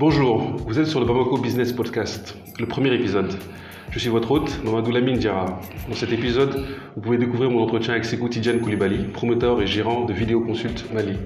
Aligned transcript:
Bonjour, 0.00 0.56
vous 0.66 0.78
êtes 0.78 0.86
sur 0.86 0.98
le 0.98 1.04
Bamako 1.04 1.36
Business 1.36 1.74
Podcast, 1.74 2.34
le 2.58 2.64
premier 2.64 2.90
épisode. 2.94 3.34
Je 3.90 3.98
suis 3.98 4.08
votre 4.08 4.30
hôte, 4.30 4.58
Mamadou 4.64 4.92
Lamine 4.92 5.18
Diarra. 5.18 5.60
Dans 5.90 5.94
cet 5.94 6.10
épisode, 6.10 6.64
vous 6.96 7.02
pouvez 7.02 7.18
découvrir 7.18 7.50
mon 7.50 7.62
entretien 7.62 7.92
avec 7.92 8.06
Sekou 8.06 8.30
Tidjane 8.30 8.62
Koulibaly, 8.62 9.08
promoteur 9.12 9.60
et 9.60 9.66
gérant 9.66 10.06
de 10.06 10.14
Vidéoconsult 10.14 10.90
Mali. 10.94 11.18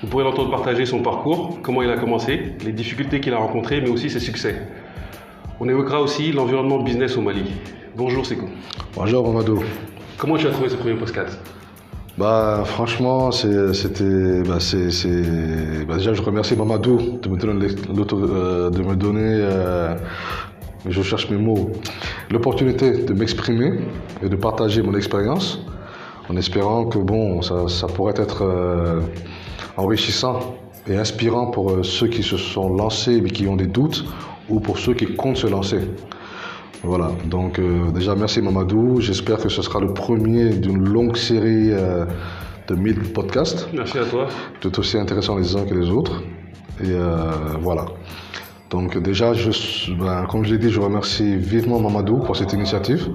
Vous 0.00 0.06
pourrez 0.06 0.22
l'entendre 0.22 0.52
partager 0.52 0.86
son 0.86 1.02
parcours, 1.02 1.58
comment 1.60 1.82
il 1.82 1.90
a 1.90 1.96
commencé, 1.96 2.52
les 2.64 2.70
difficultés 2.70 3.20
qu'il 3.20 3.34
a 3.34 3.38
rencontrées, 3.38 3.80
mais 3.80 3.90
aussi 3.90 4.10
ses 4.10 4.20
succès. 4.20 4.62
On 5.58 5.68
évoquera 5.68 6.00
aussi 6.00 6.30
l'environnement 6.30 6.80
business 6.84 7.16
au 7.16 7.20
Mali. 7.20 7.50
Bonjour 7.96 8.24
Sekou. 8.24 8.48
Bonjour 8.94 9.26
Mamadou. 9.26 9.60
Comment 10.18 10.36
tu 10.36 10.46
as 10.46 10.50
trouvé 10.50 10.68
ce 10.68 10.76
premier 10.76 10.94
podcast? 10.94 11.36
Bah, 12.18 12.62
franchement, 12.66 13.30
c'était. 13.32 14.42
Bah, 14.42 14.58
bah, 15.88 15.96
déjà, 15.96 16.12
je 16.12 16.22
remercie 16.22 16.54
Mamadou 16.56 17.18
de 17.22 17.28
me 17.28 17.36
donner, 17.36 17.66
euh, 17.66 18.70
de 18.70 18.82
me 18.82 18.96
donner 18.96 19.38
euh, 19.40 19.94
je 20.86 21.00
cherche 21.00 21.30
mes 21.30 21.38
mots, 21.38 21.70
l'opportunité 22.30 23.04
de 23.04 23.14
m'exprimer 23.14 23.80
et 24.22 24.28
de 24.28 24.36
partager 24.36 24.82
mon 24.82 24.94
expérience 24.94 25.60
en 26.28 26.36
espérant 26.36 26.84
que 26.84 26.98
bon, 26.98 27.40
ça, 27.42 27.86
pourrait 27.86 28.14
être 28.16 28.42
euh, 28.42 29.00
enrichissant 29.76 30.56
et 30.88 30.96
inspirant 30.96 31.46
pour 31.46 31.84
ceux 31.84 32.08
qui 32.08 32.22
se 32.22 32.36
sont 32.36 32.74
lancés 32.74 33.20
mais 33.20 33.30
qui 33.30 33.46
ont 33.46 33.56
des 33.56 33.66
doutes 33.66 34.04
ou 34.48 34.60
pour 34.60 34.78
ceux 34.78 34.94
qui 34.94 35.06
comptent 35.14 35.36
se 35.38 35.46
lancer. 35.46 35.80
Voilà, 36.84 37.12
donc 37.26 37.60
euh, 37.60 37.92
déjà 37.92 38.16
merci 38.16 38.42
Mamadou. 38.42 39.00
J'espère 39.00 39.38
que 39.38 39.48
ce 39.48 39.62
sera 39.62 39.78
le 39.78 39.94
premier 39.94 40.50
d'une 40.50 40.82
longue 40.82 41.16
série 41.16 41.70
euh, 41.70 42.04
de 42.66 42.74
1000 42.74 43.12
podcasts. 43.12 43.68
Merci 43.72 43.98
à 43.98 44.04
toi. 44.04 44.26
Tout 44.60 44.76
aussi 44.80 44.98
intéressant 44.98 45.36
les 45.36 45.54
uns 45.54 45.64
que 45.64 45.74
les 45.74 45.90
autres. 45.90 46.22
Et 46.82 46.86
euh, 46.90 47.30
voilà. 47.60 47.86
Donc 48.70 48.98
déjà, 48.98 49.32
je, 49.32 49.92
ben, 49.92 50.26
comme 50.26 50.44
je 50.44 50.54
l'ai 50.54 50.58
dit, 50.58 50.70
je 50.70 50.80
remercie 50.80 51.36
vivement 51.36 51.78
Mamadou 51.78 52.16
pour 52.18 52.36
cette 52.36 52.52
initiative. 52.52 53.10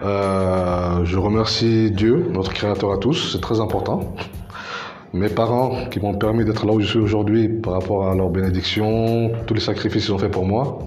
je 0.00 1.16
remercie 1.16 1.90
Dieu, 1.90 2.28
notre 2.30 2.52
créateur 2.52 2.92
à 2.92 2.98
tous, 2.98 3.32
c'est 3.32 3.40
très 3.40 3.60
important. 3.60 4.14
Mes 5.14 5.28
parents 5.28 5.88
qui 5.90 5.98
m'ont 5.98 6.14
permis 6.14 6.44
d'être 6.44 6.64
là 6.64 6.72
où 6.72 6.80
je 6.80 6.86
suis 6.86 6.98
aujourd'hui 6.98 7.48
par 7.48 7.72
rapport 7.72 8.06
à 8.06 8.14
leur 8.14 8.30
bénédiction, 8.30 9.32
tous 9.46 9.54
les 9.54 9.60
sacrifices 9.60 10.04
qu'ils 10.04 10.14
ont 10.14 10.18
fait 10.18 10.30
pour 10.30 10.46
moi. 10.46 10.78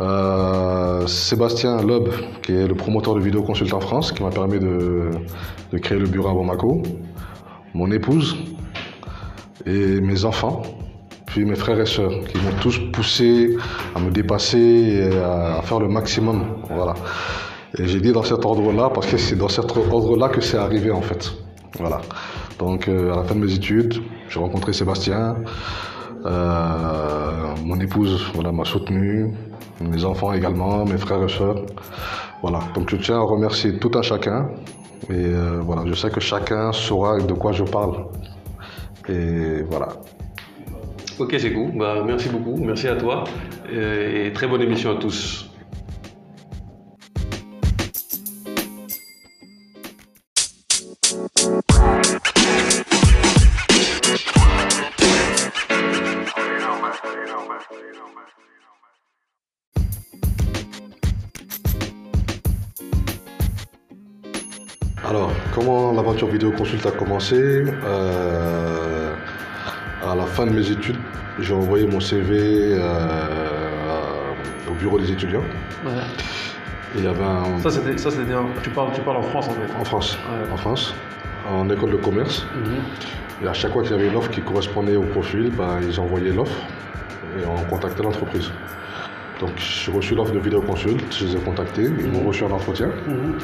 Euh, 0.00 1.06
Sébastien 1.06 1.82
Loeb, 1.82 2.08
qui 2.42 2.52
est 2.52 2.68
le 2.68 2.74
promoteur 2.74 3.14
de 3.14 3.20
Vidéo 3.20 3.44
en 3.48 3.80
France, 3.80 4.12
qui 4.12 4.22
m'a 4.22 4.30
permis 4.30 4.60
de, 4.60 5.10
créer 5.80 5.98
le 5.98 6.06
bureau 6.06 6.28
à 6.28 6.34
Bamako. 6.34 6.82
Mon 7.74 7.90
épouse 7.90 8.36
et 9.66 10.00
mes 10.00 10.24
enfants, 10.24 10.62
puis 11.26 11.44
mes 11.44 11.56
frères 11.56 11.80
et 11.80 11.86
sœurs, 11.86 12.12
qui 12.28 12.38
m'ont 12.38 12.56
tous 12.60 12.78
poussé 12.92 13.56
à 13.94 14.00
me 14.00 14.10
dépasser 14.10 14.58
et 14.58 15.18
à, 15.18 15.60
faire 15.62 15.80
le 15.80 15.88
maximum. 15.88 16.44
Voilà. 16.70 16.94
Et 17.76 17.86
j'ai 17.86 18.00
dit 18.00 18.12
dans 18.12 18.22
cet 18.22 18.44
ordre-là, 18.44 18.90
parce 18.94 19.06
que 19.08 19.16
c'est 19.16 19.36
dans 19.36 19.48
cet 19.48 19.76
ordre-là 19.76 20.28
que 20.28 20.40
c'est 20.40 20.56
arrivé 20.56 20.90
en 20.90 21.02
fait. 21.02 21.32
Voilà. 21.78 22.00
Donc 22.58 22.88
euh, 22.88 23.12
à 23.12 23.16
la 23.16 23.24
fin 23.24 23.34
de 23.34 23.40
mes 23.40 23.52
études, 23.52 23.94
j'ai 24.28 24.38
rencontré 24.38 24.72
Sébastien. 24.72 25.36
Euh, 26.24 27.54
mon 27.64 27.78
épouse 27.80 28.30
voilà, 28.34 28.52
m'a 28.52 28.64
soutenu, 28.64 29.32
mes 29.80 30.04
enfants 30.04 30.32
également, 30.32 30.84
mes 30.84 30.98
frères 30.98 31.22
et 31.22 31.28
sœurs. 31.28 31.62
Voilà, 32.42 32.60
donc 32.74 32.90
je 32.90 32.96
tiens 32.96 33.16
à 33.16 33.22
remercier 33.22 33.78
tout 33.78 33.90
un 33.94 34.02
chacun. 34.02 34.50
Et 35.10 35.12
euh, 35.12 35.60
voilà, 35.62 35.82
je 35.86 35.94
sais 35.94 36.10
que 36.10 36.20
chacun 36.20 36.72
saura 36.72 37.18
de 37.18 37.32
quoi 37.32 37.52
je 37.52 37.64
parle. 37.64 38.06
Et 39.08 39.62
voilà. 39.62 39.88
Ok, 41.18 41.34
c'est 41.38 41.52
cool. 41.52 41.76
Bah, 41.76 42.02
merci 42.06 42.28
beaucoup. 42.28 42.56
Merci 42.56 42.88
à 42.88 42.96
toi. 42.96 43.24
Et 43.70 44.30
très 44.32 44.46
bonne 44.46 44.62
émission 44.62 44.92
à 44.92 44.96
tous. 44.96 45.47
Comment 66.28 66.28
l'aventure 66.28 66.32
vidéo 66.32 66.50
consulte 66.52 66.86
a 66.86 66.90
commencé 66.90 67.64
euh, 67.84 69.14
À 70.02 70.14
la 70.14 70.26
fin 70.26 70.46
de 70.46 70.52
mes 70.52 70.70
études, 70.70 70.96
j'ai 71.40 71.54
envoyé 71.54 71.86
mon 71.86 72.00
CV 72.00 72.74
euh, 72.74 73.28
au 74.70 74.74
bureau 74.74 74.98
des 74.98 75.10
étudiants. 75.10 75.44
il 76.96 77.04
y 77.04 77.06
avait 77.06 77.24
un... 77.24 77.58
Ça, 77.60 77.70
c'était, 77.70 77.96
ça, 77.98 78.10
c'était 78.10 78.32
tu, 78.62 78.70
parles, 78.70 78.90
tu 78.94 79.00
parles 79.00 79.18
en 79.18 79.22
France 79.22 79.48
en 79.48 79.52
fait 79.52 79.80
En 79.80 79.84
France, 79.84 80.18
en 80.52 80.56
France, 80.56 80.94
en 81.50 81.68
école 81.70 81.92
de 81.92 81.96
commerce. 81.96 82.46
Mhm. 82.54 83.44
Et 83.44 83.48
à 83.48 83.52
chaque 83.52 83.72
fois 83.72 83.82
qu'il 83.82 83.92
y 83.92 83.94
avait 83.94 84.08
une 84.08 84.16
offre 84.16 84.30
qui 84.30 84.40
correspondait 84.40 84.96
au 84.96 85.04
profil, 85.04 85.52
bah, 85.56 85.78
ils 85.80 86.00
envoyaient 86.00 86.32
l'offre 86.32 86.60
et 87.38 87.46
on 87.46 87.62
contactait 87.70 88.02
l'entreprise. 88.02 88.50
Donc 89.38 89.50
j'ai 89.56 89.92
reçu 89.92 90.16
l'offre 90.16 90.32
de 90.32 90.40
vidéoconsulte, 90.40 91.16
je 91.16 91.26
les 91.26 91.36
ai 91.36 91.38
contactés, 91.38 91.84
ils 91.84 92.10
m'ont 92.10 92.22
mhm. 92.22 92.26
reçu 92.26 92.44
un 92.44 92.50
entretien. 92.50 92.88
Mhm. 93.06 93.38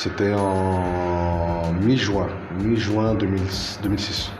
C'était 0.00 0.32
en 0.32 1.72
mi-juin, 1.72 2.28
mi-juin 2.62 3.14
2006. 3.14 4.30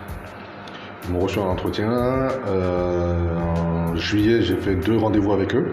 Ils 1.03 1.13
m'ont 1.13 1.19
reçu 1.19 1.41
un 1.41 1.47
entretien. 1.47 1.91
Euh, 1.91 3.17
en 3.57 3.97
juillet, 3.97 4.41
j'ai 4.41 4.55
fait 4.55 4.77
deux 4.77 4.97
rendez-vous 4.97 5.33
avec 5.33 5.57
eux, 5.57 5.73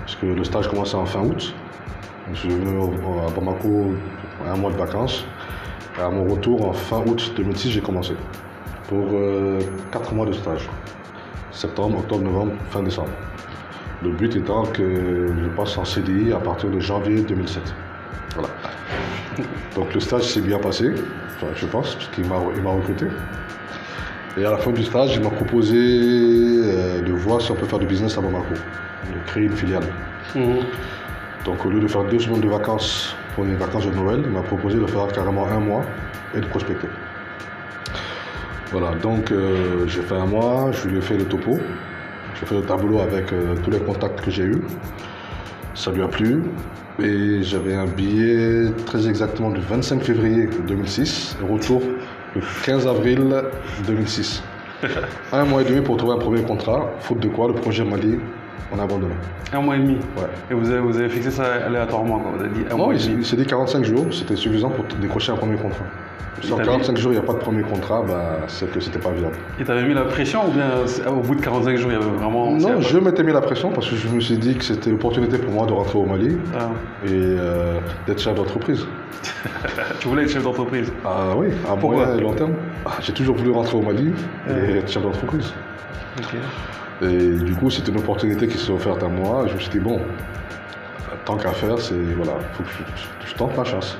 parce 0.00 0.16
que 0.16 0.26
le 0.26 0.42
stage 0.42 0.66
commençait 0.66 0.96
en 0.96 1.06
fin 1.06 1.20
août. 1.20 1.54
Je 2.32 2.40
suis 2.40 2.48
venu 2.48 2.76
à 3.24 3.30
Bamako 3.30 3.94
un 4.44 4.56
mois 4.56 4.72
de 4.72 4.76
vacances. 4.76 5.24
Et 5.96 6.02
à 6.02 6.10
mon 6.10 6.24
retour, 6.24 6.68
en 6.68 6.72
fin 6.72 6.98
août 7.06 7.32
2006, 7.36 7.70
j'ai 7.70 7.80
commencé 7.80 8.14
pour 8.88 9.10
euh, 9.12 9.60
quatre 9.92 10.12
mois 10.12 10.26
de 10.26 10.32
stage. 10.32 10.68
Septembre, 11.52 12.00
octobre, 12.00 12.24
novembre, 12.24 12.54
fin 12.70 12.82
décembre. 12.82 13.12
Le 14.02 14.10
but 14.10 14.34
étant 14.34 14.64
que 14.64 15.28
je 15.40 15.48
passe 15.50 15.78
en 15.78 15.84
CDI 15.84 16.32
à 16.32 16.38
partir 16.38 16.68
de 16.68 16.80
janvier 16.80 17.22
2007. 17.22 17.62
Voilà. 18.34 18.48
Donc 19.74 19.94
le 19.94 20.00
stage 20.00 20.22
s'est 20.22 20.40
bien 20.40 20.58
passé, 20.58 20.94
je 21.54 21.66
pense, 21.66 21.94
parce 21.94 22.08
qu'il 22.08 22.26
m'a 22.26 22.70
recruté. 22.70 23.06
Et 24.36 24.44
à 24.44 24.50
la 24.52 24.58
fin 24.58 24.70
du 24.70 24.84
stage, 24.84 25.16
il 25.16 25.22
m'a 25.22 25.30
proposé 25.30 25.76
euh, 25.76 27.02
de 27.02 27.12
voir 27.12 27.40
si 27.40 27.50
on 27.50 27.56
peut 27.56 27.66
faire 27.66 27.78
du 27.78 27.86
business 27.86 28.16
à 28.18 28.20
Bamako, 28.20 28.54
de 28.54 29.26
créer 29.26 29.44
une 29.44 29.56
filiale. 29.56 29.84
Mhm. 30.34 30.60
Donc 31.44 31.64
au 31.64 31.70
lieu 31.70 31.80
de 31.80 31.88
faire 31.88 32.04
deux 32.04 32.18
semaines 32.20 32.40
de 32.40 32.48
vacances 32.48 33.16
pour 33.34 33.44
les 33.44 33.54
vacances 33.54 33.86
de 33.86 33.90
Noël, 33.92 34.20
il 34.24 34.30
m'a 34.30 34.42
proposé 34.42 34.78
de 34.78 34.86
faire 34.86 35.08
carrément 35.08 35.46
un 35.46 35.58
mois 35.58 35.84
et 36.34 36.40
de 36.40 36.46
prospecter. 36.46 36.88
Voilà, 38.70 38.94
donc 38.96 39.32
euh, 39.32 39.86
j'ai 39.88 40.02
fait 40.02 40.14
un 40.14 40.26
mois, 40.26 40.70
je 40.72 40.88
lui 40.88 40.98
ai 40.98 41.00
fait 41.00 41.16
le 41.16 41.24
topo, 41.24 41.58
j'ai 42.38 42.46
fait 42.46 42.54
le 42.54 42.62
tableau 42.62 43.00
avec 43.00 43.32
euh, 43.32 43.54
tous 43.64 43.70
les 43.70 43.80
contacts 43.80 44.20
que 44.20 44.30
j'ai 44.30 44.44
eus. 44.44 44.62
Ça 45.74 45.90
lui 45.90 46.02
a 46.02 46.08
plu. 46.08 46.42
Et 47.00 47.44
j'avais 47.44 47.74
un 47.76 47.86
billet 47.86 48.72
très 48.84 49.08
exactement 49.08 49.50
du 49.50 49.60
25 49.60 50.02
février 50.02 50.48
2006, 50.66 51.36
retour 51.48 51.80
le 52.34 52.40
15 52.64 52.88
avril 52.88 53.40
2006. 53.86 54.42
un 55.32 55.44
mois 55.44 55.62
et 55.62 55.64
demi 55.64 55.80
pour 55.80 55.96
trouver 55.96 56.14
un 56.14 56.18
premier 56.18 56.42
contrat, 56.42 56.90
faute 56.98 57.20
de 57.20 57.28
quoi 57.28 57.46
le 57.46 57.54
projet 57.54 57.84
Mali, 57.84 58.18
on 58.72 58.80
a 58.80 58.82
abandonné. 58.82 59.14
Un 59.52 59.60
mois 59.60 59.76
et 59.76 59.78
demi 59.78 59.94
Ouais. 60.16 60.24
Et 60.50 60.54
vous 60.54 60.68
avez, 60.70 60.80
vous 60.80 60.98
avez 60.98 61.08
fixé 61.08 61.30
ça 61.30 61.44
aléatoirement 61.66 62.20
Vous 62.36 62.42
avez 62.42 62.52
dit 62.52 62.64
un 62.68 62.76
Non, 62.76 62.90
il 62.90 63.24
s'est 63.24 63.36
dit 63.36 63.46
45 63.46 63.84
jours, 63.84 64.06
c'était 64.12 64.34
suffisant 64.34 64.70
pour 64.70 64.84
décrocher 65.00 65.30
un 65.30 65.36
premier 65.36 65.56
contrat. 65.56 65.84
Sur 66.40 66.62
45 66.62 66.96
jours, 66.96 67.12
il 67.12 67.16
n'y 67.16 67.20
a 67.20 67.26
pas 67.26 67.32
de 67.32 67.38
premier 67.38 67.62
contrat, 67.62 68.02
bah, 68.06 68.40
c'est 68.46 68.70
que 68.70 68.80
c'était 68.80 68.98
pas 68.98 69.10
viable. 69.10 69.34
Et 69.60 69.64
tu 69.64 69.70
avais 69.70 69.82
mis 69.82 69.94
la 69.94 70.04
pression 70.04 70.46
ou 70.48 70.52
bien 70.52 70.70
au 71.08 71.20
bout 71.20 71.34
de 71.34 71.40
45 71.40 71.76
jours, 71.76 71.90
il 71.90 71.94
y 71.94 71.96
avait 71.96 72.10
vraiment. 72.10 72.52
Non, 72.52 72.80
je 72.80 72.98
m'étais 72.98 73.24
mis 73.24 73.32
la 73.32 73.40
pression 73.40 73.70
parce 73.70 73.88
que 73.88 73.96
je 73.96 74.08
me 74.08 74.20
suis 74.20 74.38
dit 74.38 74.56
que 74.56 74.64
c'était 74.64 74.90
l'opportunité 74.90 75.38
pour 75.38 75.52
moi 75.52 75.66
de 75.66 75.72
rentrer 75.72 75.98
au 75.98 76.06
Mali 76.06 76.38
ah. 76.56 76.70
et 77.04 77.10
euh, 77.10 77.80
d'être 78.06 78.20
chef 78.20 78.34
d'entreprise. 78.34 78.86
tu 80.00 80.08
voulais 80.08 80.22
être 80.22 80.30
chef 80.30 80.44
d'entreprise? 80.44 80.92
Ah 81.04 81.34
oui, 81.36 81.48
à 81.68 81.74
moyen 81.74 82.16
et 82.16 82.20
long 82.20 82.34
terme. 82.34 82.54
Ah, 82.86 82.92
j'ai 83.00 83.12
toujours 83.12 83.36
voulu 83.36 83.50
rentrer 83.50 83.76
au 83.76 83.82
Mali 83.82 84.12
et 84.48 84.76
être 84.78 84.90
chef 84.90 85.02
d'entreprise. 85.02 85.52
Et 87.02 87.30
du 87.36 87.54
coup, 87.54 87.70
c'était 87.70 87.90
une 87.90 87.98
opportunité 87.98 88.48
qui 88.48 88.58
s'est 88.58 88.72
offerte 88.72 89.02
à 89.02 89.08
moi. 89.08 89.46
Je 89.48 89.54
me 89.54 89.58
suis 89.58 89.70
dit, 89.70 89.78
bon, 89.78 90.00
tant 91.24 91.36
qu'à 91.36 91.52
faire, 91.52 91.78
c'est 91.78 91.94
voilà, 92.16 92.32
faut 92.54 92.62
que 92.62 92.70
je 93.26 93.34
tente 93.34 93.56
ma 93.56 93.64
chance. 93.64 93.98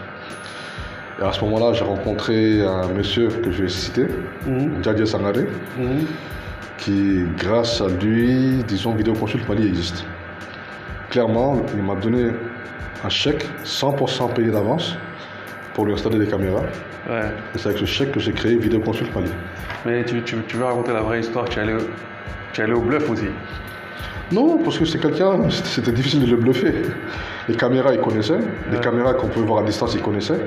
Et 1.20 1.24
à 1.24 1.32
ce 1.32 1.44
moment-là, 1.44 1.72
j'ai 1.72 1.84
rencontré 1.84 2.62
un 2.62 2.88
monsieur 2.88 3.28
que 3.28 3.50
je 3.50 3.62
vais 3.62 3.68
citer, 3.68 4.06
mmh. 4.46 5.04
Sangare, 5.04 5.34
mhm. 5.76 6.06
qui, 6.78 7.24
grâce 7.36 7.80
à 7.80 7.88
lui, 7.88 8.62
disons, 8.68 8.94
Vidéo 8.94 9.14
Consult 9.14 9.48
Mali 9.48 9.66
existe. 9.66 10.04
Clairement, 11.10 11.56
il 11.74 11.82
m'a 11.82 11.96
donné 11.96 12.30
un 13.04 13.08
chèque 13.08 13.46
100% 13.64 14.32
payé 14.34 14.50
d'avance 14.50 14.96
pour 15.74 15.86
lui 15.86 15.94
installer 15.94 16.18
des 16.18 16.26
caméras. 16.26 16.62
Ouais. 17.08 17.22
Et 17.54 17.58
c'est 17.58 17.68
avec 17.68 17.78
ce 17.78 17.84
chèque 17.84 18.12
que 18.12 18.20
j'ai 18.20 18.32
créé 18.32 18.56
Vidéoconsult 18.56 19.12
Mali. 19.14 19.30
Mais 19.86 20.04
tu, 20.04 20.22
tu, 20.22 20.36
tu 20.46 20.56
veux 20.56 20.64
raconter 20.64 20.92
la 20.92 21.00
vraie 21.02 21.20
histoire, 21.20 21.48
tu 21.48 21.58
es 21.58 21.62
allé, 21.62 21.74
au- 21.74 21.88
tu 22.52 22.60
es 22.60 22.64
allé 22.64 22.74
au 22.74 22.80
bluff 22.80 23.08
aussi? 23.10 23.28
Non, 24.30 24.58
parce 24.58 24.78
que 24.78 24.84
c'est 24.84 24.98
quelqu'un, 25.00 25.48
c'était 25.50 25.92
difficile 25.92 26.20
de 26.20 26.30
le 26.30 26.36
bluffer. 26.36 26.74
Les 27.48 27.54
caméras, 27.56 27.94
il 27.94 28.00
connaissait. 28.00 28.38
Les 28.70 28.78
caméras 28.78 29.14
qu'on 29.14 29.28
pouvait 29.28 29.46
voir 29.46 29.60
à 29.62 29.66
distance, 29.66 29.94
il 29.94 30.02
connaissait. 30.02 30.38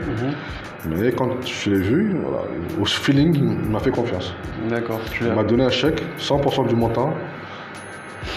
Mais 0.87 1.11
quand 1.11 1.29
je 1.45 1.69
l'ai 1.69 1.79
vu, 1.79 2.15
voilà, 2.23 2.43
au 2.79 2.85
feeling, 2.85 3.35
il 3.63 3.69
m'a 3.69 3.79
fait 3.79 3.91
confiance. 3.91 4.33
D'accord. 4.69 4.99
Il 5.21 5.31
m'a 5.33 5.43
donné 5.43 5.63
un 5.63 5.69
chèque, 5.69 6.03
100% 6.19 6.67
du 6.67 6.75
montant. 6.75 7.13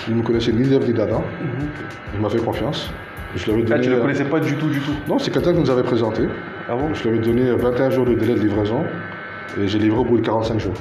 Il 0.08 0.14
ne 0.14 0.20
me 0.20 0.24
connaissait 0.26 0.52
ni 0.52 0.62
Dev 0.68 0.84
ni 0.86 0.92
Dada. 0.92 1.20
Il 2.14 2.20
m'a 2.20 2.28
fait 2.28 2.38
confiance. 2.38 2.90
Je 3.36 3.44
lui 3.46 3.52
avais 3.52 3.62
Ah, 3.66 3.68
donné. 3.70 3.80
tu 3.82 3.88
ne 3.90 3.94
le 3.96 4.00
connaissais 4.00 4.24
pas 4.24 4.40
du 4.40 4.54
tout, 4.56 4.68
du 4.68 4.78
tout. 4.80 4.92
Non, 5.08 5.18
c'est 5.18 5.30
quelqu'un 5.30 5.52
qui 5.52 5.60
nous 5.60 5.70
avait 5.70 5.82
présenté. 5.82 6.22
Ah 6.68 6.74
bon? 6.76 6.92
Je 6.94 7.02
lui 7.02 7.08
avais 7.10 7.18
donné 7.18 7.50
21 7.50 7.90
jours 7.90 8.06
de 8.06 8.14
délai 8.14 8.34
de 8.34 8.40
livraison 8.40 8.84
et 9.60 9.66
j'ai 9.66 9.78
livré 9.78 9.98
au 9.98 10.04
bout 10.04 10.18
de 10.18 10.22
45 10.26 10.60
jours. 10.60 10.74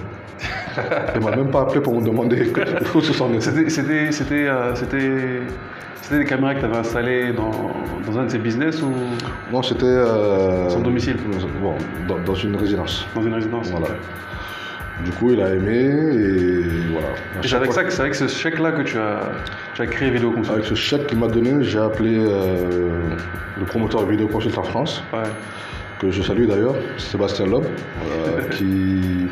Il 1.15 1.21
m'a 1.23 1.35
même 1.35 1.49
pas 1.49 1.61
appelé 1.61 1.81
pour 1.81 1.99
me 1.99 2.05
demander 2.05 2.51
où 2.95 3.01
se 3.01 3.13
s'en. 3.13 3.29
C'était, 3.39 3.69
c'était, 3.69 4.11
c'était, 4.11 4.47
euh, 4.47 4.75
c'était, 4.75 5.41
c'était 6.03 6.19
des 6.19 6.25
caméras 6.25 6.53
que 6.53 6.59
tu 6.59 6.65
avais 6.65 6.77
installées 6.77 7.33
dans, 7.33 7.71
dans 8.05 8.19
un 8.19 8.25
de 8.25 8.29
ses 8.29 8.37
business 8.37 8.81
ou? 8.83 8.93
Non, 9.51 9.63
c'était. 9.63 9.85
euh, 9.85 10.69
Son 10.69 10.81
domicile 10.81 11.17
Bon, 11.61 11.75
dans, 12.07 12.19
dans 12.19 12.35
une 12.35 12.55
résidence. 12.55 13.07
dans 13.15 13.23
une 13.23 13.33
résidence 13.33 13.69
Voilà. 13.71 13.87
Du 15.03 15.11
coup, 15.11 15.31
il 15.31 15.41
a 15.41 15.55
aimé 15.55 15.89
et 15.89 16.61
voilà. 16.91 17.07
C'est 17.41 17.55
avec, 17.55 17.73
ça 17.73 17.83
que, 17.83 17.91
c'est 17.91 18.01
avec 18.01 18.13
ce 18.15 18.27
chèque-là 18.27 18.71
que 18.73 18.83
tu 18.83 18.97
as, 18.99 19.21
tu 19.73 19.81
as 19.81 19.87
créé 19.87 20.11
Vidéo 20.11 20.31
Consult. 20.31 20.53
Avec 20.53 20.65
ce 20.65 20.75
chèque 20.75 21.07
qu'il 21.07 21.17
m'a 21.17 21.27
donné, 21.27 21.63
j'ai 21.63 21.79
appelé 21.79 22.15
euh, 22.19 22.99
le 23.57 23.65
promoteur 23.65 24.05
de 24.05 24.11
vidéo 24.11 24.27
consult 24.27 24.55
en 24.57 24.63
France, 24.63 25.03
Ouais. 25.11 25.23
que 25.99 26.11
je 26.11 26.21
salue 26.21 26.45
d'ailleurs, 26.45 26.75
Sébastien 26.97 27.47
Loeb, 27.47 27.63
euh, 27.65 28.41
qui. 28.51 29.27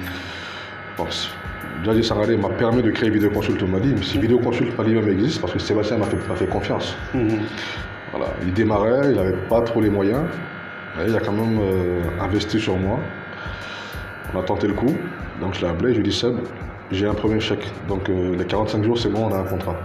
Bon, 0.97 1.05
Djadji 1.83 2.03
Sangaré 2.03 2.37
m'a 2.37 2.49
permis 2.49 2.83
de 2.83 2.91
créer 2.91 3.09
Vidéo 3.09 3.29
Consult 3.31 3.61
au 3.63 3.67
Mali, 3.67 3.93
mais 3.95 4.03
si 4.03 4.19
Vidéo 4.19 4.39
Consult 4.39 4.77
Mali 4.77 4.93
même 4.93 5.09
existe, 5.09 5.41
parce 5.41 5.53
que 5.53 5.59
Sébastien 5.59 5.97
m'a 5.97 6.05
fait, 6.05 6.17
m'a 6.27 6.35
fait 6.35 6.47
confiance. 6.47 6.95
Mhm. 7.13 7.39
Voilà. 8.11 8.27
Il 8.43 8.53
démarrait, 8.53 9.11
il 9.11 9.15
n'avait 9.15 9.37
pas 9.49 9.61
trop 9.61 9.81
les 9.81 9.89
moyens, 9.89 10.21
mais 10.97 11.05
il 11.07 11.15
a 11.15 11.19
quand 11.19 11.31
même 11.31 11.59
euh, 11.59 12.01
investi 12.21 12.59
sur 12.59 12.77
moi. 12.77 12.99
On 14.33 14.39
a 14.39 14.43
tenté 14.43 14.67
le 14.67 14.73
coup, 14.73 14.95
donc 15.41 15.55
je 15.55 15.61
l'ai 15.61 15.67
appelé, 15.67 15.93
je 15.93 15.99
lui 16.01 16.07
ai 16.07 16.09
dit 16.11 16.15
Seb, 16.15 16.35
j'ai 16.91 17.07
un 17.07 17.13
premier 17.13 17.39
chèque, 17.39 17.67
donc 17.87 18.09
euh, 18.09 18.35
les 18.37 18.45
45 18.45 18.83
jours 18.83 18.97
c'est 18.99 19.09
bon, 19.09 19.27
on 19.29 19.33
a 19.33 19.39
un 19.39 19.43
contrat. 19.43 19.75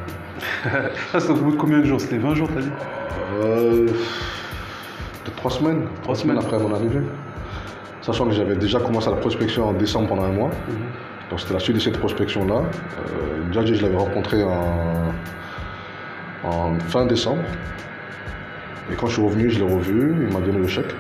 Ça, 1.19 1.33
bout 1.33 1.53
de 1.53 1.57
combien 1.57 1.79
de 1.79 1.85
jours? 1.85 2.01
C'était 2.01 2.19
20 2.19 2.35
jours, 2.35 2.49
t'as 2.55 2.61
dit? 2.61 2.71
Euh, 3.43 3.87
Peut-être 3.87 5.37
trois 5.37 5.51
semaines. 5.51 5.87
Trois 6.03 6.15
semaines. 6.15 6.39
après 6.39 6.59
mon 6.59 6.75
arrivée. 6.75 7.01
Sachant 8.03 8.27
que 8.27 8.33
j'avais 8.33 8.55
déjà 8.57 8.79
commencé 8.81 9.09
la 9.11 9.17
prospection 9.17 9.69
en 9.69 9.73
décembre 9.73 10.09
pendant 10.09 10.25
un 10.25 10.33
mois. 10.33 10.51
Donc 11.31 11.41
c'était 11.41 11.55
la 11.55 11.61
suite 11.61 11.77
de 11.77 11.81
cette 11.81 11.99
prospection-là. 11.99 12.55
Euh, 12.63 13.53
Djadji, 13.53 13.75
je 13.75 13.83
l'avais 13.83 13.97
rencontré 13.97 14.43
en, 14.45 15.13
en 16.45 16.79
fin 16.89 17.05
décembre. 17.07 17.43
Et 18.93 18.95
quand 18.95 19.09
je 19.09 19.15
suis 19.15 19.23
revenu, 19.23 19.51
je 19.51 19.59
l'ai 19.59 19.73
revu, 19.75 20.15
il 20.29 20.33
m'a 20.33 20.41
donné 20.41 20.59
le 20.59 20.69
chèque. 20.69 20.95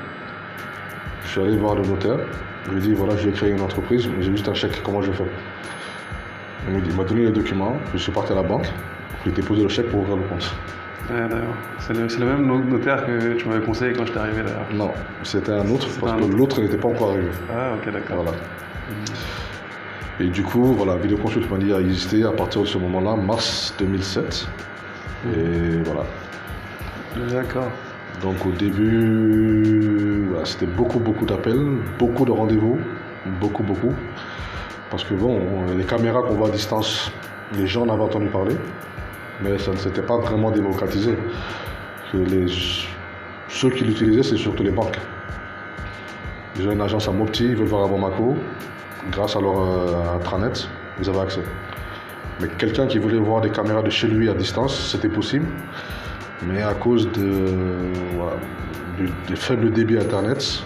Je 1.24 1.28
suis 1.30 1.40
allé 1.40 1.56
voir 1.56 1.76
le 1.76 1.82
notaire. 1.82 2.18
Je 2.66 2.70
lui 2.72 2.78
ai 2.78 2.80
dit, 2.80 2.94
voilà, 2.94 3.16
je 3.16 3.26
vais 3.28 3.32
créer 3.32 3.50
une 3.50 3.60
entreprise, 3.60 4.08
mais 4.08 4.22
j'ai 4.24 4.32
juste 4.32 4.48
un 4.48 4.54
chèque, 4.54 4.82
comment 4.82 5.00
je 5.02 5.12
fais 5.12 5.26
Il 6.66 6.74
m'a 6.74 6.80
dit- 6.80 6.90
il 6.90 6.96
m'a 6.96 7.04
donné 7.04 7.22
les 7.26 7.30
documents, 7.30 7.76
je 7.92 7.98
suis 7.98 8.10
parti 8.10 8.32
à 8.32 8.34
la 8.34 8.42
banque, 8.42 8.66
je 9.20 9.24
lui 9.26 9.30
ai 9.30 9.34
déposé 9.40 9.62
le 9.62 9.68
chèque 9.68 9.88
pour 9.90 10.00
ouvrir 10.00 10.16
le 10.16 10.24
compte. 10.24 10.52
Ouais, 11.08 11.28
d'ailleurs. 11.30 11.54
C'est 11.78 11.92
le, 11.92 12.26
même 12.26 12.44
no- 12.44 12.58
notaire 12.64 13.06
que 13.06 13.34
tu 13.34 13.46
m'avais 13.48 13.64
conseillé 13.64 13.92
quand 13.92 14.04
j'étais 14.04 14.18
arrivé 14.18 14.42
d'ailleurs. 14.42 14.66
Non, 14.74 14.90
c'était 15.22 15.52
un 15.52 15.68
autre, 15.70 15.86
parce 16.00 16.12
un 16.14 16.16
que 16.18 16.24
autre. 16.24 16.36
l'autre 16.36 16.60
n'était 16.60 16.76
pas 16.78 16.88
encore 16.88 17.10
arrivé. 17.12 17.28
Ah, 17.56 17.74
ok, 17.76 17.92
d'accord. 17.92 18.16
Voilà. 18.24 18.32
Et 20.18 20.28
du 20.28 20.42
coup, 20.42 20.62
voilà, 20.72 20.96
Vidéoconsult 20.96 21.50
Mali 21.50 21.72
a 21.72 21.80
existé 21.80 22.24
à 22.24 22.30
partir 22.30 22.62
de 22.62 22.66
ce 22.66 22.78
moment-là, 22.78 23.16
mars 23.16 23.74
2007. 23.78 24.48
Et 25.26 25.82
voilà. 25.84 26.04
D'accord. 27.30 27.70
Donc 28.22 28.46
au 28.46 28.52
début, 28.52 30.26
voilà, 30.30 30.46
c'était 30.46 30.66
beaucoup, 30.66 30.98
beaucoup 30.98 31.26
d'appels, 31.26 31.60
beaucoup 31.98 32.24
de 32.24 32.30
rendez-vous, 32.30 32.78
beaucoup, 33.40 33.62
beaucoup. 33.62 33.92
Parce 34.90 35.04
que 35.04 35.12
bon, 35.12 35.38
les 35.76 35.84
caméras 35.84 36.22
qu'on 36.22 36.34
voit 36.34 36.48
à 36.48 36.50
distance, 36.50 37.12
les 37.54 37.66
gens 37.66 37.82
en 37.82 37.92
avaient 37.92 38.04
entendu 38.04 38.28
parler, 38.28 38.56
mais 39.42 39.58
ça 39.58 39.72
ne 39.72 39.76
s'était 39.76 40.02
pas 40.02 40.16
vraiment 40.16 40.50
démocratisé. 40.50 41.14
Que 42.10 42.18
les, 42.18 42.46
ceux 43.48 43.68
qui 43.70 43.84
l'utilisaient, 43.84 44.22
c'est 44.22 44.36
surtout 44.36 44.62
les 44.62 44.70
banques. 44.70 44.98
Ils 46.58 46.66
ont 46.66 46.72
une 46.72 46.80
agence 46.80 47.06
à 47.06 47.12
Mopti, 47.12 47.44
ils 47.44 47.56
veulent 47.56 47.66
voir 47.66 47.84
à 47.84 47.88
Bamako, 47.88 48.36
grâce 49.10 49.36
à 49.36 49.40
leur 49.40 49.58
euh, 49.58 50.16
intranet, 50.16 50.68
ils 51.00 51.08
avaient 51.08 51.20
accès. 51.20 51.42
Mais 52.40 52.48
quelqu'un 52.58 52.86
qui 52.86 52.98
voulait 52.98 53.18
voir 53.18 53.40
des 53.40 53.50
caméras 53.50 53.82
de 53.82 53.90
chez 53.90 54.08
lui 54.08 54.28
à 54.28 54.34
distance, 54.34 54.90
c'était 54.90 55.08
possible. 55.08 55.46
Mais 56.46 56.62
à 56.62 56.74
cause 56.74 57.10
de, 57.12 57.46
voilà, 58.14 58.36
du, 58.98 59.10
des 59.26 59.36
faibles 59.36 59.70
débits 59.70 59.98
Internet, 59.98 60.62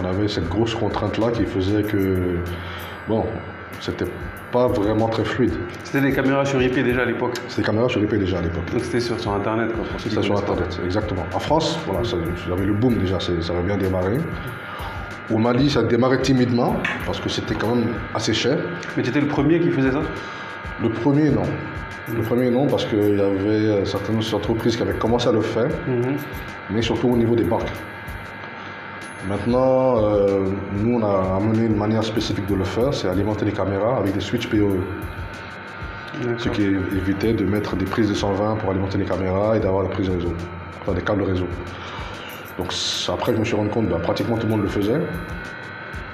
on 0.00 0.04
avait 0.04 0.28
cette 0.28 0.48
grosse 0.48 0.74
contrainte-là 0.74 1.30
qui 1.30 1.44
faisait 1.44 1.82
que, 1.82 2.38
bon, 3.06 3.26
c'était 3.80 4.06
pas 4.50 4.66
vraiment 4.68 5.08
très 5.08 5.24
fluide. 5.24 5.52
C'était 5.82 6.00
des 6.00 6.12
caméras 6.12 6.46
sur 6.46 6.62
IP 6.62 6.74
déjà 6.74 7.02
à 7.02 7.04
l'époque. 7.04 7.36
C'était 7.48 7.62
des 7.62 7.66
caméras 7.66 7.88
sur 7.88 8.02
IP 8.02 8.14
déjà 8.14 8.38
à 8.38 8.42
l'époque. 8.42 8.70
Donc 8.72 8.84
c'était 8.84 9.00
sur, 9.00 9.20
sur 9.20 9.32
Internet, 9.32 9.72
quoi, 9.74 9.84
C'était 9.98 10.22
sur. 10.22 10.38
Internet, 10.38 10.80
exactement. 10.84 11.26
En 11.34 11.38
France, 11.38 11.78
voilà, 11.86 12.02
j'avais 12.02 12.64
le 12.64 12.72
boom 12.72 12.94
déjà, 12.98 13.18
ça 13.20 13.32
avait 13.32 13.62
bien 13.62 13.76
démarré. 13.76 14.18
Au 15.30 15.38
Mali, 15.38 15.70
ça 15.70 15.82
démarrait 15.82 16.20
timidement, 16.20 16.76
parce 17.06 17.18
que 17.18 17.30
c'était 17.30 17.54
quand 17.54 17.74
même 17.74 17.94
assez 18.14 18.34
cher. 18.34 18.58
Mais 18.96 19.02
tu 19.02 19.08
étais 19.08 19.20
le 19.20 19.26
premier 19.26 19.58
qui 19.58 19.70
faisait 19.70 19.90
ça? 19.90 20.02
Le 20.82 20.90
premier, 20.90 21.30
non. 21.30 21.44
Le 22.14 22.20
premier, 22.20 22.50
non, 22.50 22.66
parce 22.66 22.84
qu'il 22.84 23.16
y 23.16 23.20
avait 23.20 23.66
euh, 23.66 23.84
certaines 23.86 24.20
entreprises 24.34 24.76
qui 24.76 24.82
avaient 24.82 24.98
commencé 24.98 25.28
à 25.28 25.32
le 25.32 25.40
faire. 25.40 25.70
mais 26.70 26.82
surtout 26.82 27.08
au 27.08 27.16
niveau 27.16 27.34
des 27.34 27.44
banques. 27.44 27.72
Maintenant, 29.26 29.96
euh, 30.04 30.44
nous, 30.76 30.98
on 30.98 31.02
a 31.02 31.36
amené 31.36 31.64
une 31.64 31.76
manière 31.76 32.04
spécifique 32.04 32.46
de 32.46 32.56
le 32.56 32.64
faire, 32.64 32.92
c'est 32.92 33.08
alimenter 33.08 33.46
les 33.46 33.52
caméras 33.52 33.96
avec 33.96 34.12
des 34.12 34.20
switches 34.20 34.48
PoE. 34.50 34.80
Ce 36.38 36.48
qui 36.50 36.62
évitait 36.62 37.32
de 37.32 37.44
mettre 37.44 37.74
des 37.76 37.86
prises 37.86 38.08
de 38.08 38.14
120 38.14 38.56
pour 38.56 38.70
alimenter 38.70 38.98
les 38.98 39.04
caméras 39.04 39.56
et 39.56 39.60
d'avoir 39.60 39.84
des 39.84 39.88
prises 39.90 40.10
réseau, 40.10 40.32
enfin 40.82 40.92
des 40.92 41.00
câbles 41.00 41.22
réseau. 41.22 41.46
Donc 42.58 42.72
après, 43.08 43.32
je 43.34 43.38
me 43.38 43.44
suis 43.44 43.56
rendu 43.56 43.70
compte, 43.70 43.88
bah, 43.88 43.98
pratiquement 44.02 44.36
tout 44.36 44.46
le 44.46 44.52
monde 44.52 44.62
le 44.62 44.68
faisait. 44.68 45.00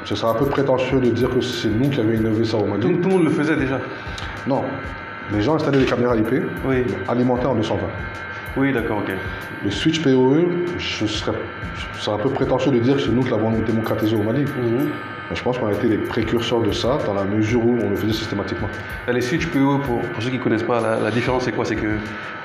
Ce 0.05 0.15
serait 0.15 0.31
un 0.31 0.35
peu 0.35 0.47
prétentieux 0.47 0.99
de 1.01 1.11
dire 1.11 1.29
que 1.31 1.41
c'est 1.41 1.69
nous 1.69 1.91
qui 1.91 2.01
avions 2.01 2.15
innové 2.21 2.45
ça 2.45 2.57
au 2.57 2.65
Mali. 2.67 2.81
Tout, 2.83 2.97
tout 3.03 3.09
le 3.09 3.15
monde 3.17 3.25
le 3.25 3.31
faisait 3.31 3.57
déjà 3.57 3.79
Non, 4.47 4.65
les 5.33 5.43
gens 5.43 5.55
installaient 5.57 5.79
des 5.79 5.85
caméras 5.85 6.17
IP 6.17 6.29
Oui. 6.65 6.85
alimentées 7.09 7.47
en 7.47 7.55
220. 7.55 7.87
Oui, 8.57 8.73
d'accord, 8.73 8.99
ok. 8.99 9.13
Le 9.65 9.71
switch 9.71 10.03
PoE, 10.03 10.49
je 10.79 11.07
serais, 11.07 11.33
c'est 12.01 12.11
un 12.11 12.17
peu 12.19 12.31
prétentieux 12.31 12.73
de 12.73 12.79
dire 12.79 12.97
que 12.97 13.03
c'est 13.03 13.11
nous 13.11 13.23
qui 13.23 13.31
l'avons 13.31 13.51
démocratisé 13.51 14.17
au 14.17 14.23
Mali. 14.23 14.45
Mais 15.31 15.37
je 15.37 15.43
pense 15.45 15.59
qu'on 15.59 15.69
a 15.69 15.73
été 15.73 15.87
les 15.87 15.99
précurseurs 15.99 16.61
de 16.61 16.73
ça 16.73 16.99
dans 17.07 17.15
la 17.15 17.23
mesure 17.25 17.65
où 17.65 17.79
on 17.81 17.91
le 17.91 17.97
faisait 17.97 18.13
systématiquement. 18.13 18.69
Les 19.09 19.21
switch 19.21 19.47
PO, 19.47 19.79
pour, 19.79 20.01
pour 20.03 20.23
ceux 20.23 20.31
qui 20.31 20.39
ne 20.39 20.43
connaissent 20.43 20.65
pas, 20.65 20.81
la, 20.81 20.99
la 20.99 21.11
différence 21.13 21.45
c'est 21.45 21.53
quoi? 21.53 21.65
C'est 21.65 21.77
que 21.77 21.87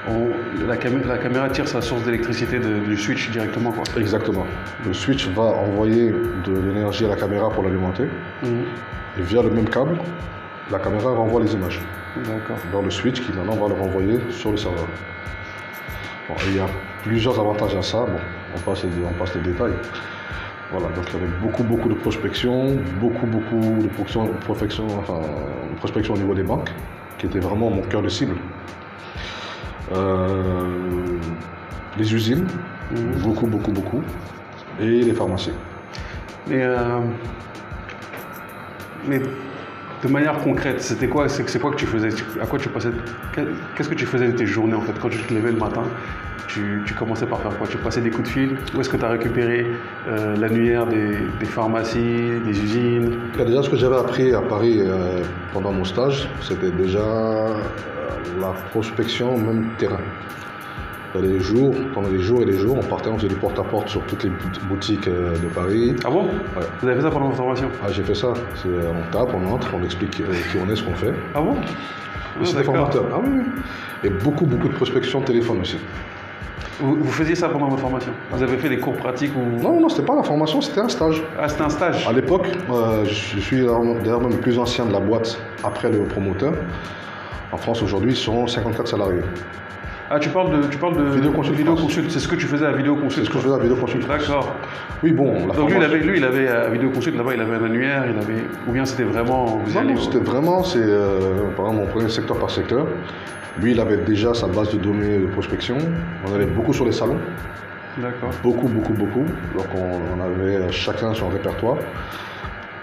on- 0.07 0.29
la, 0.67 0.77
cam- 0.77 1.01
la 1.07 1.17
caméra 1.17 1.49
tire 1.49 1.67
sa 1.67 1.81
source 1.81 2.03
d'électricité 2.03 2.59
du 2.59 2.95
switch 2.95 3.31
directement. 3.31 3.71
Quoi. 3.71 3.83
Exactement. 3.99 4.45
Le 4.85 4.93
switch 4.93 5.27
va 5.29 5.41
envoyer 5.43 6.11
de 6.11 6.59
l'énergie 6.67 7.05
à 7.05 7.07
la 7.09 7.15
caméra 7.15 7.49
pour 7.49 7.63
l'alimenter. 7.63 8.03
Et 8.43 9.21
via 9.21 9.41
le 9.41 9.49
même 9.49 9.67
câble, 9.67 9.97
la 10.71 10.77
caméra 10.77 11.09
renvoie 11.11 11.41
les 11.41 11.53
images 11.53 11.81
D'accord. 12.17 12.57
vers 12.71 12.81
le 12.83 12.91
switch 12.91 13.19
qui 13.21 13.31
maintenant 13.33 13.55
va 13.55 13.73
le 13.73 13.81
renvoyer 13.81 14.19
sur 14.29 14.51
le 14.51 14.57
serveur. 14.57 14.85
Bon, 16.27 16.35
il 16.47 16.57
y 16.57 16.59
a 16.59 16.65
plusieurs 17.03 17.39
avantages 17.39 17.75
à 17.75 17.81
ça. 17.81 17.97
Bon, 17.99 18.19
on 18.55 18.59
passe 18.59 18.83
les, 18.83 18.89
on 19.09 19.13
passe 19.13 19.33
les 19.35 19.41
détails. 19.41 19.73
Voilà, 20.71 20.87
donc 20.95 21.05
il 21.09 21.13
y 21.13 21.23
avait 21.23 21.31
beaucoup, 21.41 21.63
beaucoup 21.63 21.89
de 21.89 21.93
prospection, 21.93 22.75
beaucoup, 22.99 23.27
beaucoup 23.27 23.81
de 23.81 23.87
prospection, 23.87 24.27
prospection, 24.41 24.87
enfin, 24.99 25.21
prospection 25.77 26.15
au 26.15 26.17
niveau 26.17 26.33
des 26.33 26.43
banques, 26.43 26.71
qui 27.17 27.27
était 27.27 27.39
vraiment 27.39 27.69
mon 27.69 27.81
cœur 27.83 28.01
de 28.01 28.09
cible. 28.09 28.35
Euh, 29.93 31.19
les 31.97 32.13
usines, 32.13 32.47
beaucoup, 33.23 33.45
beaucoup, 33.45 33.71
beaucoup, 33.71 34.01
et 34.79 35.01
les 35.03 35.13
pharmacies. 35.13 35.53
Mais, 36.47 36.63
euh, 36.63 36.99
mais 39.07 39.21
de 40.03 40.07
manière 40.07 40.37
concrète, 40.39 40.81
c'était 40.81 41.07
quoi 41.07 41.27
C'est 41.29 41.59
quoi 41.59 41.71
que 41.71 41.77
tu 41.77 41.85
faisais 41.85 42.09
À 42.41 42.45
quoi 42.45 42.59
tu 42.59 42.69
passais 42.69 42.89
Qu'est-ce 43.75 43.89
que 43.89 43.95
tu 43.95 44.05
faisais 44.05 44.27
de 44.27 44.33
tes 44.33 44.45
journées 44.45 44.75
en 44.75 44.81
fait 44.81 44.93
Quand 44.99 45.09
tu 45.09 45.19
te 45.19 45.33
levais 45.33 45.51
le 45.51 45.57
matin, 45.57 45.83
tu, 46.47 46.95
commençais 46.97 47.25
par 47.25 47.41
faire 47.41 47.57
quoi? 47.57 47.67
Tu 47.67 47.77
passais 47.77 48.01
des 48.01 48.09
coups 48.09 48.29
de 48.29 48.33
fil? 48.33 48.57
Où 48.75 48.81
est-ce 48.81 48.89
que 48.89 48.97
tu 48.97 49.03
as 49.03 49.09
récupéré 49.09 49.65
euh, 50.07 50.35
l'annuaire 50.37 50.85
des, 50.85 51.45
pharmacies, 51.45 52.39
des 52.45 52.63
usines? 52.63 53.19
Déjà 53.37 53.63
ce 53.63 53.69
que 53.69 53.75
j'avais 53.75 53.97
appris 53.97 54.33
à 54.33 54.41
Paris 54.41 54.79
euh, 54.79 55.21
pendant 55.53 55.71
mon 55.71 55.83
stage, 55.83 56.29
c'était 56.41 56.71
déjà 56.71 56.99
euh, 56.99 57.53
la 58.39 58.53
prospection, 58.71 59.37
même 59.37 59.69
terrain. 59.77 59.99
Il 61.17 61.25
y 61.25 61.29
a 61.29 61.31
des 61.33 61.39
jours, 61.39 61.73
pendant 61.93 62.09
des 62.09 62.19
jours 62.19 62.41
et 62.41 62.45
des 62.45 62.57
jours, 62.57 62.77
on 62.77 62.83
partait, 62.85 63.09
on 63.09 63.17
faisait 63.17 63.29
du 63.29 63.35
porte-à-porte 63.35 63.87
sur 63.87 64.01
toutes 64.05 64.23
les 64.23 64.29
bout- 64.29 64.59
boutiques 64.67 65.07
euh, 65.07 65.31
de 65.37 65.47
Paris. 65.47 65.95
Ah 66.05 66.09
bon? 66.09 66.23
Ouais. 66.25 66.65
Vous 66.81 66.87
avez 66.87 66.97
fait 66.97 67.03
ça 67.03 67.09
pendant 67.11 67.25
votre 67.27 67.37
formation? 67.37 67.69
Ah, 67.83 67.91
j'ai 67.91 68.03
fait 68.03 68.15
ça. 68.15 68.33
Euh, 68.65 68.91
on 68.91 69.11
tape, 69.11 69.29
on 69.33 69.47
entre, 69.53 69.69
on 69.79 69.83
explique 69.83 70.19
euh, 70.21 70.25
qui 70.51 70.57
on 70.65 70.69
est, 70.71 70.75
ce 70.75 70.83
qu'on 70.83 70.93
fait. 70.93 71.13
Ah 71.33 71.41
bon? 71.41 71.55
Ah, 71.57 72.43
C'était 72.43 72.63
formateur. 72.63 73.05
Ah 73.13 73.19
oui, 73.23 73.29
oui. 73.33 73.43
Et 74.03 74.09
beaucoup, 74.09 74.45
beaucoup 74.45 74.67
de 74.67 74.73
prospection 74.73 75.21
de 75.21 75.25
téléphone 75.25 75.61
aussi. 75.61 75.77
vous, 76.81 76.95
vous 76.95 77.11
faisiez 77.11 77.35
ça 77.35 77.47
pendant 77.47 77.69
votre 77.69 77.81
formation? 77.81 78.11
Vous 78.31 78.43
avez 78.43 78.57
fait 78.57 78.67
des 78.69 78.79
cours 78.79 78.95
pratiques 78.97 79.31
ou... 79.37 79.61
Non, 79.63 79.79
non, 79.79 79.87
c'était 79.87 80.05
pas 80.05 80.15
la 80.17 80.23
formation, 80.23 80.59
c'était 80.59 80.81
un 80.81 80.89
stage. 80.89 81.23
Ah, 81.39 81.47
c'était 81.47 81.63
un 81.63 81.69
stage 81.69 82.05
À 82.07 82.11
l'époque, 82.11 82.47
euh, 82.69 83.05
je 83.05 83.39
suis 83.39 83.57
d'ailleurs 83.61 84.19
même 84.21 84.31
le 84.31 84.37
plus 84.41 84.59
ancien 84.59 84.85
de 84.85 84.91
la 84.91 84.99
boîte 84.99 85.39
après 85.63 85.89
le 85.89 85.99
promoteur. 86.03 86.53
En 87.53 87.57
France, 87.57 87.81
aujourd'hui, 87.81 88.11
ils 88.11 88.17
sont 88.17 88.47
54 88.47 88.87
salariés. 88.87 89.21
Ah, 90.09 90.19
tu 90.19 90.29
parles 90.29 90.61
de, 90.61 90.67
tu 90.67 90.77
parles 90.77 90.97
de 90.97 91.15
Vidéoconsult 91.15 91.57
Vidéoconsult. 91.57 92.11
C'est 92.11 92.19
ce 92.19 92.27
que 92.27 92.35
tu 92.35 92.45
faisais 92.45 92.65
à 92.65 92.71
Vidéoconsult. 92.71 93.25
C'est 93.25 93.25
ce 93.25 93.29
que 93.29 93.39
je 93.39 93.43
faisais 93.43 93.55
à 93.55 93.57
Vidéoconsult. 93.57 94.07
D'accord. 94.07 94.53
Oui, 95.01 95.11
bon, 95.11 95.47
la 95.47 95.55
Donc 95.55 95.71
lui, 95.71 95.77
il 95.77 95.83
avait, 95.83 95.97
lui, 95.99 96.17
il 96.19 96.23
avait 96.23 96.47
à 96.47 96.69
Vidéoconsult 96.69 97.17
là-bas, 97.17 97.33
il 97.33 97.41
avait 97.41 97.55
un 97.55 97.65
annuaire, 97.65 98.03
il 98.07 98.17
avait, 98.17 98.43
ou 98.67 98.71
bien 98.71 98.85
c'était 98.85 99.03
vraiment, 99.03 99.45
vous 99.45 99.81
Non, 99.81 99.97
c'était 99.97 100.19
vraiment, 100.19 100.63
c'est, 100.63 100.77
euh, 100.79 101.49
par 101.57 101.67
exemple, 101.67 101.87
on 101.87 101.91
prenait 101.91 102.09
secteur 102.09 102.37
par 102.37 102.51
secteur. 102.51 102.85
Lui, 103.59 103.71
il 103.71 103.79
avait 103.79 103.97
déjà 103.97 104.33
sa 104.35 104.47
base 104.47 104.71
de 104.73 104.77
données 104.77 105.17
de 105.17 105.25
prospection. 105.25 105.77
On 106.27 106.35
allait 106.35 106.45
beaucoup 106.45 106.73
sur 106.73 106.85
les 106.85 106.91
salons, 106.91 107.19
D'accord. 107.97 108.29
beaucoup, 108.43 108.67
beaucoup, 108.67 108.93
beaucoup. 108.93 109.25
Donc 109.57 109.67
on, 109.75 110.19
on 110.19 110.23
avait 110.23 110.55
euh, 110.57 110.71
chacun 110.71 111.15
son 111.15 111.29
répertoire. 111.29 111.77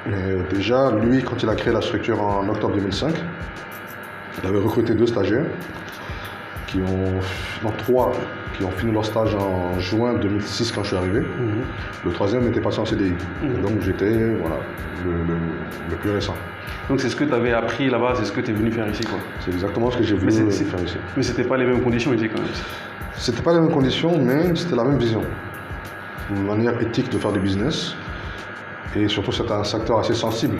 Mais 0.06 0.16
euh, 0.16 0.42
déjà, 0.52 0.90
lui, 0.90 1.22
quand 1.22 1.40
il 1.40 1.48
a 1.48 1.54
créé 1.54 1.72
la 1.72 1.82
structure 1.82 2.20
en 2.20 2.48
octobre 2.48 2.74
2005, 2.74 3.14
il 4.42 4.48
avait 4.48 4.58
recruté 4.58 4.94
deux 4.94 5.06
stagiaires 5.06 5.44
qui 6.72 6.78
ont, 6.80 7.20
non, 7.62 7.70
trois, 7.76 8.12
qui 8.56 8.64
ont 8.64 8.70
fini 8.70 8.92
leur 8.92 9.04
stage 9.04 9.34
en 9.34 9.78
juin 9.78 10.14
2006 10.14 10.72
quand 10.72 10.82
je 10.82 10.88
suis 10.88 10.96
arrivé. 10.96 11.20
Mhm. 11.20 11.62
Le 12.06 12.12
troisième 12.12 12.46
était 12.48 12.60
passé 12.60 12.78
en 12.80 12.86
CDI. 12.86 13.12
Mhm. 13.42 13.62
Donc 13.62 13.80
j'étais 13.82 14.10
voilà, 14.40 14.56
le, 15.04 15.10
le- 15.12 15.40
le 15.90 15.96
plus 15.96 16.10
récent. 16.10 16.34
Donc 16.88 17.00
c'est 17.00 17.08
ce 17.10 17.16
que 17.16 17.24
tu 17.24 17.34
avais 17.34 17.52
appris 17.52 17.90
là-bas, 17.90 18.14
c'est 18.16 18.24
ce 18.24 18.32
que 18.32 18.40
tu 18.40 18.50
es 18.50 18.54
venu 18.54 18.70
faire 18.72 18.88
ici. 18.88 19.04
C'est 19.40 19.50
exactement 19.52 19.90
ce 19.90 19.98
que 19.98 20.02
j'ai 20.04 20.14
voulu 20.14 20.32
c'est- 20.32 20.42
euh, 20.42 20.50
c'est- 20.50 20.64
faire 20.64 20.82
ici. 20.82 20.96
Mais 21.16 21.22
c'était 21.22 21.44
pas 21.44 21.56
les 21.58 21.66
mêmes 21.66 21.82
conditions 21.82 22.12
ici, 22.14 22.28
quand 22.28 22.40
même. 22.40 22.50
C'était 23.14 23.42
pas 23.42 23.52
les 23.52 23.60
mêmes 23.60 23.70
conditions, 23.72 24.18
mais 24.18 24.54
c'était 24.56 24.74
la 24.76 24.84
même 24.84 24.98
vision. 24.98 25.20
Une 26.30 26.44
manière 26.46 26.80
éthique 26.80 27.10
de 27.10 27.18
faire 27.18 27.32
du 27.32 27.40
business. 27.40 27.94
Et 28.96 29.08
surtout, 29.08 29.32
c'était 29.32 29.52
un 29.52 29.64
secteur 29.64 29.98
assez 29.98 30.14
sensible. 30.14 30.58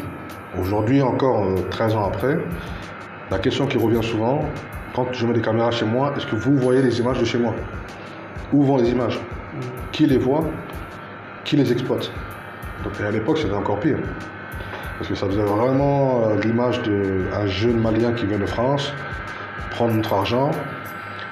Aujourd'hui, 0.60 1.00
encore 1.02 1.44
euh, 1.46 1.54
13 1.70 1.94
ans 1.94 2.04
après, 2.06 2.38
la 3.30 3.38
question 3.38 3.66
qui 3.66 3.78
revient 3.78 4.02
souvent, 4.06 4.44
quand 4.94 5.12
je 5.12 5.26
mets 5.26 5.32
des 5.32 5.40
caméras 5.40 5.70
chez 5.70 5.86
moi, 5.86 6.12
est-ce 6.16 6.26
que 6.26 6.36
vous 6.36 6.56
voyez 6.56 6.82
les 6.82 7.00
images 7.00 7.18
de 7.18 7.24
chez 7.24 7.38
moi 7.38 7.54
Où 8.52 8.62
vont 8.62 8.76
les 8.76 8.90
images 8.90 9.18
Qui 9.90 10.06
les 10.06 10.18
voit 10.18 10.44
Qui 11.44 11.56
les 11.56 11.72
exploite 11.72 12.10
Donc, 12.84 12.92
et 13.00 13.04
à 13.04 13.10
l'époque, 13.10 13.38
c'était 13.38 13.54
encore 13.54 13.80
pire. 13.80 13.98
Parce 14.98 15.08
que 15.08 15.14
ça 15.14 15.26
faisait 15.26 15.42
vraiment 15.42 16.28
euh, 16.28 16.40
l'image 16.42 16.82
d'un 16.82 17.46
jeune 17.46 17.80
Malien 17.80 18.12
qui 18.12 18.26
vient 18.26 18.38
de 18.38 18.46
France, 18.46 18.92
prendre 19.70 19.94
notre 19.94 20.12
argent, 20.12 20.50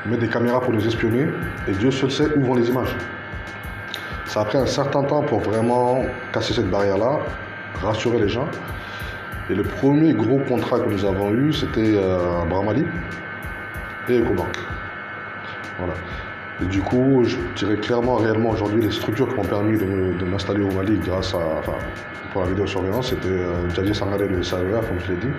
mettre 0.06 0.22
des 0.22 0.28
caméras 0.28 0.60
pour 0.60 0.72
nous 0.72 0.86
espionner, 0.86 1.26
et 1.68 1.72
Dieu 1.72 1.90
seul 1.90 2.10
sait 2.10 2.34
où 2.36 2.42
vont 2.42 2.54
les 2.54 2.68
images. 2.68 2.96
Ça 4.24 4.40
a 4.40 4.44
pris 4.44 4.58
un 4.58 4.66
certain 4.66 5.02
temps 5.02 5.22
pour 5.22 5.40
vraiment 5.40 6.02
casser 6.32 6.54
cette 6.54 6.70
barrière-là, 6.70 7.18
rassurer 7.82 8.18
les 8.20 8.28
gens. 8.28 8.48
Et 9.50 9.54
le 9.54 9.64
premier 9.64 10.14
gros 10.14 10.38
contrat 10.48 10.80
que 10.80 10.88
nous 10.88 11.04
avons 11.04 11.32
eu, 11.32 11.52
c'était 11.52 11.94
euh, 11.96 12.44
Bramali 12.48 12.86
et 14.10 14.18
Ecobank. 14.20 14.56
Voilà. 15.78 15.94
Et 16.62 16.66
du 16.66 16.80
coup, 16.82 17.24
je 17.24 17.36
dirais 17.56 17.76
clairement, 17.76 18.16
réellement 18.16 18.50
aujourd'hui, 18.50 18.82
les 18.82 18.90
structures 18.90 19.28
qui 19.28 19.34
m'ont 19.34 19.44
permis 19.44 19.78
de, 19.78 20.24
m'installer 20.24 20.62
au 20.62 20.70
Mali 20.70 20.98
grâce 20.98 21.34
à, 21.34 21.38
enfin, 21.58 21.72
pour 22.32 22.42
la 22.42 22.48
vidéosurveillance, 22.48 23.10
c'était 23.10 23.28
euh, 23.28 23.68
Djadji 23.70 23.94
Sangaré 23.94 24.28
de 24.28 24.34
comme 24.34 25.00
je 25.06 25.12
l'ai 25.12 25.18
dit, 25.18 25.32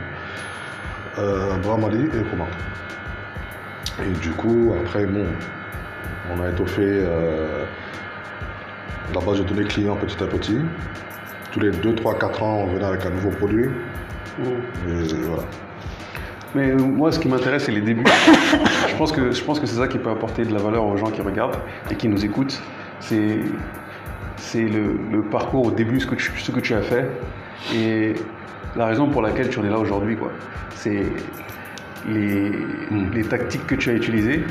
euh, 1.19 1.57
Bramali 1.57 2.05
et 2.05 2.17
Ecobank. 2.17 2.49
Et 4.03 4.11
du 4.19 4.31
coup, 4.31 4.73
après, 4.81 5.05
bon, 5.05 5.25
on 6.33 6.41
a 6.41 6.49
étoffé 6.49 6.81
euh, 6.85 7.65
la 9.13 9.21
base 9.21 9.39
de 9.39 9.43
données 9.43 9.65
clients 9.67 9.95
petit 9.95 10.21
à 10.23 10.27
petit. 10.27 10.57
Tous 11.51 11.59
les 11.59 11.71
2, 11.71 11.95
3, 11.95 12.17
4 12.17 12.43
ans, 12.43 12.63
on 12.63 12.73
venait 12.73 12.85
avec 12.85 13.05
un 13.05 13.11
nouveau 13.11 13.29
produit. 13.29 13.69
Et 14.39 15.13
voilà. 15.27 15.43
Mais 16.55 16.73
moi, 16.73 17.11
ce 17.11 17.19
qui 17.19 17.29
m'intéresse, 17.29 17.63
c'est 17.63 17.71
les 17.71 17.81
débuts. 17.81 18.03
je 18.89 18.95
pense 18.97 19.11
que 19.11 19.31
je 19.31 19.43
pense 19.43 19.59
que 19.59 19.65
c'est 19.65 19.77
ça 19.77 19.87
qui 19.87 19.97
peut 19.97 20.09
apporter 20.09 20.43
de 20.43 20.53
la 20.53 20.59
valeur 20.59 20.85
aux 20.85 20.97
gens 20.97 21.09
qui 21.09 21.21
regardent 21.21 21.57
et 21.89 21.95
qui 21.95 22.07
nous 22.09 22.25
écoutent. 22.25 22.61
C'est 22.99 23.39
c'est 24.37 24.63
le, 24.63 24.99
le 25.11 25.21
parcours 25.21 25.67
au 25.67 25.71
début, 25.71 25.99
ce 25.99 26.07
que 26.07 26.15
tu, 26.15 26.31
ce 26.37 26.51
que 26.51 26.59
tu 26.59 26.73
as 26.73 26.81
fait 26.81 27.07
et 27.75 28.15
la 28.75 28.87
raison 28.87 29.07
pour 29.07 29.21
laquelle 29.21 29.49
tu 29.49 29.59
en 29.59 29.63
es 29.63 29.69
là 29.69 29.77
aujourd'hui, 29.77 30.17
quoi. 30.17 30.31
C'est 30.75 31.05
les, 32.09 32.51
Mm. 32.91 33.11
les 33.13 33.23
tactiques 33.23 33.65
que 33.67 33.75
tu 33.75 33.89
as 33.89 33.93
utilisées, 33.93 34.43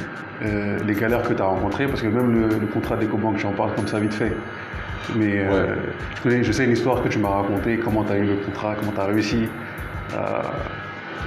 euh, 0.42 0.78
les 0.86 0.94
galères 0.94 1.22
que 1.22 1.34
tu 1.34 1.42
as 1.42 1.44
rencontrées, 1.44 1.86
parce 1.86 2.00
que 2.00 2.06
même 2.06 2.32
le, 2.32 2.48
le 2.58 2.66
contrat 2.66 2.96
d'EcoBank, 2.96 3.38
j'en 3.38 3.52
parle 3.52 3.74
comme 3.74 3.86
ça 3.86 4.00
vite 4.00 4.14
fait. 4.14 4.32
Mais 5.16 5.40
euh, 5.40 5.74
je, 6.16 6.22
connais, 6.22 6.42
je 6.44 6.52
sais 6.52 6.66
l'histoire 6.66 7.02
que 7.02 7.08
tu 7.08 7.18
m'as 7.18 7.28
racontée, 7.30 7.78
comment 7.78 8.04
tu 8.04 8.12
as 8.12 8.18
eu 8.18 8.24
le 8.24 8.36
contrat, 8.36 8.74
comment 8.78 8.92
tu 8.92 9.00
as 9.00 9.04
réussi. 9.04 9.48
Euh, 10.14 10.42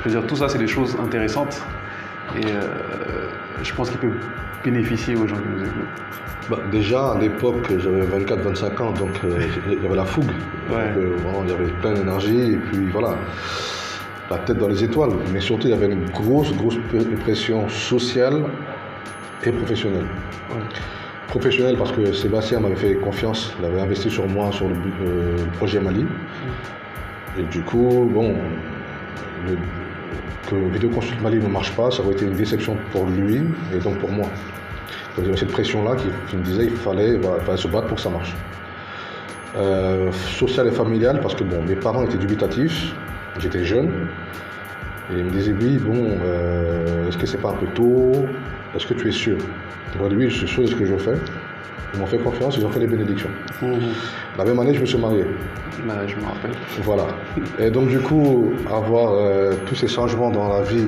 je 0.04 0.10
veux 0.10 0.20
dire, 0.20 0.28
tout 0.28 0.36
ça, 0.36 0.50
c'est 0.50 0.58
des 0.58 0.68
choses 0.68 0.98
intéressantes 1.02 1.62
et 2.38 2.46
euh, 2.46 3.28
je 3.62 3.74
pense 3.74 3.90
qu'il 3.90 4.00
peut 4.00 4.14
bénéficier 4.64 5.16
aux 5.16 5.28
gens 5.28 5.36
qui 5.36 5.48
nous 5.56 5.64
écoutent. 5.64 6.50
Bah, 6.50 6.60
déjà, 6.72 7.12
à 7.14 7.18
l'époque, 7.20 7.72
j'avais 7.80 8.02
24-25 8.02 8.82
ans, 8.82 8.92
donc 8.92 9.12
euh, 9.24 9.40
il 9.68 9.82
y 9.82 9.86
avait 9.86 9.96
la 9.96 10.06
fougue. 10.06 10.32
Ouais. 10.70 10.76
Euh, 10.98 11.16
vraiment, 11.24 11.44
il 11.46 11.50
y 11.50 11.54
avait 11.54 11.72
plein 11.82 11.94
d'énergie, 11.94 12.54
et 12.54 12.58
puis 12.58 12.90
voilà, 12.92 13.16
la 14.30 14.38
tête 14.40 14.58
dans 14.58 14.68
les 14.68 14.84
étoiles. 14.84 15.12
Mais 15.32 15.40
surtout, 15.40 15.68
il 15.68 15.72
y 15.72 15.74
avait 15.74 15.90
une 15.92 16.10
grosse, 16.10 16.54
grosse 16.56 16.78
pression 17.22 17.70
sociale 17.70 18.44
et 19.46 19.52
professionnelle. 19.52 20.06
Ouais. 20.52 20.62
Professionnelle 21.28 21.78
parce 21.78 21.92
que 21.94 22.12
Sébastien 22.14 22.60
m'avait 22.60 22.76
fait 22.76 22.96
confiance, 22.96 23.56
il 23.60 23.66
avait 23.66 23.82
investi 23.82 24.10
sur 24.12 24.28
moi 24.28 24.52
sur 24.52 24.68
le, 24.68 24.76
euh, 24.76 25.38
le 25.38 25.52
projet 25.58 25.80
Mali. 25.80 26.06
Et 27.40 27.44
du 27.44 27.62
coup, 27.62 28.10
bon, 28.14 28.36
le- 29.48 29.58
que 30.54 30.74
Vidéoconsult 30.74 31.22
Mali 31.22 31.40
ne 31.40 31.48
marche 31.48 31.72
pas, 31.76 31.90
ça 31.92 32.04
aurait 32.04 32.14
été 32.14 32.26
une 32.26 32.34
déception 32.34 32.78
pour 32.92 33.06
lui 33.06 33.42
et 33.74 33.80
donc 33.80 33.98
pour 34.00 34.12
moi. 34.12 34.28
Cette 35.36 35.52
pression-là 35.52 35.96
qui, 35.96 36.36
me 36.36 36.44
disait 36.44 36.68
qu'il 36.68 36.78
fallait, 36.78 37.20
se 37.56 37.68
battre 37.68 37.88
pour 37.88 37.98
que 37.98 38.02
ça 38.02 38.10
marche. 38.10 38.34
Euh, 39.56 40.12
social 40.12 40.68
et 40.68 40.72
familial, 40.72 41.20
parce 41.22 41.36
que 41.36 41.44
bon, 41.44 41.62
mes 41.64 41.76
parents 41.76 42.04
étaient 42.04 42.18
dubitatifs, 42.18 42.94
j'étais 43.40 43.64
jeune, 43.64 43.92
et 45.12 45.20
ils 45.20 45.26
me 45.26 45.30
disaient 45.30 45.54
oui, 45.54 45.78
bon, 45.78 46.18
euh, 46.24 47.08
est-ce 47.08 47.18
que 47.18 47.28
c'est 47.28 47.38
pas 47.38 47.50
un 47.50 47.56
peu 47.56 47.68
tôt? 47.68 48.26
Est-ce 48.76 48.88
que 48.88 48.96
tu 48.96 49.10
es 49.10 49.12
sûr? 49.12 49.38
Moi, 50.00 50.10
oui, 50.12 50.30
je 50.30 50.38
suis 50.40 50.48
sûr 50.48 50.64
de 50.64 50.68
ce 50.68 50.76
que 50.76 50.86
je 50.86 50.96
fais. 50.96 51.14
Ils 51.94 52.00
m'ont 52.00 52.08
fait 52.08 52.18
confiance, 52.18 52.58
ils 52.58 52.66
ont 52.66 52.72
fait 52.72 52.80
les 52.80 52.88
bénédictions. 52.88 53.30
La 54.38 54.44
même 54.44 54.60
année, 54.60 54.74
je 54.74 54.82
me 54.82 54.86
suis 54.86 54.98
marié. 54.98 55.26
Bah, 55.86 56.08
je 56.08 56.16
me 56.16 56.26
rappelle. 56.26 56.52
Voilà. 56.82 57.06
Et 57.60 57.70
donc, 57.70 57.90
du 57.90 58.00
coup, 58.00 58.54
avoir 58.72 59.14
euh, 59.14 59.54
tous 59.68 59.76
ces 59.76 59.88
changements 59.88 60.32
dans 60.32 60.50
la 60.50 60.64
vie 60.64 60.88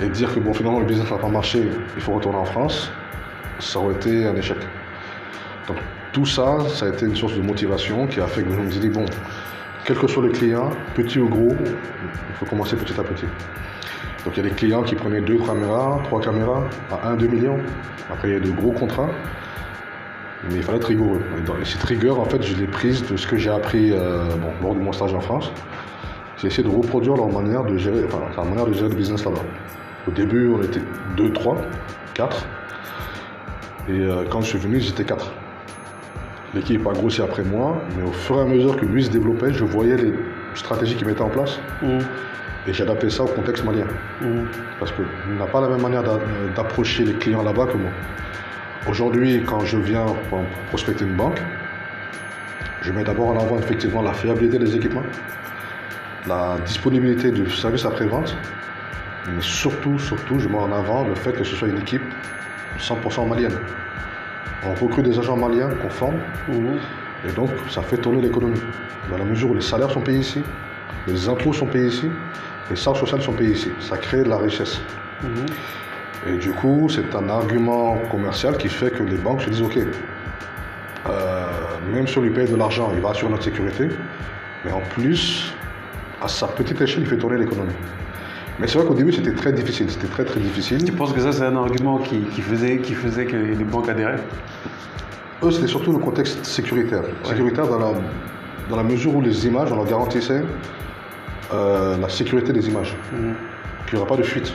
et 0.00 0.08
dire 0.08 0.34
que 0.34 0.40
bon, 0.40 0.52
finalement, 0.52 0.80
le 0.80 0.86
business 0.86 1.10
n'a 1.10 1.18
pas 1.18 1.28
marché, 1.28 1.68
il 1.96 2.02
faut 2.02 2.12
retourner 2.12 2.38
en 2.38 2.44
France, 2.44 2.90
ça 3.60 3.78
aurait 3.78 3.94
été 3.94 4.24
un 4.26 4.34
échec. 4.36 4.58
Donc, 5.68 5.76
tout 6.12 6.26
ça, 6.26 6.58
ça 6.68 6.86
a 6.86 6.88
été 6.88 7.06
une 7.06 7.16
source 7.16 7.34
de 7.34 7.42
motivation 7.42 8.06
qui 8.06 8.20
a 8.20 8.26
fait 8.26 8.42
que 8.42 8.50
je 8.50 8.58
me 8.58 8.70
suis 8.70 8.80
dit, 8.80 8.88
bon, 8.88 9.04
quel 9.84 9.96
que 9.96 10.06
soit 10.06 10.22
le 10.22 10.30
client, 10.30 10.70
petit 10.94 11.18
ou 11.18 11.28
gros, 11.28 11.54
il 11.60 12.34
faut 12.34 12.46
commencer 12.46 12.76
petit 12.76 12.98
à 12.98 13.02
petit. 13.02 13.26
Donc, 14.24 14.36
il 14.36 14.42
y 14.42 14.46
a 14.46 14.48
des 14.48 14.54
clients 14.54 14.82
qui 14.82 14.94
prenaient 14.94 15.20
deux 15.20 15.38
caméras, 15.38 16.00
trois 16.04 16.20
caméras 16.20 16.64
à 16.90 17.14
1-2 17.14 17.28
millions. 17.28 17.58
Après, 18.10 18.28
il 18.28 18.34
y 18.34 18.36
a 18.36 18.40
de 18.40 18.50
gros 18.50 18.72
contrats. 18.72 19.10
Mais 20.44 20.56
il 20.56 20.62
fallait 20.62 20.78
être 20.78 20.86
rigoureux. 20.88 21.20
Et 21.60 21.64
cette 21.64 21.82
rigueur, 21.82 22.20
en 22.20 22.24
fait, 22.24 22.42
je 22.42 22.54
l'ai 22.56 22.66
prise 22.66 23.04
de 23.10 23.16
ce 23.16 23.26
que 23.26 23.36
j'ai 23.36 23.50
appris 23.50 23.90
euh, 23.92 24.24
bon, 24.40 24.52
lors 24.62 24.74
de 24.74 24.80
mon 24.80 24.92
stage 24.92 25.12
en 25.14 25.20
France. 25.20 25.50
J'ai 26.38 26.46
essayé 26.46 26.62
de 26.62 26.72
reproduire 26.74 27.16
leur 27.16 27.28
manière 27.28 27.64
de 27.64 27.76
gérer, 27.76 28.04
enfin, 28.06 28.20
leur 28.36 28.44
manière 28.44 28.66
de 28.66 28.72
gérer 28.72 28.88
le 28.88 28.94
business 28.94 29.24
là-bas. 29.24 29.40
Au 30.06 30.10
début, 30.12 30.48
on 30.48 30.62
était 30.62 30.80
2, 31.16 31.32
3, 31.32 31.56
4. 32.14 32.46
Et 33.88 33.92
euh, 34.00 34.24
quand 34.30 34.40
je 34.42 34.46
suis 34.46 34.58
venu, 34.58 34.78
j'étais 34.80 35.04
4. 35.04 35.32
L'équipe 36.54 36.86
a 36.86 36.92
grossi 36.92 37.20
après 37.20 37.42
moi, 37.42 37.76
mais 37.96 38.08
au 38.08 38.12
fur 38.12 38.36
et 38.36 38.40
à 38.42 38.44
mesure 38.44 38.76
que 38.76 38.86
lui 38.86 39.02
se 39.04 39.10
développait, 39.10 39.52
je 39.52 39.64
voyais 39.64 39.96
les 39.96 40.14
stratégies 40.54 40.94
qu'il 40.94 41.06
mettait 41.06 41.20
en 41.22 41.28
place 41.28 41.58
Mhm. 41.82 41.98
et 42.66 42.82
adapté 42.82 43.10
ça 43.10 43.24
au 43.24 43.26
contexte 43.26 43.64
malien. 43.64 43.84
Mhm. 44.22 44.46
Parce 44.78 44.92
qu'il 44.92 45.04
n'a 45.36 45.46
pas 45.46 45.60
la 45.60 45.68
même 45.68 45.82
manière 45.82 46.02
d'a- 46.04 46.18
d'approcher 46.56 47.04
les 47.04 47.14
clients 47.14 47.42
là-bas 47.42 47.66
que 47.66 47.76
moi. 47.76 47.90
Aujourd'hui, 48.86 49.42
quand 49.44 49.60
je 49.60 49.76
viens 49.76 50.06
pour 50.30 50.42
prospecter 50.68 51.04
une 51.04 51.14
banque, 51.14 51.40
je 52.82 52.92
mets 52.92 53.04
d'abord 53.04 53.28
en 53.28 53.38
avant 53.38 53.58
effectivement 53.58 54.02
la 54.02 54.12
fiabilité 54.14 54.58
des 54.58 54.74
équipements, 54.76 55.02
la 56.26 56.56
disponibilité 56.64 57.30
du 57.30 57.50
service 57.50 57.84
après-vente, 57.84 58.36
mais 59.28 59.42
surtout, 59.42 59.98
surtout, 59.98 60.38
je 60.38 60.48
mets 60.48 60.56
en 60.58 60.72
avant 60.72 61.04
le 61.04 61.14
fait 61.14 61.32
que 61.32 61.44
ce 61.44 61.54
soit 61.56 61.68
une 61.68 61.78
équipe 61.78 62.02
100% 62.78 63.28
maliennes. 63.28 63.58
On 64.64 64.72
recrute 64.74 65.04
des 65.04 65.18
agents 65.18 65.36
maliens 65.36 65.70
qu'on 65.82 65.90
forme, 65.90 66.16
Mhm. 66.48 66.78
et 67.28 67.32
donc 67.32 67.50
ça 67.68 67.82
fait 67.82 67.98
tourner 67.98 68.22
l'économie. 68.22 68.60
Dans 69.10 69.18
la 69.18 69.24
mesure 69.24 69.50
où 69.50 69.54
les 69.54 69.60
salaires 69.60 69.90
sont 69.90 70.00
payés 70.00 70.20
ici, 70.20 70.42
les 71.06 71.28
impôts 71.28 71.52
sont 71.52 71.66
payés 71.66 71.88
ici, 71.88 72.08
les 72.70 72.76
charges 72.76 73.00
sociales 73.00 73.22
sont 73.22 73.32
payées 73.32 73.52
ici. 73.52 73.70
Ça 73.80 73.96
crée 73.98 74.22
de 74.22 74.28
la 74.28 74.38
richesse. 74.38 74.80
Mhm. 75.22 75.46
Et 76.26 76.36
du 76.36 76.50
coup, 76.50 76.88
c'est 76.88 77.14
un 77.14 77.28
argument 77.28 77.96
commercial 78.10 78.56
qui 78.56 78.68
fait 78.68 78.90
que 78.90 79.02
les 79.02 79.16
banques 79.16 79.42
se 79.42 79.50
disent 79.50 79.62
OK, 79.62 79.78
euh, 81.06 81.46
même 81.92 82.06
si 82.06 82.18
on 82.18 82.22
lui 82.22 82.30
paye 82.30 82.48
de 82.48 82.56
l'argent, 82.56 82.90
il 82.94 83.00
va 83.00 83.10
assurer 83.10 83.30
notre 83.30 83.44
sécurité, 83.44 83.88
mais 84.64 84.72
en 84.72 84.80
plus, 84.80 85.54
à 86.20 86.28
sa 86.28 86.48
petite 86.48 86.80
échelle, 86.80 87.02
il 87.02 87.08
fait 87.08 87.16
tourner 87.16 87.38
l'économie. 87.38 87.72
Mais 88.58 88.66
c'est 88.66 88.78
vrai 88.78 88.88
qu'au 88.88 88.94
début, 88.94 89.12
c'était 89.12 89.34
très 89.34 89.52
difficile. 89.52 89.88
C'était 89.88 90.08
très 90.08 90.24
très 90.24 90.40
difficile. 90.40 90.82
Tu 90.82 90.92
penses 90.92 91.12
que 91.12 91.20
ça, 91.20 91.30
c'est 91.30 91.44
un 91.44 91.56
argument 91.56 91.98
qui, 91.98 92.22
qui 92.22 92.42
faisait, 92.42 92.78
qui 92.78 92.94
faisait 92.94 93.24
que 93.24 93.36
les 93.36 93.64
banques 93.64 93.88
adhéraient? 93.88 94.18
Eux, 95.44 95.52
c'était 95.52 95.68
surtout 95.68 95.92
le 95.92 95.98
contexte 95.98 96.44
sécuritaire. 96.44 97.04
Sécuritaire 97.22 97.68
dans 97.68 97.78
la, 97.78 97.92
dans 98.68 98.76
la 98.76 98.82
mesure 98.82 99.14
où 99.14 99.20
les 99.20 99.46
images, 99.46 99.70
on 99.70 99.76
leur 99.76 99.84
garantissait 99.84 100.42
euh, 101.52 101.96
la 101.96 102.08
sécurité 102.08 102.52
des 102.52 102.68
images. 102.68 102.96
Mhm. 103.12 103.34
qu'il 103.86 103.94
n'y 103.94 104.02
aura 104.02 104.08
pas 104.08 104.16
de 104.16 104.24
fuite. 104.24 104.52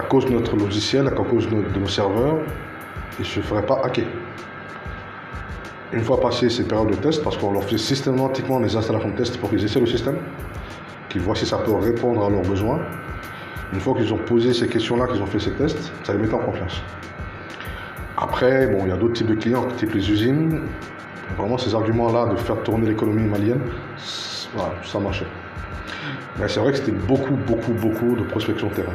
Qu'à 0.00 0.06
cause 0.06 0.24
de 0.24 0.30
notre 0.30 0.56
logiciel, 0.56 1.04
qu'à 1.10 1.22
cause 1.22 1.46
de, 1.50 1.78
nos 1.78 1.86
serveurs, 1.86 2.38
ils 3.18 3.22
ne 3.22 3.26
se 3.26 3.40
feraient 3.40 3.66
pas 3.66 3.82
hacker. 3.84 4.06
Une 5.92 6.02
fois 6.02 6.18
passé 6.18 6.48
ces 6.48 6.66
périodes 6.66 6.92
de 6.92 6.96
test, 6.96 7.22
parce 7.22 7.36
qu'on 7.36 7.52
leur 7.52 7.64
fait 7.64 7.76
systématiquement 7.76 8.60
des 8.60 8.74
installations 8.74 9.10
de 9.10 9.16
test 9.16 9.36
pour 9.36 9.50
qu'ils 9.50 9.62
essaient 9.62 9.78
le 9.78 9.86
système, 9.86 10.16
qu'ils 11.10 11.20
voient 11.20 11.34
si 11.34 11.44
ça 11.44 11.58
peut 11.58 11.74
répondre 11.74 12.24
à 12.24 12.30
leurs 12.30 12.40
besoins. 12.42 12.80
Une 13.74 13.80
fois 13.80 13.94
qu'ils 13.94 14.10
ont 14.14 14.18
posé 14.18 14.54
ces 14.54 14.68
questions-là, 14.68 15.06
qu'ils 15.06 15.20
ont 15.20 15.26
fait 15.26 15.38
ces 15.38 15.52
tests, 15.52 15.92
ça 16.02 16.14
les 16.14 16.18
met 16.18 16.32
en 16.32 16.38
confiance. 16.38 16.82
Après, 18.16 18.68
bon, 18.68 18.78
il 18.84 18.88
y 18.88 18.92
a 18.92 18.96
d'autres 18.96 19.12
types 19.14 19.28
de 19.28 19.34
clients, 19.34 19.66
type 19.76 19.92
les 19.92 20.10
usines. 20.10 20.62
Vraiment, 21.36 21.58
ces 21.58 21.74
arguments-là 21.74 22.24
de 22.32 22.36
faire 22.36 22.62
tourner 22.62 22.88
l'économie 22.88 23.28
malienne, 23.28 23.60
ça 24.82 24.98
marchait. 24.98 25.28
Mais 26.38 26.48
c'est 26.48 26.60
vrai 26.60 26.72
que 26.72 26.78
c'était 26.78 26.92
beaucoup, 26.92 27.34
beaucoup, 27.34 27.72
beaucoup 27.72 28.16
de 28.16 28.22
prospection 28.22 28.68
de 28.68 28.74
terrain. 28.74 28.94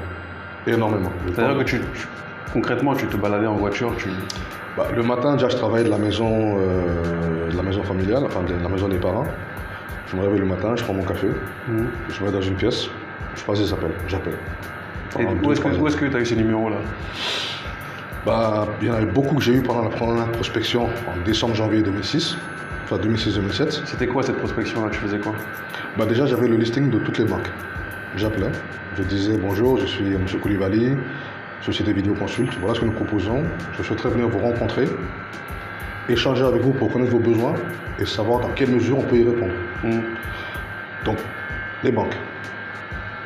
Énormément. 0.67 1.11
C'est-à-dire 1.33 1.57
que 1.59 1.63
tu, 1.63 1.79
tu- 1.93 2.07
concrètement, 2.53 2.95
tu 2.95 3.05
te 3.07 3.17
baladais 3.17 3.47
en 3.47 3.55
voiture, 3.55 3.93
tu... 3.97 4.09
Bah, 4.77 4.87
le 4.95 5.03
matin, 5.03 5.33
déjà, 5.33 5.47
je 5.49 5.55
travaillais 5.55 5.85
de 5.85 5.89
la 5.89 5.97
maison, 5.97 6.57
euh, 6.59 7.49
de 7.51 7.55
la 7.57 7.63
maison 7.63 7.83
familiale, 7.83 8.23
enfin 8.25 8.41
de 8.43 8.53
la 8.61 8.69
maison 8.69 8.87
des 8.87 8.97
parents. 8.97 9.25
Je 10.07 10.15
me 10.17 10.21
réveille 10.21 10.39
le 10.39 10.45
matin, 10.45 10.73
je 10.75 10.83
prends 10.83 10.93
mon 10.93 11.03
café, 11.03 11.27
Mhm. 11.67 11.87
je 12.09 12.21
me 12.21 12.25
mets 12.27 12.31
dans 12.31 12.41
une 12.41 12.55
pièce, 12.55 12.87
je 13.35 13.43
passe 13.43 13.59
des 13.59 13.71
appels, 13.73 13.91
j'appelle. 14.07 14.33
Et 15.19 15.23
Pendant 15.25 15.41
où 15.79 15.87
est-ce 15.87 15.95
que 15.97 16.05
tu 16.05 16.15
as 16.15 16.19
eu 16.19 16.25
ces 16.25 16.35
numéros-là? 16.35 16.77
Bah, 18.25 18.67
il 18.81 18.87
y 18.87 18.91
en 18.91 18.95
avait 18.95 19.05
beaucoup 19.05 19.35
que 19.35 19.41
j'ai 19.43 19.53
eu 19.53 19.61
pendant 19.61 19.83
la 19.83 19.89
première 19.89 20.29
prospection 20.31 20.85
en 20.85 21.23
décembre-janvier 21.25 21.81
2006, 21.83 22.35
enfin 22.83 22.97
2006-2007. 22.97 23.81
C'était 23.85 24.07
quoi 24.07 24.23
cette 24.23 24.37
prospection-là? 24.37 24.89
Tu 24.91 24.97
faisais 24.99 25.19
quoi? 25.19 25.33
Bah, 25.97 26.05
déjà, 26.05 26.25
j'avais 26.25 26.47
le 26.47 26.55
listing 26.57 26.89
de 26.89 26.97
toutes 26.99 27.19
les 27.19 27.25
banques. 27.25 27.49
J'appelais, 28.17 28.51
je 28.97 29.03
disais 29.03 29.37
bonjour, 29.37 29.77
je 29.77 29.85
suis 29.85 30.05
M. 30.05 30.25
Koulibaly, 30.41 30.95
Société 31.61 31.91
Vidéo 31.91 32.13
Consulte, 32.13 32.53
voilà 32.61 32.73
ce 32.73 32.79
que 32.79 32.85
nous 32.85 32.93
proposons. 32.93 33.43
Je 33.77 33.83
souhaiterais 33.83 34.09
venir 34.09 34.29
vous 34.29 34.39
rencontrer, 34.39 34.85
échanger 36.07 36.43
avec 36.43 36.61
vous 36.61 36.71
pour 36.71 36.93
connaître 36.93 37.11
vos 37.11 37.19
besoins 37.19 37.55
et 37.99 38.05
savoir 38.05 38.39
dans 38.39 38.49
quelle 38.49 38.69
mesure 38.69 38.99
on 38.99 39.01
peut 39.01 39.17
y 39.17 39.25
répondre. 39.25 39.51
Mhm. 39.83 40.03
Donc, 41.03 41.17
les 41.83 41.91
banques, 41.91 42.15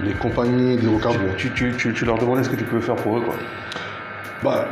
les 0.04 0.14
compagnies 0.14 0.78
d'hydrocarbures. 0.78 1.36
tu, 1.38 1.52
tu, 1.52 1.72
tu, 1.78 1.94
tu 1.94 2.06
leur 2.06 2.18
demandais 2.18 2.44
ce 2.44 2.50
que 2.50 2.56
tu 2.56 2.64
pouvais 2.64 2.82
faire 2.82 2.96
pour 2.96 3.20
eux, 3.20 3.22
quoi. 3.22 3.36
Bah, 4.44 4.68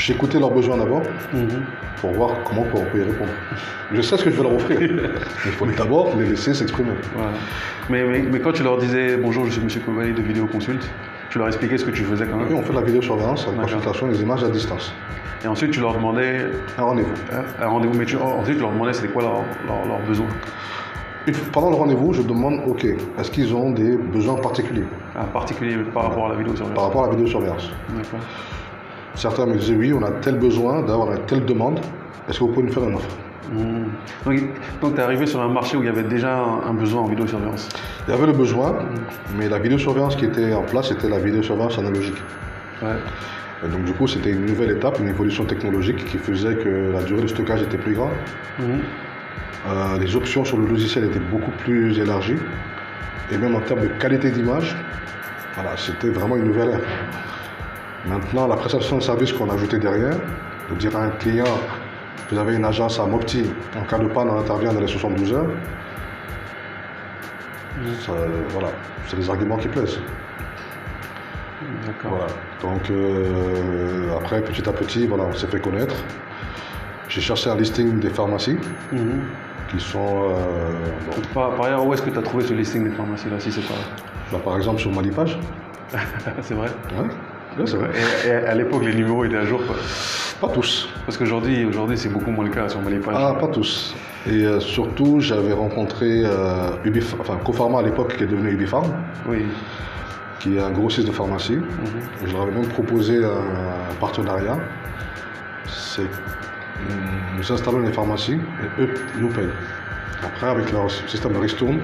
j'écoutais 0.00 0.38
leurs 0.38 0.50
besoins 0.50 0.76
d'abord 0.78 1.02
Mhm. 1.34 1.48
pour 2.00 2.12
voir 2.12 2.30
comment 2.44 2.62
on 2.74 2.84
peut 2.84 2.98
y 2.98 3.02
répondre. 3.02 3.30
Je 3.92 4.00
sais 4.00 4.16
ce 4.16 4.24
que 4.24 4.30
je 4.30 4.36
vais 4.36 4.42
leur 4.42 4.54
offrir, 4.54 4.78
mais 4.80 4.86
il 5.46 5.52
faut 5.52 5.66
d'abord 5.66 6.16
les 6.18 6.26
laisser 6.26 6.54
s'exprimer. 6.54 6.92
Voilà. 7.14 7.32
Mais, 7.90 8.04
mais, 8.04 8.22
mais 8.22 8.40
quand 8.40 8.52
tu 8.52 8.62
leur 8.62 8.78
disais 8.78 9.16
bonjour, 9.18 9.44
je 9.44 9.50
suis 9.50 9.60
M. 9.60 9.68
Koulibaly 9.84 10.14
de 10.14 10.22
Vidéo 10.22 10.46
Consulte, 10.46 10.88
tu 11.30 11.38
leur 11.38 11.48
expliquais 11.48 11.76
ce 11.78 11.84
que 11.84 11.90
tu 11.90 12.04
faisais 12.04 12.26
quand 12.26 12.38
Oui, 12.38 12.44
même. 12.44 12.54
on 12.54 12.62
fait 12.62 12.70
de 12.72 12.78
la 12.78 12.84
vidéosurveillance, 12.84 13.46
la 13.54 13.62
consultation 13.62 14.06
des 14.08 14.22
images 14.22 14.44
à 14.44 14.48
distance. 14.48 14.94
Et 15.44 15.48
ensuite, 15.48 15.72
tu 15.72 15.80
leur 15.80 15.94
demandais 15.94 16.46
Un 16.78 16.82
rendez-vous. 16.82 17.12
un 17.60 17.66
rendez-vous, 17.66 17.98
mais 17.98 18.04
tu, 18.06 18.16
ensuite, 18.16 18.56
tu 18.56 18.62
leur 18.62 18.70
demandais 18.72 18.92
c'était 18.94 19.08
quoi 19.08 19.22
leurs 19.22 19.42
leur, 19.66 19.98
besoins. 20.06 20.28
Pendant 21.52 21.70
le 21.70 21.76
rendez-vous, 21.76 22.12
je 22.14 22.22
demande, 22.22 22.60
ok, 22.66 22.84
est-ce 23.18 23.30
qu'ils 23.30 23.54
ont 23.54 23.70
des 23.72 23.96
besoins 23.96 24.36
particuliers? 24.36 24.84
En 25.18 25.24
particulier 25.24 25.76
par 25.92 26.04
rapport 26.04 26.26
à 26.26 26.28
la 26.30 26.34
vidéo 26.36 26.52
par 26.74 26.84
rapport 26.84 27.04
à 27.04 27.06
la 27.08 27.12
vidéosurveillance 27.14 27.70
D'accord. 27.90 28.20
Certains 29.14 29.46
me 29.46 29.56
disaient, 29.56 29.74
oui, 29.74 29.92
on 29.92 30.02
a 30.02 30.10
tel 30.10 30.38
besoin 30.38 30.82
d'avoir 30.82 31.12
une 31.12 31.20
telle 31.26 31.44
demande, 31.44 31.80
est-ce 32.28 32.38
que 32.38 32.44
vous 32.44 32.52
pouvez 32.52 32.66
nous 32.66 32.72
faire 32.72 32.84
une 32.84 32.94
offre? 32.94 33.08
Mhm. 33.52 33.88
Donc, 34.24 34.40
donc 34.80 34.94
tu 34.94 35.00
es 35.00 35.02
arrivé 35.02 35.26
sur 35.26 35.40
un 35.40 35.48
marché 35.48 35.76
où 35.76 35.82
il 35.82 35.86
y 35.86 35.88
avait 35.88 36.04
déjà 36.04 36.38
un, 36.38 36.70
un 36.70 36.74
besoin 36.74 37.02
en 37.02 37.06
vidéosurveillance? 37.06 37.68
Il 38.06 38.10
y 38.10 38.14
avait 38.14 38.26
le 38.26 38.32
besoin, 38.32 38.74
mais 39.36 39.48
la 39.48 39.58
vidéosurveillance 39.58 40.16
qui 40.16 40.24
était 40.24 40.54
en 40.54 40.62
place, 40.62 40.88
c'était 40.88 41.08
la 41.08 41.18
vidéosurveillance 41.18 41.78
analogique. 41.78 42.22
Ouais. 42.82 42.96
Et 43.64 43.68
donc 43.68 43.84
du 43.84 43.92
coup, 43.92 44.08
c'était 44.08 44.30
une 44.30 44.46
nouvelle 44.46 44.70
étape, 44.70 44.98
une 44.98 45.08
évolution 45.08 45.44
technologique 45.44 46.04
qui 46.06 46.18
faisait 46.18 46.56
que 46.56 46.92
la 46.92 47.02
durée 47.02 47.22
de 47.22 47.26
stockage 47.28 47.62
était 47.62 47.78
plus 47.78 47.94
grande. 47.94 48.12
Mhm. 48.58 48.80
Euh, 49.68 49.98
les 49.98 50.16
options 50.16 50.44
sur 50.44 50.56
le 50.56 50.66
logiciel 50.66 51.04
étaient 51.04 51.20
beaucoup 51.20 51.52
plus 51.52 51.98
élargies. 51.98 52.38
Et 53.30 53.38
même 53.38 53.54
en 53.54 53.60
termes 53.60 53.82
de 53.82 53.86
qualité 53.86 54.30
d'image, 54.30 54.76
voilà, 55.54 55.76
c'était 55.76 56.08
vraiment 56.08 56.36
une 56.36 56.46
nouvelle 56.46 56.70
ère. 56.70 56.80
Maintenant, 58.06 58.46
la 58.48 58.56
prestation 58.56 58.98
de 58.98 59.02
service 59.02 59.32
qu'on 59.32 59.48
a 59.50 59.54
ajouté 59.54 59.78
derrière, 59.78 60.16
de 60.70 60.74
dire 60.76 60.96
à 60.96 61.02
un 61.04 61.10
client, 61.10 61.44
vous 62.30 62.38
avez 62.38 62.56
une 62.56 62.64
agence 62.64 62.98
à 62.98 63.06
Mopti, 63.06 63.48
en 63.78 63.82
cas 63.84 63.98
de 63.98 64.08
panne, 64.08 64.28
on 64.30 64.38
intervient 64.40 64.72
dans 64.72 64.80
les 64.80 64.88
72 64.88 65.32
heures, 65.32 65.46
ça, 68.00 68.12
voilà, 68.50 68.68
c'est 69.08 69.16
des 69.16 69.28
arguments 69.30 69.56
qui 69.56 69.68
plaisent. 69.68 69.98
D'accord. 71.86 72.10
Voilà. 72.18 72.26
Donc 72.62 72.90
euh, 72.90 74.16
après, 74.16 74.40
petit 74.42 74.68
à 74.68 74.72
petit, 74.72 75.06
voilà, 75.06 75.24
on 75.24 75.32
s'est 75.32 75.46
fait 75.46 75.60
connaître. 75.60 75.94
J'ai 77.08 77.20
cherché 77.20 77.50
un 77.50 77.56
listing 77.56 77.98
des 78.00 78.10
pharmacies 78.10 78.58
Mhm. 78.92 79.22
qui 79.70 79.80
sont, 79.80 80.30
euh, 80.30 80.70
bon, 81.06 81.22
Par, 81.34 81.54
par 81.56 81.66
ailleurs, 81.66 81.86
où 81.86 81.92
est-ce 81.94 82.02
que 82.02 82.10
tu 82.10 82.18
as 82.18 82.22
trouvé 82.22 82.44
ce 82.44 82.52
listing 82.52 82.84
des 82.88 82.94
pharmacies 82.96 83.30
là, 83.30 83.38
si 83.38 83.52
c'est 83.52 83.60
pas. 83.62 83.74
bah, 84.32 84.38
par 84.44 84.56
exemple 84.56 84.80
sur 84.80 84.90
Malipage. 84.92 85.38
c'est 86.42 86.54
vrai? 86.54 86.68
Ouais, 86.98 87.08
Et, 87.58 88.28
et 88.28 88.32
à 88.32 88.54
l'époque, 88.54 88.84
les 88.84 88.94
numéros 88.94 89.24
étaient 89.24 89.36
à 89.36 89.44
jour. 89.44 89.60
Pas 90.40 90.48
tous. 90.48 90.88
Parce 91.06 91.16
qu'aujourd'hui, 91.18 91.64
aujourd'hui, 91.64 91.96
c'est 91.98 92.08
beaucoup 92.08 92.30
moins 92.30 92.44
le 92.44 92.50
cas 92.50 92.68
sur 92.68 92.80
les 92.82 92.98
pages. 92.98 93.14
Ah, 93.16 93.34
pas 93.38 93.46
tous. 93.48 93.94
Et 94.26 94.44
euh, 94.44 94.60
surtout, 94.60 95.20
j'avais 95.20 95.52
rencontré 95.52 96.22
euh, 96.24 96.70
Ubif- 96.84 97.14
enfin, 97.20 97.36
Cofarma 97.44 97.80
à 97.80 97.82
l'époque 97.82 98.16
qui 98.16 98.24
est 98.24 98.26
devenu 98.26 98.50
Ubifarm, 98.52 98.86
Oui. 99.28 99.44
qui 100.40 100.56
est 100.56 100.60
un 100.60 100.70
grossiste 100.70 101.08
de 101.08 101.12
pharmacie. 101.12 101.56
Mhm. 101.56 101.64
Je 102.26 102.32
leur 102.32 102.42
avais 102.42 102.52
même 102.52 102.68
proposé 102.68 103.22
un, 103.24 103.28
un 103.28 103.94
partenariat. 104.00 104.58
C'est 105.68 106.02
nous 107.36 107.52
installons 107.52 107.80
les 107.80 107.92
pharmacies 107.92 108.38
et 108.78 108.82
eux 108.82 108.94
nous 109.18 109.28
payent. 109.28 109.48
Après, 110.24 110.48
avec 110.48 110.70
leur 110.72 110.90
système 110.90 111.32
de 111.32 111.38
ristourne 111.38 111.78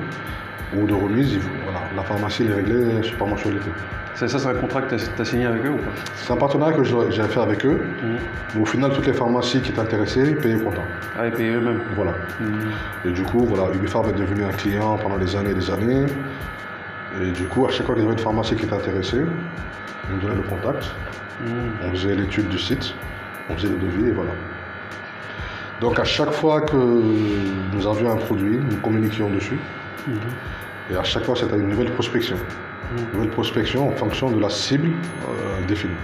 ou 0.76 0.86
de 0.86 0.94
remise, 0.94 1.38
voilà, 1.64 1.80
la 1.96 2.02
pharmacie 2.02 2.44
les 2.44 2.54
réglait 2.54 3.02
sur 3.02 3.16
par 3.16 3.26
mensualité. 3.26 3.70
C'est 4.14 4.28
ça, 4.28 4.38
c'est 4.38 4.48
un 4.48 4.54
contrat 4.54 4.82
que 4.82 4.96
tu 4.96 5.20
as, 5.20 5.24
signé 5.24 5.46
avec 5.46 5.64
eux 5.64 5.70
ou 5.70 5.76
pas? 5.76 5.90
C'est 6.16 6.32
un 6.32 6.36
partenariat 6.36 6.76
que 6.76 6.82
j'avais 6.82 7.28
fait 7.28 7.40
avec 7.40 7.64
eux. 7.64 7.80
Mais 8.54 8.60
au 8.60 8.64
final, 8.64 8.92
toutes 8.92 9.06
les 9.06 9.12
pharmacies 9.12 9.60
qui 9.60 9.70
étaient 9.70 9.80
intéressées 9.80 10.34
payaient 10.34 10.58
comptant. 10.58 10.82
Ah, 11.16 11.26
et 11.28 11.30
payer 11.30 11.50
eux-mêmes. 11.50 11.80
Voilà. 11.94 12.14
Mhm. 12.40 12.58
Et 13.04 13.10
du 13.12 13.22
coup, 13.22 13.44
voilà, 13.46 13.72
Ubifarm 13.72 14.08
est 14.08 14.18
devenu 14.18 14.44
un 14.44 14.52
client 14.52 14.98
pendant 14.98 15.18
des 15.18 15.36
années 15.36 15.50
et 15.50 15.54
des 15.54 15.70
années. 15.70 16.06
Et 17.22 17.30
du 17.30 17.44
coup, 17.44 17.66
à 17.66 17.70
chaque 17.70 17.86
fois 17.86 17.94
qu'il 17.94 18.02
y 18.02 18.06
avait 18.06 18.16
une 18.16 18.22
pharmacie 18.22 18.56
qui 18.56 18.64
était 18.64 18.74
intéressée, 18.74 19.22
on 20.10 20.14
nous 20.14 20.20
donnait 20.20 20.34
le 20.34 20.42
contact, 20.42 20.90
Mhm. 21.40 21.50
on 21.84 21.90
faisait 21.92 22.16
l'étude 22.16 22.48
du 22.48 22.58
site, 22.58 22.94
on 23.48 23.54
faisait 23.56 23.68
le 23.68 23.76
devis 23.76 24.08
et 24.08 24.12
voilà. 24.12 24.32
Donc 25.80 25.98
à 26.00 26.04
chaque 26.04 26.32
fois 26.32 26.60
que 26.62 26.76
nous 26.76 27.86
avions 27.86 28.10
un 28.10 28.16
produit, 28.16 28.58
nous 28.58 28.76
communiquions 28.78 29.30
dessus. 29.30 29.58
Mhm. 30.06 30.14
Et 30.90 30.96
à 30.96 31.04
chaque 31.04 31.24
fois, 31.24 31.36
c'était 31.36 31.56
une 31.56 31.68
nouvelle 31.68 31.92
prospection. 31.92 32.36
Mhm. 32.36 32.98
Une 32.98 33.12
nouvelle 33.14 33.30
prospection 33.30 33.88
en 33.88 33.92
fonction 33.92 34.30
de 34.30 34.40
la 34.40 34.48
cible 34.50 34.88
euh, 34.88 35.66
définie. 35.66 35.94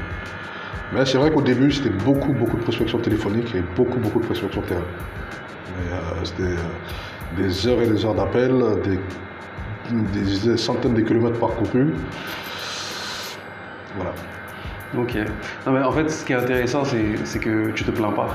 Mais 0.92 1.04
c'est 1.06 1.18
vrai 1.18 1.32
qu'au 1.32 1.42
début, 1.42 1.72
c'était 1.72 1.88
beaucoup, 1.90 2.32
beaucoup 2.32 2.56
de 2.56 2.62
prospection 2.62 2.98
téléphonique 2.98 3.52
et 3.54 3.62
beaucoup, 3.74 3.98
beaucoup 3.98 4.20
de 4.20 4.26
prospection 4.26 4.60
terrain. 4.62 4.80
Euh, 5.90 6.00
c'était 6.22 6.42
euh, 6.42 6.56
des 7.36 7.66
heures 7.66 7.82
et 7.82 7.86
des 7.88 8.04
heures 8.04 8.14
d'appels, 8.14 8.62
des, 8.84 8.98
des- 10.20 10.48
des 10.50 10.56
centaines 10.56 10.94
de 10.94 11.00
kilomètres 11.00 11.40
parcourus. 11.40 11.92
Voilà. 13.96 14.12
Ok. 14.96 15.16
Non, 15.66 15.72
mais 15.72 15.82
en 15.82 15.90
fait, 15.90 16.08
ce 16.08 16.24
qui 16.24 16.32
est 16.32 16.36
intéressant, 16.36 16.84
c'est 16.84 17.16
c'est 17.24 17.40
que 17.40 17.70
tu 17.72 17.82
te 17.84 17.90
plains 17.90 18.12
pas. 18.12 18.28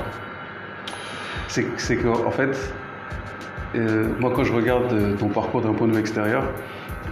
C'est 1.50 1.66
c'est 1.78 1.96
que, 1.96 2.06
en 2.06 2.30
fait, 2.30 2.56
euh, 3.74 4.06
moi, 4.20 4.30
quand 4.34 4.44
je 4.44 4.52
regarde 4.52 4.92
euh, 4.92 5.16
ton 5.16 5.26
parcours 5.26 5.60
d'un 5.60 5.72
point 5.72 5.88
de 5.88 5.92
vue 5.92 5.98
extérieur, 5.98 6.44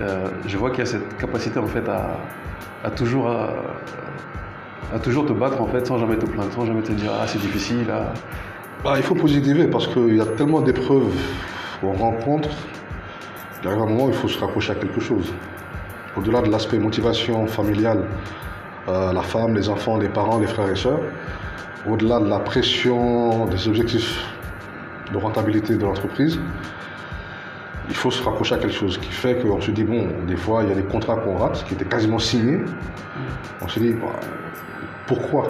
euh, 0.00 0.28
je 0.46 0.56
vois 0.56 0.70
qu'il 0.70 0.78
y 0.78 0.82
a 0.82 0.86
cette 0.86 1.16
capacité, 1.16 1.58
en 1.58 1.66
fait, 1.66 1.84
à, 1.88 2.90
toujours, 2.90 3.28
À 3.28 4.98
toujours 5.00 5.26
te 5.26 5.32
battre 5.32 5.60
en 5.60 5.66
fait 5.66 5.84
sans 5.86 5.98
jamais 5.98 6.16
te 6.16 6.24
plaindre, 6.24 6.52
sans 6.52 6.66
jamais 6.66 6.82
te 6.82 6.92
dire 6.92 7.10
ah 7.20 7.26
c'est 7.26 7.40
difficile. 7.40 7.88
Ah. 7.90 8.14
Bah, 8.84 8.94
il 8.96 9.02
faut 9.02 9.16
positiver 9.16 9.66
parce 9.66 9.88
qu'il 9.88 10.14
y 10.14 10.20
a 10.20 10.24
tellement 10.24 10.60
d'épreuves 10.60 11.12
qu'on 11.80 11.92
rencontre. 11.92 12.48
Il 13.60 13.68
arrive 13.68 13.82
un 13.82 13.86
moment 13.86 14.06
où 14.06 14.10
il 14.10 14.14
faut 14.14 14.28
se 14.28 14.38
raccrocher 14.38 14.72
à 14.72 14.76
quelque 14.76 15.00
chose. 15.00 15.34
Au-delà 16.16 16.40
de 16.42 16.50
l'aspect 16.50 16.78
motivation 16.78 17.46
familiale, 17.48 18.04
la 18.86 19.22
femme, 19.22 19.54
les 19.54 19.68
enfants, 19.68 19.98
les 19.98 20.08
parents, 20.08 20.38
les 20.38 20.46
frères 20.46 20.70
et 20.70 20.76
sœurs, 20.76 21.00
au-delà 21.86 22.20
de 22.20 22.28
la 22.28 22.38
pression 22.38 23.46
des 23.46 23.68
objectifs 23.68 24.24
de 25.12 25.16
rentabilité 25.16 25.76
de 25.76 25.84
l'entreprise, 25.84 26.38
il 27.88 27.94
faut 27.94 28.10
se 28.10 28.22
raccrocher 28.22 28.54
à 28.54 28.58
quelque 28.58 28.74
chose 28.74 28.98
qui 28.98 29.10
fait 29.10 29.40
qu'on 29.40 29.60
se 29.60 29.70
dit, 29.70 29.84
bon, 29.84 30.06
des 30.26 30.36
fois, 30.36 30.62
il 30.62 30.68
y 30.68 30.72
a 30.72 30.74
des 30.74 30.82
contrats 30.82 31.16
qu'on 31.16 31.36
rate, 31.36 31.64
qui 31.66 31.74
étaient 31.74 31.86
quasiment 31.86 32.18
signés. 32.18 32.60
On 33.62 33.68
se 33.68 33.80
dit, 33.80 33.92
bah, 33.92 34.20
pourquoi? 35.06 35.48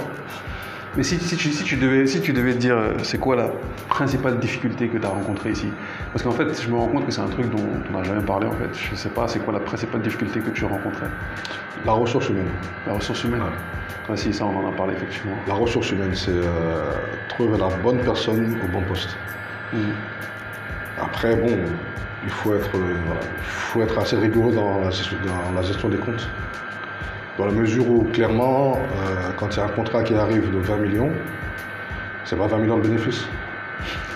Mais 0.96 1.02
si, 1.02 1.18
si, 1.18 1.36
tu, 1.36 1.50
si, 1.50 1.64
tu 1.64 1.76
devais, 1.76 2.06
si 2.06 2.20
tu 2.20 2.32
devais 2.32 2.54
dire, 2.54 2.76
euh, 2.76 2.94
c'est 3.02 3.18
quoi 3.18 3.36
la 3.36 3.50
principale 3.88 4.38
difficulté 4.38 4.88
que 4.88 4.98
tu 4.98 5.04
as 5.04 5.10
rencontrée 5.10 5.50
ici? 5.50 5.68
Parce 6.12 6.22
qu'en 6.22 6.30
fait, 6.30 6.60
je 6.60 6.68
me 6.70 6.76
rends 6.76 6.88
compte 6.88 7.06
que 7.06 7.12
c'est 7.12 7.20
un 7.20 7.28
truc 7.28 7.50
dont 7.50 7.64
on 7.88 7.98
n'a 7.98 8.04
jamais 8.04 8.24
parlé, 8.24 8.46
en 8.46 8.52
fait. 8.52 8.70
Je 8.72 8.92
ne 8.92 8.96
sais 8.96 9.10
pas, 9.10 9.28
c'est 9.28 9.40
quoi 9.40 9.52
la 9.52 9.60
principale 9.60 10.00
difficulté 10.00 10.40
que 10.40 10.50
tu 10.50 10.64
rencontrais 10.64 11.08
La 11.84 11.92
ressource 11.92 12.28
humaine. 12.30 12.48
La 12.86 12.94
ressource 12.94 13.24
humaine 13.24 13.42
Ouais. 13.42 14.14
Ah, 14.14 14.16
si, 14.16 14.32
ça, 14.32 14.46
on 14.46 14.56
en 14.64 14.70
a 14.70 14.72
parlé, 14.72 14.94
effectivement. 14.94 15.34
La 15.46 15.52
ressource 15.52 15.90
humaine, 15.90 16.14
c'est 16.14 16.30
euh, 16.30 16.94
trouver 17.28 17.58
la 17.58 17.68
bonne 17.82 17.98
personne 17.98 18.58
au 18.64 18.72
bon 18.72 18.80
poste. 18.88 19.18
Mhm. 19.74 19.92
Après, 20.98 21.36
bon, 21.36 21.58
il 22.24 22.30
faut 22.30 22.54
être, 22.54 22.74
euh, 22.74 22.96
voilà, 23.06 23.20
il 23.20 23.44
faut 23.44 23.82
être 23.82 23.98
assez 23.98 24.16
rigoureux 24.16 24.54
dans 24.54 24.80
la, 24.80 24.88
gestion, 24.88 25.18
dans 25.26 25.60
la 25.60 25.62
gestion 25.62 25.90
des 25.90 25.98
comptes. 25.98 26.26
Dans 27.36 27.44
la 27.44 27.52
mesure 27.52 27.86
où, 27.88 28.04
clairement, 28.04 28.78
euh, 28.78 29.30
quand 29.36 29.54
il 29.54 29.58
y 29.58 29.60
a 29.60 29.66
un 29.66 29.68
contrat 29.68 30.02
qui 30.02 30.14
arrive 30.14 30.50
de 30.50 30.58
20 30.58 30.76
millions, 30.78 31.12
c'est 32.24 32.36
pas 32.36 32.46
20 32.46 32.58
millions 32.58 32.78
de 32.78 32.88
bénéfices. 32.88 33.26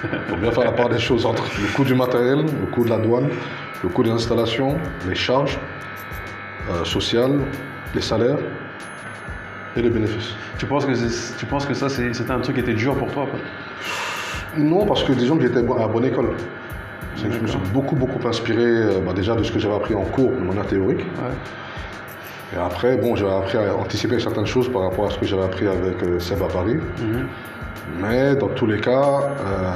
Il 0.04 0.18
faut 0.28 0.36
bien 0.36 0.50
faire 0.50 0.64
la 0.64 0.72
part 0.72 0.88
des 0.88 0.98
choses 0.98 1.26
entre 1.26 1.44
le 1.60 1.74
coût 1.74 1.84
du 1.84 1.94
matériel, 1.94 2.38
le 2.38 2.66
coût 2.72 2.84
de 2.84 2.90
la 2.90 2.98
douane, 2.98 3.28
le 3.82 3.88
coût 3.88 4.02
des 4.02 4.10
installations, 4.10 4.78
les 5.08 5.14
charges 5.14 5.58
euh, 6.70 6.84
sociales, 6.84 7.40
les 7.94 8.00
salaires 8.00 8.38
et 9.76 9.82
les 9.82 9.90
bénéfices. 9.90 10.34
Tu 10.58 10.66
penses 10.66 10.86
que, 10.86 11.38
tu 11.38 11.46
penses 11.46 11.66
que 11.66 11.74
ça, 11.74 11.88
c'était 11.88 12.30
un 12.30 12.40
truc 12.40 12.56
qui 12.56 12.62
était 12.62 12.74
dur 12.74 12.94
pour 12.96 13.10
toi 13.12 13.26
quoi? 13.30 13.38
Non, 14.56 14.84
parce 14.84 15.02
que 15.02 15.12
disons 15.12 15.36
que 15.36 15.42
j'étais 15.42 15.58
à 15.58 15.78
la 15.78 15.88
bonne 15.88 16.04
école. 16.04 16.30
Que 17.16 17.30
Je 17.30 17.38
me 17.38 17.46
suis 17.46 17.58
beaucoup, 17.72 17.94
beaucoup 17.94 18.26
inspiré 18.26 18.64
euh, 18.64 19.00
bah, 19.04 19.12
déjà 19.12 19.34
de 19.34 19.42
ce 19.42 19.52
que 19.52 19.58
j'avais 19.58 19.74
appris 19.74 19.94
en 19.94 20.02
cours 20.02 20.30
de 20.30 20.40
manière 20.40 20.66
théorique. 20.66 21.00
Ouais. 21.00 21.34
Et 22.54 22.58
après, 22.58 22.96
bon, 22.96 23.16
j'avais 23.16 23.32
appris 23.32 23.58
à 23.58 23.74
anticiper 23.76 24.18
certaines 24.18 24.46
choses 24.46 24.70
par 24.70 24.82
rapport 24.82 25.06
à 25.06 25.10
ce 25.10 25.18
que 25.18 25.26
j'avais 25.26 25.44
appris 25.44 25.66
avec 25.66 26.02
euh, 26.02 26.18
Seb 26.18 26.42
à 26.42 26.48
Paris. 26.48 26.76
Mhm. 27.00 27.28
Mais 28.00 28.34
dans 28.36 28.48
tous 28.48 28.66
les 28.66 28.80
cas, 28.80 29.20
euh, 29.40 29.74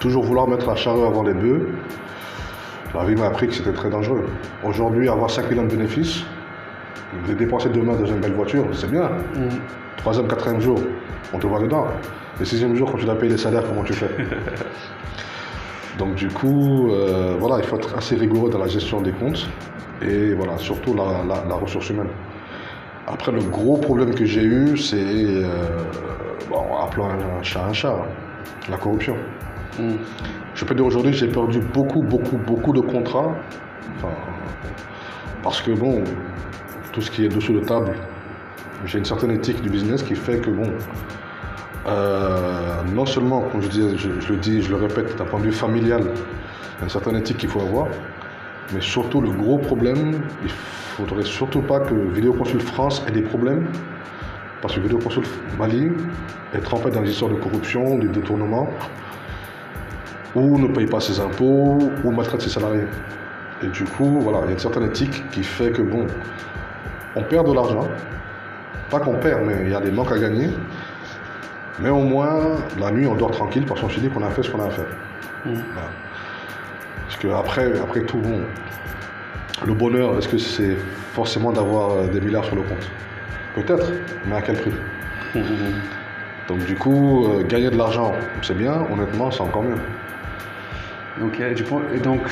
toujours 0.00 0.24
vouloir 0.24 0.46
mettre 0.48 0.66
la 0.66 0.76
charrue 0.76 1.04
avant 1.06 1.22
les 1.22 1.34
bœufs, 1.34 1.68
la 2.94 3.04
vie 3.04 3.16
m'a 3.16 3.26
appris 3.26 3.48
que 3.48 3.54
c'était 3.54 3.72
très 3.72 3.90
dangereux. 3.90 4.26
Aujourd'hui, 4.62 5.08
avoir 5.08 5.30
5 5.30 5.50
millions 5.50 5.64
de 5.64 5.70
bénéfices, 5.74 6.24
les 7.26 7.34
dépenser 7.34 7.68
demain 7.70 7.94
dans 7.94 8.06
une 8.06 8.20
belle 8.20 8.34
voiture, 8.34 8.64
c'est 8.72 8.90
bien. 8.90 9.08
Mhm. 9.34 9.48
Troisième, 9.96 10.28
quatrième 10.28 10.60
jour, 10.60 10.78
on 11.32 11.38
te 11.38 11.46
voit 11.46 11.60
dedans. 11.60 11.86
Le 12.38 12.44
sixième 12.44 12.74
jour, 12.76 12.90
quand 12.90 12.98
tu 12.98 13.04
dois 13.06 13.14
payer 13.18 13.32
les 13.32 13.38
salaires, 13.38 13.62
comment 13.66 13.82
tu 13.84 13.94
fais? 13.94 14.10
Donc 15.98 16.14
du 16.16 16.28
coup, 16.28 16.90
euh, 16.90 17.36
voilà, 17.38 17.58
il 17.58 17.64
faut 17.64 17.76
être 17.76 17.96
assez 17.96 18.16
rigoureux 18.16 18.50
dans 18.50 18.58
la 18.58 18.66
gestion 18.66 19.00
des 19.00 19.12
comptes 19.12 19.48
et 20.02 20.34
voilà, 20.34 20.58
surtout 20.58 20.92
la, 20.94 21.22
la- 21.26 21.44
la 21.48 21.54
ressource 21.54 21.88
humaine. 21.90 22.08
Après, 23.06 23.32
le 23.32 23.40
gros 23.40 23.76
problème 23.76 24.14
que 24.14 24.24
j'ai 24.24 24.42
eu, 24.42 24.78
c'est, 24.78 24.96
euh, 24.96 25.44
bon, 26.48 26.76
appelons 26.82 27.06
un 27.06 27.42
chat 27.42 27.64
un 27.64 27.72
chat, 27.72 27.92
hein, 27.92 28.06
la 28.70 28.78
corruption. 28.78 29.16
Mhm. 29.78 29.98
Je 30.54 30.64
peux 30.64 30.74
dire 30.74 30.86
aujourd'hui, 30.86 31.12
j'ai 31.12 31.28
perdu 31.28 31.60
beaucoup, 31.60 32.02
beaucoup, 32.02 32.38
beaucoup 32.38 32.72
de 32.72 32.80
contrats. 32.80 33.34
Enfin, 33.96 34.08
parce 35.42 35.60
que 35.60 35.72
bon, 35.72 36.02
tout 36.92 37.02
ce 37.02 37.10
qui 37.10 37.26
est 37.26 37.28
dessous 37.28 37.52
de 37.52 37.60
table, 37.60 37.92
j'ai 38.86 38.98
une 38.98 39.04
certaine 39.04 39.32
éthique 39.32 39.60
du 39.60 39.68
business 39.68 40.02
qui 40.02 40.14
fait 40.14 40.38
que 40.38 40.50
bon, 40.50 40.70
euh, 41.86 42.82
non 42.94 43.04
seulement, 43.04 43.42
comme 43.42 43.60
je, 43.60 43.68
dis, 43.68 43.98
je, 43.98 44.20
je 44.20 44.32
le 44.32 44.38
dis, 44.38 44.62
je 44.62 44.70
le 44.70 44.76
répète, 44.76 45.16
d'un 45.18 45.24
point 45.24 45.40
de 45.40 45.44
vue 45.44 45.52
familial, 45.52 46.02
il 46.02 46.78
y 46.78 46.80
a 46.80 46.84
une 46.84 46.88
certaine 46.88 47.16
éthique 47.16 47.36
qu'il 47.36 47.50
faut 47.50 47.60
avoir, 47.60 47.88
mais 48.72 48.80
surtout 48.80 49.20
le 49.20 49.30
gros 49.30 49.58
problème, 49.58 50.20
il 50.42 50.50
faudrait 50.50 51.24
surtout 51.24 51.60
pas 51.60 51.80
que 51.80 51.94
Vidéoconsult 51.94 52.62
France 52.62 53.04
ait 53.06 53.12
des 53.12 53.22
problèmes, 53.22 53.66
parce 54.62 54.74
que 54.74 54.80
Vidéoconsult 54.80 55.28
Mali 55.58 55.92
est 56.54 56.60
trempé 56.60 56.90
dans 56.90 57.00
les 57.00 57.10
histoires 57.10 57.30
de 57.30 57.36
corruption, 57.36 57.98
de 57.98 58.08
détournement, 58.08 58.68
ou 60.34 60.58
ne 60.58 60.68
paye 60.68 60.86
pas 60.86 61.00
ses 61.00 61.20
impôts, 61.20 61.78
ou 62.02 62.10
maltraite 62.10 62.40
ses 62.40 62.50
salariés. 62.50 62.86
Et 63.62 63.68
du 63.68 63.84
coup, 63.84 64.20
voilà, 64.20 64.40
il 64.42 64.46
y 64.46 64.48
a 64.48 64.52
une 64.52 64.58
certaine 64.58 64.84
éthique 64.84 65.22
qui 65.30 65.44
fait 65.44 65.70
que, 65.70 65.82
bon, 65.82 66.06
on 67.16 67.22
perd 67.22 67.46
de 67.48 67.54
l'argent. 67.54 67.86
Pas 68.90 69.00
qu'on 69.00 69.14
perd, 69.14 69.42
mais 69.44 69.64
il 69.64 69.70
y 69.70 69.74
a 69.74 69.80
des 69.80 69.90
manques 69.90 70.12
à 70.12 70.18
gagner. 70.18 70.50
Mais 71.80 71.90
au 71.90 72.02
moins, 72.02 72.56
la 72.78 72.90
nuit, 72.90 73.06
on 73.06 73.14
dort 73.14 73.30
tranquille 73.30 73.64
parce 73.66 73.80
qu'on 73.80 73.88
se 73.88 74.00
dit 74.00 74.08
qu'on 74.08 74.22
a 74.22 74.30
fait 74.30 74.42
ce 74.42 74.50
qu'on 74.50 74.60
a 74.60 74.66
à 74.66 74.70
faire. 74.70 74.86
Voilà. 75.44 75.88
Parce 77.06 77.16
que 77.16 77.28
après, 77.28 77.78
après 77.78 78.00
tout, 78.02 78.18
bon, 78.18 78.40
le 79.64 79.74
bonheur, 79.74 80.18
est-ce 80.18 80.28
que 80.28 80.38
c'est 80.38 80.76
forcément 81.12 81.52
d'avoir 81.52 81.92
euh, 81.92 82.06
des 82.08 82.20
milliards 82.20 82.44
sur 82.44 82.56
le 82.56 82.62
compte? 82.62 82.90
Peut-être, 83.54 83.92
mais 84.26 84.36
à 84.36 84.42
quel 84.42 84.56
prix? 84.56 84.72
Donc 86.48 86.64
du 86.66 86.74
coup, 86.74 87.26
euh, 87.26 87.42
gagner 87.44 87.70
de 87.70 87.76
l'argent, 87.76 88.12
c'est 88.42 88.56
bien, 88.56 88.86
honnêtement, 88.92 89.30
c'est 89.30 89.40
encore 89.40 89.62
mieux. 89.62 89.78
Ok, 91.22 91.40
et, 91.40 92.00
donc, 92.00 92.22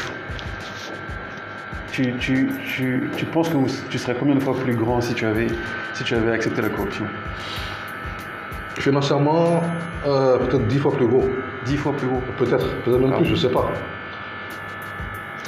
tu, 1.92 2.12
tu, 2.18 2.50
tu, 2.66 3.10
tu 3.16 3.24
penses 3.26 3.48
que 3.48 3.56
tu 3.88 3.98
serais 3.98 4.16
combien 4.18 4.34
de 4.34 4.40
fois 4.40 4.54
plus 4.54 4.74
grand 4.74 5.00
si 5.00 5.14
tu 5.14 5.24
avais, 5.24 5.46
si 5.94 6.02
tu 6.02 6.14
avais 6.14 6.32
accepté 6.32 6.60
la 6.60 6.68
corruption? 6.68 7.04
Financièrement, 8.74 9.62
euh, 10.06 10.38
peut-être 10.38 10.66
dix 10.66 10.78
fois 10.78 10.92
plus 10.92 11.06
gros. 11.06 11.28
Dix 11.64 11.76
fois 11.76 11.92
plus 11.92 12.08
gros. 12.08 12.20
Peut-être, 12.36 12.66
peut-être 12.82 12.98
même 13.00 13.12
Ah. 13.14 13.18
plus, 13.18 13.26
je 13.26 13.36
sais 13.36 13.50
pas. 13.50 13.70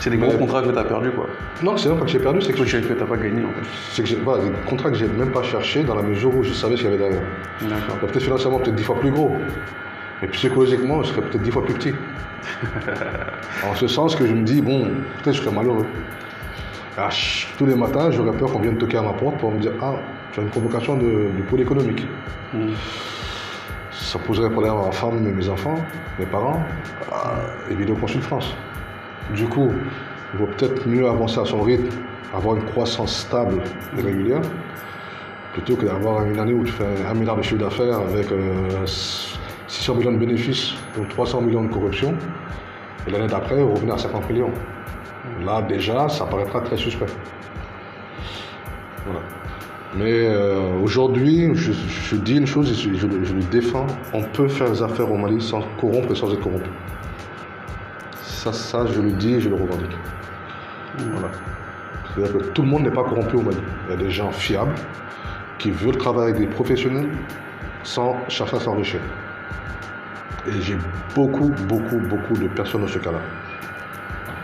C'est 0.04 0.10
des 0.10 0.18
gros 0.18 0.30
Mais- 0.32 0.36
contrats 0.38 0.60
que 0.60 0.68
tu 0.70 0.76
as 0.78 0.84
perdus, 0.84 1.12
quoi. 1.12 1.26
Non, 1.62 1.78
c'est 1.78 1.88
même 1.88 1.96
pas 1.98 2.04
que 2.04 2.10
j'ai 2.10 2.18
perdu, 2.18 2.42
c'est 2.42 2.52
que, 2.52 2.58
Que 2.62 2.64
tu 2.92 2.92
n'as 2.92 3.06
pas 3.06 3.16
gagné, 3.16 3.42
en 3.42 3.48
fait. 3.48 3.66
c'est 3.90 4.02
que 4.02 4.08
j'ai 4.08 4.16
voilà, 4.16 4.44
des 4.44 4.50
contrats 4.68 4.90
que 4.90 4.96
j'ai 4.98 5.06
même 5.06 5.30
pas 5.30 5.42
cherché 5.42 5.82
dans 5.82 5.94
la 5.94 6.02
mesure 6.02 6.36
où 6.36 6.42
je 6.42 6.52
savais 6.52 6.76
ce 6.76 6.82
qu'il 6.82 6.90
y 6.90 6.94
avait 6.94 7.02
derrière. 7.02 7.22
D'accord. 7.62 7.96
Peut-être 8.00 8.20
financièrement, 8.22 8.58
peut-être 8.58 8.74
dix 8.74 8.82
fois 8.84 9.00
plus 9.00 9.10
gros. 9.10 9.34
Mais 10.20 10.28
psychologiquement, 10.28 11.02
je 11.02 11.08
serais 11.08 11.22
peut-être 11.22 11.40
dix 11.40 11.50
fois 11.50 11.64
plus 11.64 11.72
petit. 11.72 11.94
en 13.66 13.74
ce 13.74 13.86
sens 13.86 14.14
que 14.14 14.26
je 14.26 14.34
me 14.34 14.42
dis, 14.42 14.60
bon, 14.60 14.90
peut-être 15.22 15.36
je 15.36 15.40
serais 15.42 15.56
malheureux. 15.56 15.86
Ah, 16.98 17.08
tous 17.56 17.64
les 17.64 17.74
matins, 17.74 18.10
j'aurais 18.10 18.36
peur 18.36 18.52
qu'on 18.52 18.58
vienne 18.60 18.76
toquer 18.76 18.98
à 18.98 19.02
ma 19.02 19.14
porte 19.14 19.38
pour 19.38 19.52
me 19.52 19.58
dire, 19.58 19.72
ah, 19.80 19.94
tu 20.32 20.40
as 20.40 20.42
une 20.42 20.50
convocation 20.50 20.96
de- 20.98 21.30
du 21.34 21.42
pôle 21.48 21.62
économique. 21.62 22.06
Mhm. 22.52 22.72
Ça 23.90 24.18
poserait 24.18 24.50
problème 24.50 24.74
à 24.74 24.84
ma 24.84 24.92
femme 24.92 25.26
et 25.26 25.32
mes 25.32 25.48
enfants, 25.48 25.82
mes 26.18 26.26
parents, 26.26 26.62
ah, 27.10 27.36
et 27.70 27.74
Vidéoconsult 27.74 28.22
France. 28.22 28.54
Du 29.32 29.46
coup, 29.46 29.70
il 30.32 30.38
vaut 30.38 30.46
peut-être 30.46 30.86
mieux 30.86 31.08
avancer 31.08 31.40
à 31.40 31.44
son 31.44 31.62
rythme, 31.62 31.88
avoir 32.34 32.56
une 32.56 32.64
croissance 32.64 33.16
stable 33.16 33.62
et 33.96 34.02
régulière, 34.02 34.42
plutôt 35.52 35.76
que 35.76 35.86
d'avoir 35.86 36.24
une 36.24 36.38
année 36.38 36.52
où 36.52 36.64
tu 36.64 36.72
fais 36.72 36.84
un 37.08 37.14
milliard 37.14 37.36
de 37.36 37.42
chiffre 37.42 37.60
d'affaires 37.60 38.00
avec 38.00 38.30
euh, 38.32 38.86
600 38.86 39.94
millions 39.94 40.12
de 40.12 40.18
bénéfices, 40.18 40.74
donc 40.96 41.08
300 41.08 41.40
millions 41.42 41.64
de 41.64 41.72
corruption, 41.72 42.14
et 43.06 43.10
l'année 43.10 43.28
d'après, 43.28 43.60
revenir 43.62 43.94
à 43.94 43.98
50 43.98 44.28
millions. 44.30 44.50
Là, 45.44 45.62
déjà, 45.62 46.08
ça 46.08 46.26
paraîtra 46.26 46.60
très 46.60 46.76
suspect. 46.76 47.06
Voilà. 49.06 49.20
Mais 49.96 50.26
euh, 50.26 50.80
aujourd'hui, 50.82 51.50
je, 51.54 52.16
dis 52.16 52.36
une 52.36 52.46
chose 52.46 52.66
je, 52.76 52.94
je 52.94 53.06
je 53.24 53.34
le 53.34 53.42
défends 53.52 53.86
on 54.12 54.22
peut 54.22 54.48
faire 54.48 54.68
des 54.70 54.82
affaires 54.82 55.10
au 55.10 55.16
Mali 55.16 55.40
sans 55.40 55.62
corrompre 55.80 56.10
et 56.10 56.14
sans 56.16 56.32
être 56.32 56.42
corrompu. 56.42 56.68
Ça, 58.44 58.52
ça, 58.52 58.84
je 58.84 59.00
le 59.00 59.12
dis 59.12 59.36
et 59.36 59.40
je 59.40 59.48
le 59.48 59.54
revendique. 59.54 59.96
Voilà. 60.98 61.30
C'est-à-dire 62.14 62.36
que 62.36 62.44
tout 62.50 62.60
le 62.60 62.68
monde 62.68 62.82
n'est 62.82 62.90
pas 62.90 63.02
corrompu 63.02 63.36
au 63.36 63.40
Mali. 63.40 63.56
Il 63.86 63.90
y 63.90 63.94
a 63.94 63.96
des 63.96 64.10
gens 64.10 64.30
fiables 64.30 64.74
qui 65.56 65.70
veulent 65.70 65.96
travailler 65.96 66.32
avec 66.32 66.40
des 66.42 66.54
professionnels 66.54 67.08
sans 67.84 68.14
chercher 68.28 68.56
à 68.56 68.60
s'enrichir. 68.60 69.00
Et 70.46 70.60
j'ai 70.60 70.76
beaucoup, 71.14 71.54
beaucoup, 71.66 71.96
beaucoup 72.00 72.34
de 72.34 72.48
personnes 72.48 72.82
dans 72.82 72.86
ce 72.86 72.98
cas-là. 72.98 73.20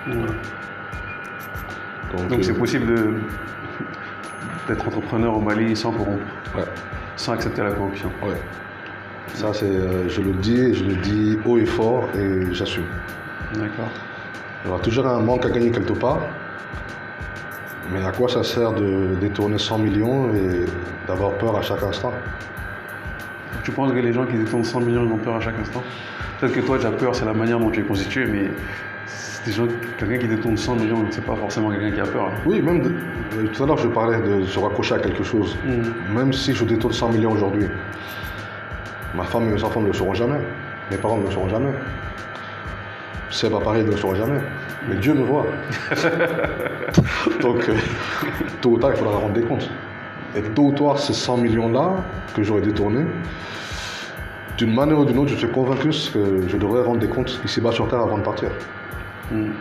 Ouais. 0.09 0.15
Donc, 2.31 2.43
c'est 2.43 2.53
euh, 2.53 2.59
possible 2.59 3.21
d'être 4.67 4.89
entrepreneur 4.89 5.37
au 5.37 5.41
Mali 5.43 5.77
sans 5.77 5.93
corrompre, 5.93 6.25
ouais. 6.57 6.65
sans 7.17 7.33
accepter 7.33 7.63
la 7.63 7.73
corruption. 7.73 8.11
Ouais. 8.23 8.41
Ça, 9.35 9.53
c'est, 9.53 9.67
euh, 9.67 10.09
je 10.09 10.23
le 10.23 10.33
dis, 10.33 10.59
et 10.59 10.73
je 10.73 10.85
le 10.85 10.97
dis 10.97 11.39
haut 11.45 11.59
et 11.59 11.67
fort, 11.67 12.09
et 12.17 12.55
j'assume. 12.55 12.87
D'accord. 13.55 13.89
Il 14.65 14.69
y 14.69 14.71
aura 14.71 14.81
toujours 14.81 15.07
un 15.07 15.21
manque 15.21 15.47
à 15.47 15.51
gagner 15.51 15.71
quelque 15.71 15.93
part, 15.93 16.21
Mais 17.93 18.05
à 18.05 18.13
quoi 18.13 18.29
ça 18.29 18.45
sert 18.45 18.73
de 18.73 19.17
détourner 19.21 19.59
100 19.59 19.79
millions 19.79 20.33
et 20.35 20.65
d'avoir 21.09 21.33
peur 21.33 21.57
à 21.57 21.63
chaque 21.63 21.83
instant? 21.83 22.13
Tu 23.65 23.73
penses 23.73 23.93
que 23.93 23.99
les 23.99 24.13
gens 24.13 24.27
qui 24.27 24.37
détournent 24.37 24.65
100 24.65 24.81
millions, 24.81 25.05
ils 25.05 25.13
ont 25.13 25.19
peur 25.19 25.37
à 25.37 25.41
chaque 25.41 25.59
instant? 25.59 25.83
Peut-être 26.39 26.55
que 26.55 26.61
toi, 26.61 26.79
tu 26.79 26.87
as 26.87 26.93
peur, 26.93 27.15
c'est 27.15 27.25
la 27.25 27.33
manière 27.33 27.59
dont 27.59 27.71
tu 27.71 27.81
es 27.81 27.83
constitué, 27.83 28.27
mais 28.27 28.51
quelqu'un 29.99 30.19
qui 30.19 30.29
détourne 30.29 30.57
100 30.57 30.77
millions, 30.77 31.05
c'est 31.11 31.25
pas 31.25 31.35
forcément 31.35 31.71
quelqu'un 31.71 31.91
qui 31.91 32.01
a 32.01 32.07
peur. 32.07 32.27
Hein. 32.27 32.41
Oui, 32.47 32.61
même 32.63 32.83
euh, 33.37 33.47
tout 33.53 33.63
à 33.63 33.67
l'heure, 33.67 33.79
je 33.79 33.89
parlais 33.89 34.21
de 34.21 34.45
se 34.45 34.59
raccrocher 34.59 34.95
à 34.95 34.99
quelque 34.99 35.25
chose. 35.25 35.57
Mm. 35.65 36.15
Même 36.15 36.33
si 36.33 36.53
je 36.53 36.65
détourne 36.65 36.93
100 36.93 37.11
millions 37.11 37.33
aujourd'hui, 37.33 37.67
ma 39.15 39.25
femme 39.25 39.49
et 39.49 39.53
mes 39.53 39.65
enfants 39.65 39.81
ne 39.81 39.89
le 39.89 39.93
sauront 39.93 40.15
jamais. 40.15 40.39
Mes 40.91 40.97
parents 40.97 41.19
ne 41.19 41.25
le 41.25 41.31
sauront 41.31 41.49
jamais. 41.49 41.73
C'est 43.31 43.51
pas 43.51 43.61
pareil, 43.61 43.85
ne 43.85 43.91
le 43.91 43.97
sauront 43.97 44.15
jamais. 44.15 44.41
Mais 44.89 44.97
Dieu 44.97 45.15
me 45.15 45.23
voit. 45.23 45.47
Donc, 47.41 47.69
euh, 47.69 47.75
tôt 48.61 48.71
ou 48.71 48.79
tard, 48.79 48.91
il 48.93 48.97
faudra 48.97 49.19
rendre 49.19 49.35
des 49.35 49.43
comptes. 49.43 49.71
Et 50.37 50.43
tôt 50.43 50.67
ou 50.67 50.73
tard, 50.73 50.99
ces 50.99 51.13
100 51.13 51.37
millions-là 51.39 51.97
que 52.35 52.43
j'aurais 52.43 52.63
détournés, 52.63 53.07
d'une 54.59 54.75
manière 54.75 54.99
ou 54.99 55.05
d'une 55.05 55.19
autre, 55.19 55.31
je 55.31 55.37
suis 55.37 55.51
convaincu 55.51 55.91
que 56.13 56.49
je 56.49 56.57
devrais 56.57 56.83
rendre 56.83 56.99
des 56.99 57.09
comptes 57.09 57.41
ici-bas 57.45 57.73
sur 57.73 57.89
Terre 57.89 58.01
avant 58.01 58.19
de 58.19 58.23
partir. 58.23 58.51
Hmm. 59.31 59.53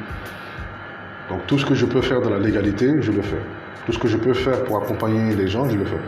Donc 1.29 1.45
tout 1.45 1.59
ce 1.59 1.65
que 1.65 1.75
je 1.75 1.85
peux 1.85 2.01
faire 2.01 2.21
dans 2.21 2.31
la 2.31 2.39
légalité, 2.39 3.01
je 3.01 3.11
le 3.11 3.21
fais. 3.21 3.39
Tout 3.85 3.93
ce 3.93 3.99
que 3.99 4.07
je 4.07 4.17
peux 4.17 4.33
faire 4.33 4.63
pour 4.63 4.81
accompagner 4.81 5.35
les 5.35 5.47
gens, 5.47 5.69
je 5.69 5.77
le 5.77 5.85
fais. 5.85 5.99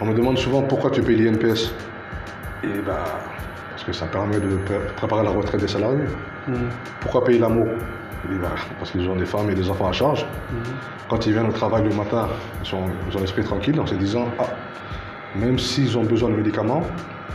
On 0.00 0.06
me 0.06 0.14
demande 0.14 0.38
souvent 0.38 0.62
pourquoi 0.62 0.90
tu 0.90 1.02
payes 1.02 1.16
l'INPS. 1.16 1.72
Et 2.62 2.68
ben, 2.86 2.94
parce 2.94 3.37
que 3.88 3.94
ça 3.94 4.06
permet 4.06 4.38
de 4.38 4.58
préparer 4.96 5.24
la 5.24 5.30
retraite 5.30 5.60
des 5.60 5.68
salariés. 5.68 6.04
Hmm. 6.46 6.68
Pourquoi 7.00 7.24
payer 7.24 7.38
l'amour? 7.38 7.66
Ben, 8.28 8.50
Parce 8.78 8.90
qu'ils 8.90 9.08
ont 9.08 9.16
des 9.16 9.24
femmes 9.24 9.48
et 9.50 9.54
des 9.54 9.70
enfants 9.70 9.88
à 9.88 9.92
charge. 9.92 10.24
Hmm. 10.52 10.56
Quand 11.08 11.26
ils 11.26 11.32
viennent 11.32 11.48
au 11.48 11.52
travail 11.52 11.84
le 11.84 11.94
matin, 11.94 12.28
ils, 12.62 12.66
sont, 12.68 12.84
ils 13.10 13.16
ont 13.16 13.20
l'esprit 13.20 13.44
tranquille 13.44 13.80
en 13.80 13.86
se 13.86 13.94
disant 13.94 14.26
Ah, 14.38 14.44
même 15.34 15.58
s'ils 15.58 15.96
ont 15.96 16.04
besoin 16.04 16.28
de 16.28 16.36
médicaments, 16.36 16.82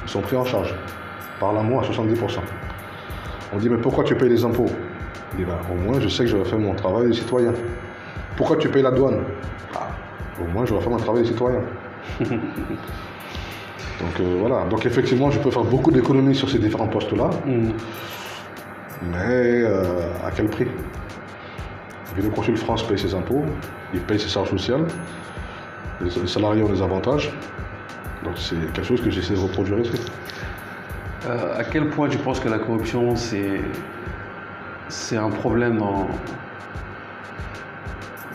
ils 0.04 0.10
sont 0.10 0.22
pris 0.22 0.36
en 0.36 0.46
charge 0.46 0.76
par 1.40 1.54
l'amour 1.54 1.82
à 1.82 1.86
70%. 1.86 2.40
On 3.54 3.58
dit 3.58 3.70
Mais 3.70 3.78
pourquoi 3.78 4.04
tu 4.04 4.16
payes 4.16 4.30
les 4.30 4.46
impôts? 4.46 4.70
Il 5.40 5.46
bah, 5.46 5.60
au 5.72 5.76
moins, 5.76 6.00
je 6.00 6.08
sais 6.08 6.26
que 6.26 6.30
j'aurais 6.30 6.46
fait 6.48 6.58
mon 6.58 6.76
travail 6.76 7.08
de 7.08 7.14
citoyen. 7.14 7.54
Pourquoi 8.38 8.58
tu 8.58 8.70
payes 8.70 8.84
la 8.84 8.92
douane? 8.92 9.24
Ah, 9.76 9.88
Au 10.40 10.46
moins, 10.46 10.66
j'aurais 10.66 10.84
fait 10.84 10.90
mon 10.90 10.98
travail 10.98 11.24
de 11.24 11.28
citoyen. 11.28 11.62
Donc 14.04 14.20
euh, 14.20 14.38
voilà. 14.40 14.66
Donc 14.66 14.86
effectivement, 14.86 15.32
je 15.32 15.40
peux 15.40 15.52
faire 15.52 15.64
beaucoup 15.64 15.92
d'économies 15.92 16.36
sur 16.36 16.50
ces 16.50 16.60
différents 16.60 16.88
postes-là. 16.88 17.30
Mm. 17.46 17.72
Mais 19.12 19.62
euh, 19.64 19.84
à 20.26 20.32
quel 20.32 20.48
prix? 20.48 20.68
Le 22.16 22.30
Consul 22.30 22.58
France 22.58 22.84
paye 22.84 23.00
ses 23.00 23.16
impôts, 23.16 23.44
il 23.94 24.00
paye 24.02 24.20
ses 24.20 24.30
charges 24.30 24.52
sociales, 24.52 24.86
les, 26.00 26.28
salariés 26.28 26.62
ont 26.62 26.70
des 26.70 26.82
avantages. 26.82 27.34
Donc 28.24 28.34
c'est 28.38 28.56
quelque 28.74 28.84
chose 28.84 29.02
que 29.02 29.10
j'essaie 29.10 29.34
de 29.34 29.40
reproduire 29.40 29.80
ici. 29.80 30.00
Euh, 31.26 31.58
à 31.58 31.64
quel 31.64 31.90
point 31.90 32.08
tu 32.10 32.18
penses 32.18 32.40
que 32.40 32.50
la 32.50 32.60
corruption, 32.60 33.16
c'est 33.16 33.62
c'est 34.90 35.18
un 35.18 35.30
problème 35.30 35.80
dans, 35.80 36.08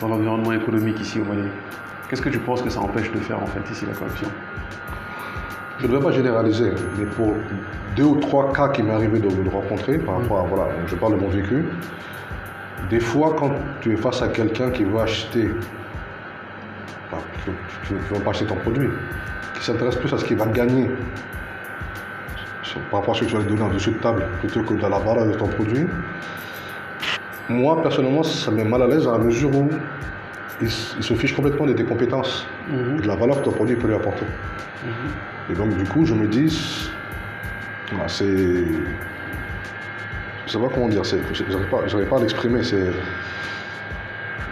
dans 0.00 0.09
l'environnement 0.09 0.52
économique 0.52 0.98
ici 1.00 1.20
au 1.20 1.24
Mali? 1.24 1.48
Qu'est-ce 2.09 2.22
que 2.22 2.31
tu 2.31 2.40
penses 2.40 2.62
que 2.62 2.70
ça 2.70 2.81
empêche 2.81 3.12
de 3.12 3.18
faire 3.18 3.40
en 3.40 3.46
fait 3.46 3.61
ici 3.70 3.87
la 3.87 3.92
corruption? 3.92 4.28
Je 5.81 5.87
ne 5.87 5.97
vais 5.97 6.03
pas 6.03 6.11
généraliser, 6.11 6.73
mais 6.99 7.05
pour 7.05 7.35
deux 7.97 8.05
ou 8.05 8.17
trois 8.17 8.53
cas 8.53 8.69
qui 8.69 8.83
m'est 8.83 8.93
arrivé 8.93 9.21
de, 9.21 9.29
de, 9.29 9.49
rencontrer 9.49 9.99
par 9.99 10.21
rapport 10.21 10.41
à, 10.41 10.43
voilà, 10.43 10.64
je 10.87 10.95
parle 10.97 11.14
de 11.14 11.21
mon 11.21 11.29
vécu, 11.29 11.64
des 12.91 13.01
fois 13.01 13.35
quand 13.38 13.53
tu 13.81 13.93
es 13.93 13.97
face 13.97 14.21
à 14.23 14.29
quelqu'un 14.29 14.71
qui 14.71 14.85
veut 14.85 14.99
acheter, 14.99 15.51
enfin, 17.07 17.23
tu 17.87 17.95
ne 17.95 17.99
veux 17.99 18.25
pas 18.25 18.31
acheter 18.31 18.47
ton 18.47 18.57
produit, 18.57 18.88
qui 19.55 19.64
s'intéresse 19.64 19.97
plus 19.97 20.12
à 20.12 20.19
ce 20.19 20.25
qu'il 20.25 20.37
va 20.37 20.47
gagner 20.47 20.88
par 22.91 23.01
rapport 23.01 23.14
à 23.14 23.19
ce 23.19 23.25
que 23.25 23.31
tu 23.31 23.37
vas 23.37 23.43
lui 23.43 23.49
donner 23.49 23.62
en 23.62 23.73
dessous 23.73 23.91
de 23.91 23.99
table 23.99 24.25
plutôt 24.41 24.62
que 24.62 24.75
dans 24.75 24.88
la 24.88 24.99
valeur 24.99 25.27
de 25.27 25.35
ton 25.35 25.49
produit, 25.49 25.87
moi, 27.49 27.81
personnellement, 27.83 28.23
ça 28.23 28.51
me 28.51 28.59
met 28.59 28.64
mal 28.64 28.83
à 28.83 28.87
l'aise 28.87 29.07
à 29.09 29.12
la 29.12 29.19
mesure 29.19 29.55
où 29.55 29.71
il, 30.61 30.71
se 30.71 31.14
fiche 31.14 31.35
complètement 31.35 31.66
de 31.66 31.73
tes 31.73 31.85
compétences 31.85 32.47
mhm. 32.71 33.01
de 33.01 33.07
la 33.07 33.16
valeur 33.16 33.38
que 33.40 33.44
ton 33.44 33.53
produit 33.53 33.77
peut 33.77 33.88
lui 33.88 33.94
apporter. 33.94 34.25
Mhm. 34.85 35.53
Et 35.53 35.55
donc, 35.55 35.77
du 35.77 35.85
coup, 35.85 36.05
je 36.05 36.14
me 36.14 36.27
dis, 36.27 36.90
c'est. 38.07 38.64
Je 40.47 40.53
sais 40.53 40.59
pas 40.59 40.68
comment 40.73 40.88
dire, 40.88 41.05
je 41.05 41.16
n'arrive 41.16 41.68
pas, 41.68 41.83
pas, 41.83 42.16
à 42.16 42.21
l'exprimer, 42.21 42.62
c'est. 42.62 42.90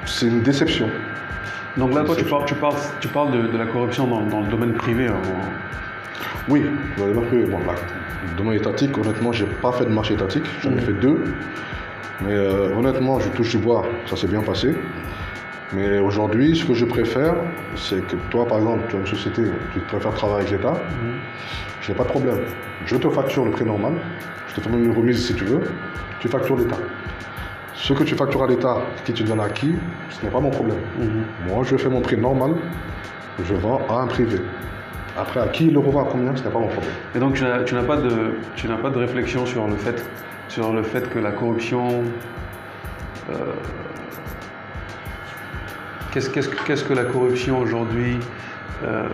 C'est 0.05 0.27
une 0.27 0.43
déception. 0.43 0.89
Donc 1.77 1.95
là, 1.95 2.05
toi, 2.05 2.15
tu 2.17 2.25
parles, 2.25 2.45
tu 2.47 2.55
parles, 2.55 2.77
tu 3.01 3.09
parles 3.09 3.51
de, 3.51 3.59
la 3.59 3.67
corruption 3.67 4.07
dans, 4.07 4.41
le 4.41 4.49
domaine 4.49 4.73
privé. 4.73 5.09
Hein, 5.09 5.21
oui, 6.49 6.65
dans 6.97 7.07
le 7.07 7.13
domaine 7.13 7.29
privé. 7.29 7.45
Bon, 7.47 7.59
le 7.59 8.37
domaine 8.37 8.57
étatique, 8.57 8.97
honnêtement, 8.97 9.33
j'ai 9.33 9.47
pas 9.47 9.73
fait 9.73 9.85
de 9.85 9.91
marché 9.91 10.15
étatique, 10.15 10.45
j'en 10.63 10.71
ai 10.71 10.75
mhm. 10.75 10.81
fait 10.81 10.93
deux. 10.93 11.25
Mais 12.23 12.33
euh, 12.33 12.75
honnêtement, 12.75 13.21
je 13.21 13.29
touche 13.31 13.51
du 13.51 13.59
bois, 13.59 13.85
ça 14.07 14.17
s'est 14.17 14.27
bien 14.27 14.43
passé. 14.43 14.75
Mais 15.73 15.99
aujourd'hui, 15.99 16.57
ce 16.57 16.65
que 16.65 16.75
je 16.75 16.85
préfère, 16.85 17.35
c'est 17.75 18.07
que 18.07 18.17
toi, 18.31 18.47
par 18.47 18.59
exemple, 18.59 18.85
tu 18.89 18.97
as 18.97 18.99
une 19.01 19.07
société, 19.07 19.43
tu 19.73 19.81
préfères 19.81 20.15
travailler 20.15 20.49
avec 20.49 20.51
l'État, 20.53 20.73
mhm. 20.73 21.15
je 21.81 21.91
n'ai 21.91 21.97
pas 21.99 22.05
de 22.05 22.09
problème. 22.09 22.39
Je 22.85 22.97
te 22.97 23.09
facture 23.09 23.45
le 23.45 23.51
prix 23.51 23.65
normal, 23.65 23.95
je 24.49 24.55
te 24.55 24.61
fais 24.61 24.71
même 24.71 24.85
une 24.85 24.97
remise 24.97 25.27
si 25.27 25.35
tu 25.35 25.45
veux, 25.45 25.63
tu 26.21 26.29
factures 26.29 26.57
l'État. 26.57 26.79
Ce 27.75 27.93
que 27.93 28.05
tu 28.05 28.15
factures 28.15 28.45
à 28.45 28.47
l'État, 28.47 28.79
qui 29.05 29.13
tu 29.13 29.25
donnes 29.25 29.41
à 29.41 29.49
qui, 29.49 29.75
ce 30.11 30.25
n'est 30.25 30.31
pas 30.31 30.41
mon 30.41 30.51
problème. 30.51 30.79
Mhm. 30.99 31.25
Moi, 31.49 31.65
je 31.65 31.77
fais 31.77 31.89
mon 31.89 32.01
prix 32.01 32.17
normal, 32.17 32.53
je 33.45 33.55
vends 33.55 33.81
à 33.89 33.95
un 33.95 34.07
privé. 34.07 34.39
Après, 35.19 35.41
à 35.41 35.49
qui 35.49 35.67
il 35.67 35.73
le 35.73 35.81
revend 35.81 36.05
à 36.05 36.09
combien, 36.11 36.37
ce 36.37 36.45
n'est 36.45 36.51
pas 36.51 36.59
mon 36.59 36.69
problème. 36.69 36.93
Et 37.15 37.19
donc, 37.19 37.35
tu 37.35 37.43
n'as 37.75 37.83
pas, 37.83 37.97
de, 37.97 38.37
pas 38.83 38.91
de 38.91 38.99
réflexion 38.99 39.47
sur 39.47 39.67
le 39.67 39.77
fait 39.77 40.05
sur 40.49 40.73
le 40.73 40.83
fait 40.83 41.09
que 41.11 41.19
la 41.19 41.33
corruption. 41.33 42.05
Euh, 43.31 43.53
qu'est-ce, 46.21 46.85
que 46.85 46.95
la 46.95 47.05
corruption 47.05 47.59
aujourd'hui 47.59 48.19
euh, 48.85 49.09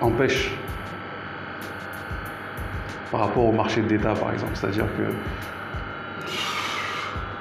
empêche 0.00 0.52
par 3.10 3.20
rapport 3.20 3.44
au 3.44 3.52
marché 3.52 3.82
de 3.82 3.88
l'État, 3.88 4.14
par 4.14 4.32
exemple? 4.32 4.52
C'est-à-dire 4.54 4.86
que. 4.96 5.12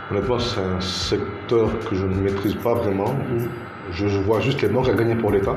Honnêtement, 0.09 0.39
c'est 0.39 0.61
un 0.61 0.79
secteur 0.79 1.67
que 1.89 1.95
je 1.95 2.05
ne 2.05 2.15
maîtrise 2.15 2.55
pas 2.55 2.73
vraiment. 2.75 3.13
Mm. 3.13 3.47
Je, 3.91 4.19
vois 4.19 4.39
juste 4.39 4.61
les 4.61 4.69
manques 4.69 4.89
à 4.89 4.93
gagner 4.93 5.15
pour 5.15 5.31
l'État. 5.31 5.55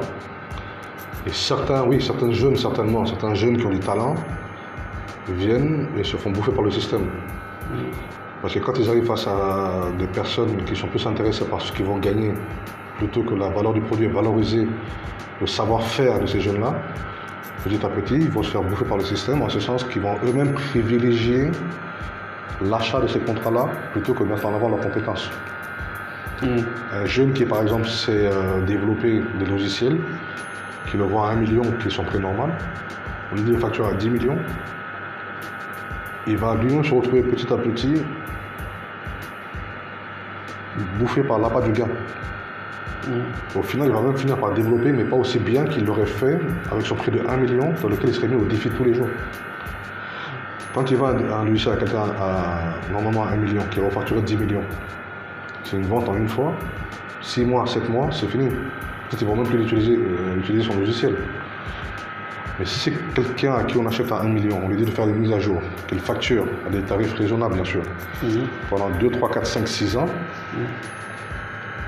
Et 1.26 1.30
certains, 1.30 1.84
oui, 1.84 2.00
certains 2.02 2.32
jeunes, 2.32 2.56
certainement, 2.56 3.04
certains 3.04 3.34
jeunes 3.34 3.58
qui 3.58 3.66
ont 3.66 3.70
du 3.70 3.80
talent, 3.80 4.14
viennent 5.28 5.88
et 5.98 6.04
se 6.04 6.16
font 6.16 6.30
bouffer 6.30 6.52
par 6.52 6.64
le 6.64 6.70
système. 6.70 7.06
Parce 8.42 8.55
que 8.55 8.59
quand 8.59 8.79
ils 8.79 8.88
arrivent 8.88 9.07
face 9.07 9.26
à 9.26 9.88
des 9.98 10.07
personnes 10.07 10.64
qui 10.64 10.74
sont 10.74 10.87
plus 10.87 11.07
intéressées 11.07 11.44
par 11.44 11.61
ce 11.61 11.72
qu'ils 11.72 11.85
vont 11.85 11.98
gagner, 11.98 12.33
plutôt 12.96 13.22
que 13.22 13.35
la 13.35 13.48
valeur 13.48 13.74
du 13.74 13.81
produit, 13.83 14.07
valoriser 14.07 14.66
le 15.40 15.46
savoir-faire 15.46 16.20
de 16.20 16.26
ces 16.26 16.40
jeunes-là, 16.40 16.74
petit 17.64 17.85
à 17.85 17.88
petit, 17.88 18.14
ils 18.14 18.31
vont 18.31 18.42
se 18.42 18.50
faire 18.50 18.62
bouffer 18.62 18.85
par 18.87 18.96
le 18.96 19.05
système, 19.05 19.42
en 19.42 19.48
ce 19.48 19.61
sens 19.61 19.85
qu'ils 19.85 20.03
vont 20.03 20.16
eux-mêmes 20.24 20.53
privilégier 20.53 21.50
l'achat 22.62 23.00
de 23.00 23.07
ces 23.09 23.20
contrats-là 23.20 23.68
plutôt 23.92 24.14
que 24.14 24.24
de 24.24 24.29
mettre 24.29 24.46
en 24.46 24.55
avant 24.55 24.68
leurs 24.68 24.81
compétences. 24.81 25.31
Mm. 26.42 26.46
Un 26.92 27.05
jeune 27.05 27.33
qui, 27.33 27.44
par 27.44 27.62
exemple, 27.62 27.87
sait 27.87 28.12
euh, 28.12 28.62
développer 28.62 29.22
des 29.38 29.46
logiciels, 29.46 29.98
qui 30.90 30.96
le 30.96 31.05
vend 31.05 31.24
à 31.24 31.33
1 31.33 31.37
million, 31.37 31.62
qui 31.83 31.90
sont 31.90 32.05
prix 32.05 32.18
normal, 32.18 32.50
on 33.33 33.37
lui 33.37 33.42
dit 33.42 33.53
une 33.53 33.61
facture 33.61 33.87
à 33.87 33.94
10 33.94 34.11
millions, 34.11 34.38
il 36.26 36.37
va 36.37 36.55
lui-même 36.55 36.85
se 36.85 36.94
retrouver 36.94 37.22
petit 37.22 37.53
à 37.53 37.57
petit 37.57 38.03
bouffé 40.98 41.22
par 41.22 41.38
l'appât 41.38 41.62
du 41.62 41.72
gain. 41.72 41.88
Mm. 43.09 43.59
Au 43.59 43.62
final, 43.62 43.88
il 43.88 43.94
va 43.94 44.00
même 44.00 44.16
finir 44.16 44.37
par 44.37 44.52
développer, 44.52 44.92
mais 44.92 45.04
pas 45.04 45.16
aussi 45.16 45.38
bien 45.38 45.64
qu'il 45.64 45.85
l'aurait 45.85 46.06
fait 46.06 46.38
avec 46.70 46.87
son 46.87 46.94
prix 46.94 47.11
de 47.11 47.20
1 47.26 47.37
million, 47.38 47.72
dans 47.80 47.88
lequel 47.88 48.11
il 48.11 48.14
serait 48.14 48.28
mis 48.28 48.37
au 48.37 48.44
défi 48.44 48.68
tous 48.70 48.85
les 48.85 48.94
jours. 48.94 49.09
Quand 50.74 50.88
il 50.90 50.96
va 50.96 51.09
un 51.09 51.44
logiciel 51.44 51.74
à 51.74 51.76
quelqu'un 51.78 52.04
à 52.20 52.74
normalement 52.92 53.26
1 53.26 53.37
million, 53.37 53.62
qui 53.70 53.80
va 53.80 53.90
facturer 53.90 54.22
10 54.22 54.37
millions, 54.37 54.62
c'est 55.64 55.76
une 55.76 55.87
vente 55.87 56.09
en 56.09 56.16
une 56.16 56.28
fois, 56.28 56.52
6 57.22 57.44
mois, 57.44 57.66
7 57.66 57.88
mois, 57.88 58.09
c'est 58.12 58.28
fini. 58.28 58.48
Peut-être 58.48 59.18
qu'ils 59.18 59.26
vont 59.26 59.37
même 59.37 59.46
plus 59.46 59.62
utiliser, 59.62 59.96
euh, 59.96 60.38
utiliser 60.38 60.70
son 60.70 60.78
logiciel. 60.78 61.16
Mais 62.60 62.66
si 62.66 62.78
c'est 62.78 63.14
quelqu'un 63.14 63.54
à 63.54 63.64
qui 63.64 63.78
on 63.78 63.86
achète 63.86 64.12
à 64.12 64.20
1 64.20 64.24
million, 64.24 64.60
on 64.62 64.68
lui 64.68 64.76
dit 64.76 64.84
de 64.84 64.90
faire 64.90 65.06
des 65.06 65.14
mises 65.14 65.32
à 65.32 65.40
jour, 65.40 65.62
qu'il 65.88 65.98
facture 65.98 66.44
à 66.66 66.68
des 66.68 66.82
tarifs 66.82 67.14
raisonnables 67.14 67.54
bien 67.54 67.64
sûr, 67.64 67.80
mhm. 68.22 68.48
pendant 68.68 68.90
2, 68.90 69.08
3, 69.12 69.30
4, 69.30 69.46
5, 69.46 69.66
6 69.66 69.96
ans, 69.96 70.04
mhm. 70.04 70.66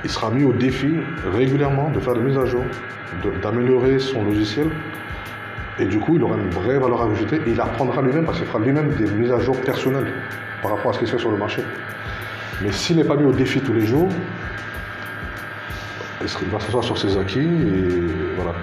il 0.03 0.09
sera 0.09 0.31
mis 0.31 0.45
au 0.45 0.53
défi 0.55 0.95
régulièrement 1.31 1.91
de 1.91 2.01
faire 2.01 2.15
des 2.15 2.23
mises 2.23 2.39
à 2.39 2.47
jour, 2.47 2.65
d'améliorer 3.43 3.99
son 3.99 4.25
logiciel. 4.25 4.71
Et 5.79 5.85
du 5.85 5.99
coup, 5.99 6.17
il 6.17 6.23
aura 6.23 6.37
une 6.37 6.49
vraie 6.49 6.79
valeur 6.79 7.03
ajoutée 7.03 7.37
et 7.47 7.51
il 7.51 7.61
apprendra 7.61 8.01
lui-même 8.01 8.25
parce 8.25 8.39
qu'il 8.39 8.47
fera 8.47 8.59
lui-même 8.59 8.95
des 8.95 9.11
mises 9.11 9.31
à 9.31 9.41
jour 9.41 9.61
personnelles 9.61 10.11
par 10.63 10.71
rapport 10.75 10.93
à 10.93 10.95
ce 10.95 11.01
qui 11.01 11.07
se 11.07 11.13
fait 11.13 11.19
sur 11.19 11.31
le 11.31 11.37
marché. 11.37 11.63
Mais 12.63 12.73
s'il 12.73 12.97
n'est 12.97 13.05
pas 13.05 13.17
mis 13.17 13.27
au 13.27 13.33
défi 13.33 13.61
tous 13.61 13.75
les 13.75 13.85
jours, 13.85 14.09
il 16.43 16.49
va 16.49 16.61
s'asseoir 16.61 16.85
sur 16.85 16.99
ses 16.99 17.17
acquis 17.17 17.41
et 17.41 18.07
voilà. 18.37 18.55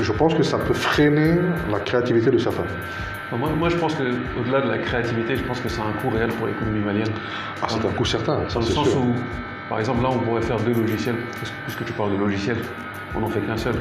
Je 0.00 0.12
pense 0.12 0.34
que 0.34 0.42
ça 0.42 0.58
peut 0.58 0.74
freiner 0.74 1.36
la 1.70 1.80
créativité 1.80 2.30
de 2.30 2.38
certains. 2.38 2.64
Moi, 3.32 3.50
moi 3.58 3.68
je 3.68 3.76
pense 3.76 3.94
qu'au-delà 3.94 4.60
de 4.60 4.68
la 4.68 4.78
créativité, 4.78 5.36
je 5.36 5.42
pense 5.42 5.60
que 5.60 5.68
c'est 5.68 5.80
un 5.80 5.92
coût 6.00 6.10
réel 6.10 6.30
pour 6.30 6.46
l'économie 6.46 6.84
malienne. 6.84 7.12
Ah, 7.62 7.66
c'est 7.68 7.84
un 7.84 7.92
coût 7.92 8.04
certain, 8.04 8.40
Dans 8.52 8.60
le 8.60 8.66
sens 8.66 8.94
où, 8.94 9.14
par 9.68 9.80
exemple, 9.80 10.02
là, 10.02 10.10
on 10.12 10.18
pourrait 10.18 10.42
faire 10.42 10.60
deux 10.60 10.74
logiciels, 10.74 11.16
puisque 11.64 11.84
tu 11.84 11.92
parles 11.92 12.12
de 12.12 12.16
logiciels, 12.16 12.58
on 13.14 13.20
n'en 13.20 13.28
fait 13.28 13.40
qu'un 13.40 13.56
seul. 13.56 13.74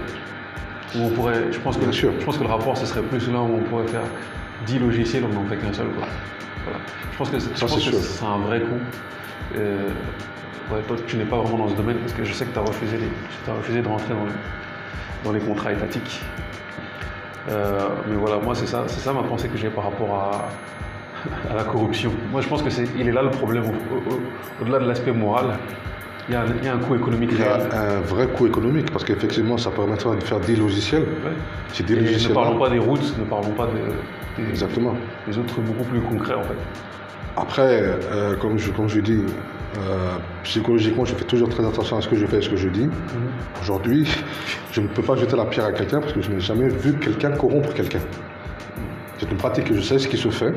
on 0.95 1.09
pourrait, 1.09 1.51
je 1.51 1.59
pense, 1.59 1.77
que, 1.77 1.91
je 1.91 2.07
pense 2.07 2.37
que 2.37 2.43
le 2.43 2.49
rapport, 2.49 2.77
ce 2.77 2.85
serait 2.85 3.01
plus 3.01 3.29
là 3.31 3.39
où 3.39 3.57
on 3.57 3.63
pourrait 3.63 3.87
faire 3.87 4.03
10 4.65 4.79
logiciels, 4.79 5.23
on 5.29 5.33
n'en 5.33 5.45
fait 5.45 5.57
qu'un 5.57 5.73
seul. 5.73 5.87
Voilà. 5.95 6.79
Je 7.11 7.17
pense 7.17 7.29
que 7.29 7.39
c'est 7.39 8.25
un 8.25 8.37
vrai 8.39 8.61
coût. 8.61 8.79
Euh, 9.57 9.89
toi, 10.69 10.97
tu 11.07 11.17
n'es 11.17 11.25
pas 11.25 11.37
vraiment 11.37 11.65
dans 11.65 11.69
ce 11.69 11.75
domaine 11.75 11.97
parce 11.97 12.13
que 12.13 12.23
je 12.23 12.33
sais 12.33 12.45
que 12.45 12.53
tu 12.53 12.59
as 12.59 12.61
refusé, 12.61 12.97
as 13.47 13.53
refusé 13.53 13.81
de 13.81 13.87
rentrer 13.87 14.13
dans, 15.23 15.31
les 15.31 15.39
contrats 15.39 15.71
étatiques. 15.71 16.21
Euh, 17.49 17.87
mais 18.07 18.15
voilà, 18.15 18.37
moi, 18.37 18.55
c'est 18.55 18.67
ça, 18.67 18.83
c'est 18.87 18.99
ça 18.99 19.13
ma 19.13 19.23
pensée 19.23 19.47
que 19.47 19.57
j'ai 19.57 19.69
par 19.69 19.85
rapport 19.85 20.15
à, 20.15 21.53
la 21.55 21.63
corruption. 21.63 22.11
Moi, 22.31 22.41
je 22.41 22.47
pense 22.47 22.61
que 22.61 22.69
c'est, 22.69 22.85
il 22.97 23.07
est 23.07 23.11
là 23.11 23.21
le 23.21 23.31
problème. 23.31 23.63
Au-delà 24.61 24.79
de 24.79 24.87
l'aspect 24.87 25.11
moral, 25.11 25.57
il 26.29 26.35
y, 26.35 26.37
a 26.37 26.73
un, 26.73 26.77
coût 26.77 26.95
économique. 26.95 27.31
Il 27.33 27.39
y 27.39 27.43
a 27.43 27.97
un 27.97 27.99
vrai 27.99 28.27
coût 28.27 28.47
économique 28.47 28.89
parce 28.91 29.03
qu'effectivement, 29.03 29.57
ça 29.57 29.71
permettra 29.71 30.15
de 30.15 30.23
faire 30.23 30.39
des 30.39 30.55
logiciels. 30.55 31.05
des 31.85 31.95
logiciels 31.95 32.29
ne 32.29 32.35
parlons 32.35 32.57
pas 32.57 32.69
des 32.69 32.79
routes, 32.79 33.17
ne 33.19 33.25
parlons 33.25 33.51
pas 33.51 33.67
des, 33.67 34.43
Exactement. 34.49 34.95
des 35.27 35.37
autres 35.37 35.59
beaucoup 35.59 35.83
plus 35.83 35.99
concrets 35.99 36.35
en 36.35 36.43
fait. 36.43 36.55
Après, 37.35 37.81
euh, 37.81 38.35
comme, 38.37 38.57
je, 38.57 38.71
comme 38.71 38.87
je 38.87 39.01
dis, 39.01 39.23
euh, 39.77 40.17
psychologiquement, 40.43 41.05
je 41.05 41.15
fais 41.15 41.25
toujours 41.25 41.49
très 41.49 41.65
attention 41.65 41.97
à 41.97 42.01
ce 42.01 42.07
que 42.07 42.15
je 42.15 42.25
fais 42.25 42.37
et 42.37 42.41
ce 42.41 42.49
que 42.49 42.55
je 42.55 42.69
dis. 42.69 42.85
Mhm. 42.85 42.91
Aujourd'hui, 43.61 44.07
je 44.71 44.81
ne 44.81 44.87
peux 44.87 45.01
pas 45.01 45.15
jeter 45.15 45.35
la 45.35 45.45
pierre 45.45 45.65
à 45.65 45.71
quelqu'un 45.71 45.99
parce 45.99 46.13
que 46.13 46.21
je 46.21 46.31
n'ai 46.31 46.39
jamais 46.39 46.67
vu 46.67 46.93
quelqu'un 46.99 47.31
corrompre 47.31 47.73
quelqu'un. 47.73 48.01
C'est 49.17 49.29
une 49.31 49.37
pratique 49.37 49.65
que 49.65 49.75
je 49.75 49.81
sais 49.81 49.99
ce 49.99 50.07
qui 50.07 50.17
se 50.17 50.29
fait. 50.29 50.53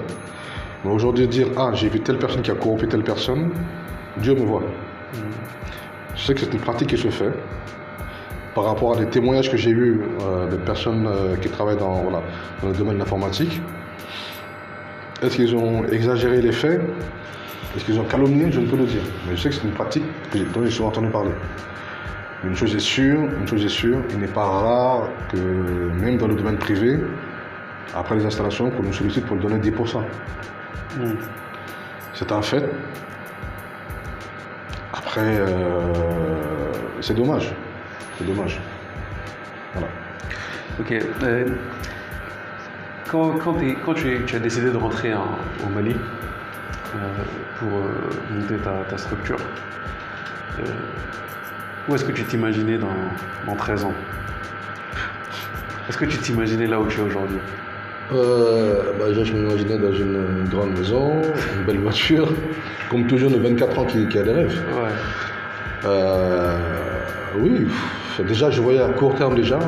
Mais 0.85 0.90
aujourd'hui, 0.90 1.26
dire 1.29 1.48
Ah, 1.57 1.70
j'ai 1.72 1.88
vu 1.88 2.00
telle 2.00 2.18
personne 2.18 2.42
qui 2.42 2.50
a 2.50 2.55
corrompu 2.55 2.88
telle 2.88 3.05
personne, 3.05 3.52
Dieu 4.18 4.35
me 4.35 4.44
voit. 4.44 4.61
Mhm. 4.61 5.20
Je 6.14 6.22
sais 6.22 6.35
que 6.35 6.40
c'est 6.40 6.52
une 6.52 6.61
pratique 6.61 6.88
qui 6.88 6.98
se 6.98 7.09
fait. 7.09 7.33
Par 8.55 8.64
rapport 8.64 8.96
à 8.96 8.96
des 8.96 9.07
témoignages 9.07 9.50
que 9.50 9.57
j'ai 9.57 9.70
eus 9.70 10.00
euh, 10.22 10.48
de 10.48 10.57
personnes 10.57 11.07
qui 11.42 11.48
travaillent 11.48 11.76
dans, 11.76 12.11
dans 12.11 12.68
le 12.68 12.72
domaine 12.72 12.94
de 12.94 13.00
l'informatique, 13.00 13.61
est-ce 15.22 15.37
qu'ils 15.37 15.55
ont 15.55 15.85
exagéré 15.87 16.40
les 16.40 16.52
faits? 16.52 16.81
Est-ce 17.77 17.85
qu'ils 17.85 18.01
ont 18.01 18.05
calomnié 18.05 18.51
Je 18.51 18.61
ne 18.61 18.67
peux 18.67 18.77
le 18.77 18.87
dire. 18.87 19.03
Mais 19.29 19.37
je 19.37 19.43
sais 19.43 19.51
que 19.51 19.55
c'est 19.57 19.65
une 19.65 19.75
pratique 19.75 20.05
dont 20.33 20.65
j'ai 20.65 20.71
souvent 20.71 20.89
entendu 20.89 21.09
parler. 21.09 21.33
Une 22.45 22.55
chose 22.55 22.75
est 22.75 22.81
sûre, 22.81 23.21
une 23.39 23.47
chose 23.47 23.65
est 23.65 23.69
sûre, 23.69 23.99
il 24.11 24.19
n'est 24.19 24.27
pas 24.27 24.45
rare 24.45 25.09
que 25.31 25.37
même 25.37 26.17
dans 26.17 26.29
le 26.29 26.35
domaine 26.35 26.57
privé, 26.57 26.99
après 27.95 28.17
les 28.17 28.25
installations, 28.25 28.71
qu'on 28.71 28.83
nous 28.83 28.93
sollicite 28.93 29.27
pour 29.27 29.37
donner 29.37 29.59
10%. 29.59 29.99
Hmm. 30.99 31.15
C'est 32.15 32.33
un 32.33 32.41
fait. 32.41 32.65
Après, 34.95 35.21
euh, 35.39 36.73
c'est 37.01 37.15
dommage. 37.15 37.53
C'est 38.19 38.27
dommage. 38.27 38.61
Voilà. 39.75 39.89
Ok. 40.81 40.93
Euh, 40.93 41.47
quand, 43.11 43.95
tu, 43.95 44.35
as 44.35 44.39
décidé 44.39 44.71
de 44.71 44.77
rentrer 44.77 45.12
au 45.15 45.69
Mali 45.75 45.95
pour 47.59 47.68
euh, 47.68 48.35
monter 48.35 48.57
ta, 48.57 48.98
structure, 48.98 49.38
euh, 50.59 50.62
où 51.88 51.94
est-ce 51.94 52.05
que 52.05 52.12
tu 52.12 52.24
t'imaginais 52.24 52.79
dans, 52.79 53.55
13 53.57 53.85
ans? 53.85 53.94
Est-ce 55.88 55.98
que 55.98 56.05
tu 56.05 56.18
t'imaginais 56.18 56.66
là 56.66 56.81
où 56.81 56.87
tu 56.87 57.00
es 57.00 57.02
aujourd'hui? 57.02 57.38
Bah, 58.11 59.12
Je 59.12 59.33
m'imaginais 59.33 59.79
dans 59.79 59.92
une 59.92 60.48
grande 60.48 60.79
maison, 60.79 61.22
une 61.59 61.64
belle 61.64 61.79
voiture, 61.79 62.29
comme 62.90 63.07
toujours 63.07 63.31
de 63.31 63.38
24 63.38 63.79
ans 63.79 63.85
qui, 63.85 64.18
a 64.18 64.22
des 64.22 64.33
rêves. 64.33 64.62
oui, 67.38 67.66
déjà 68.26 68.50
je 68.50 68.61
voyais 68.61 68.81
à 68.81 68.88
court 68.88 69.14
terme 69.14 69.35
déjà 69.35 69.59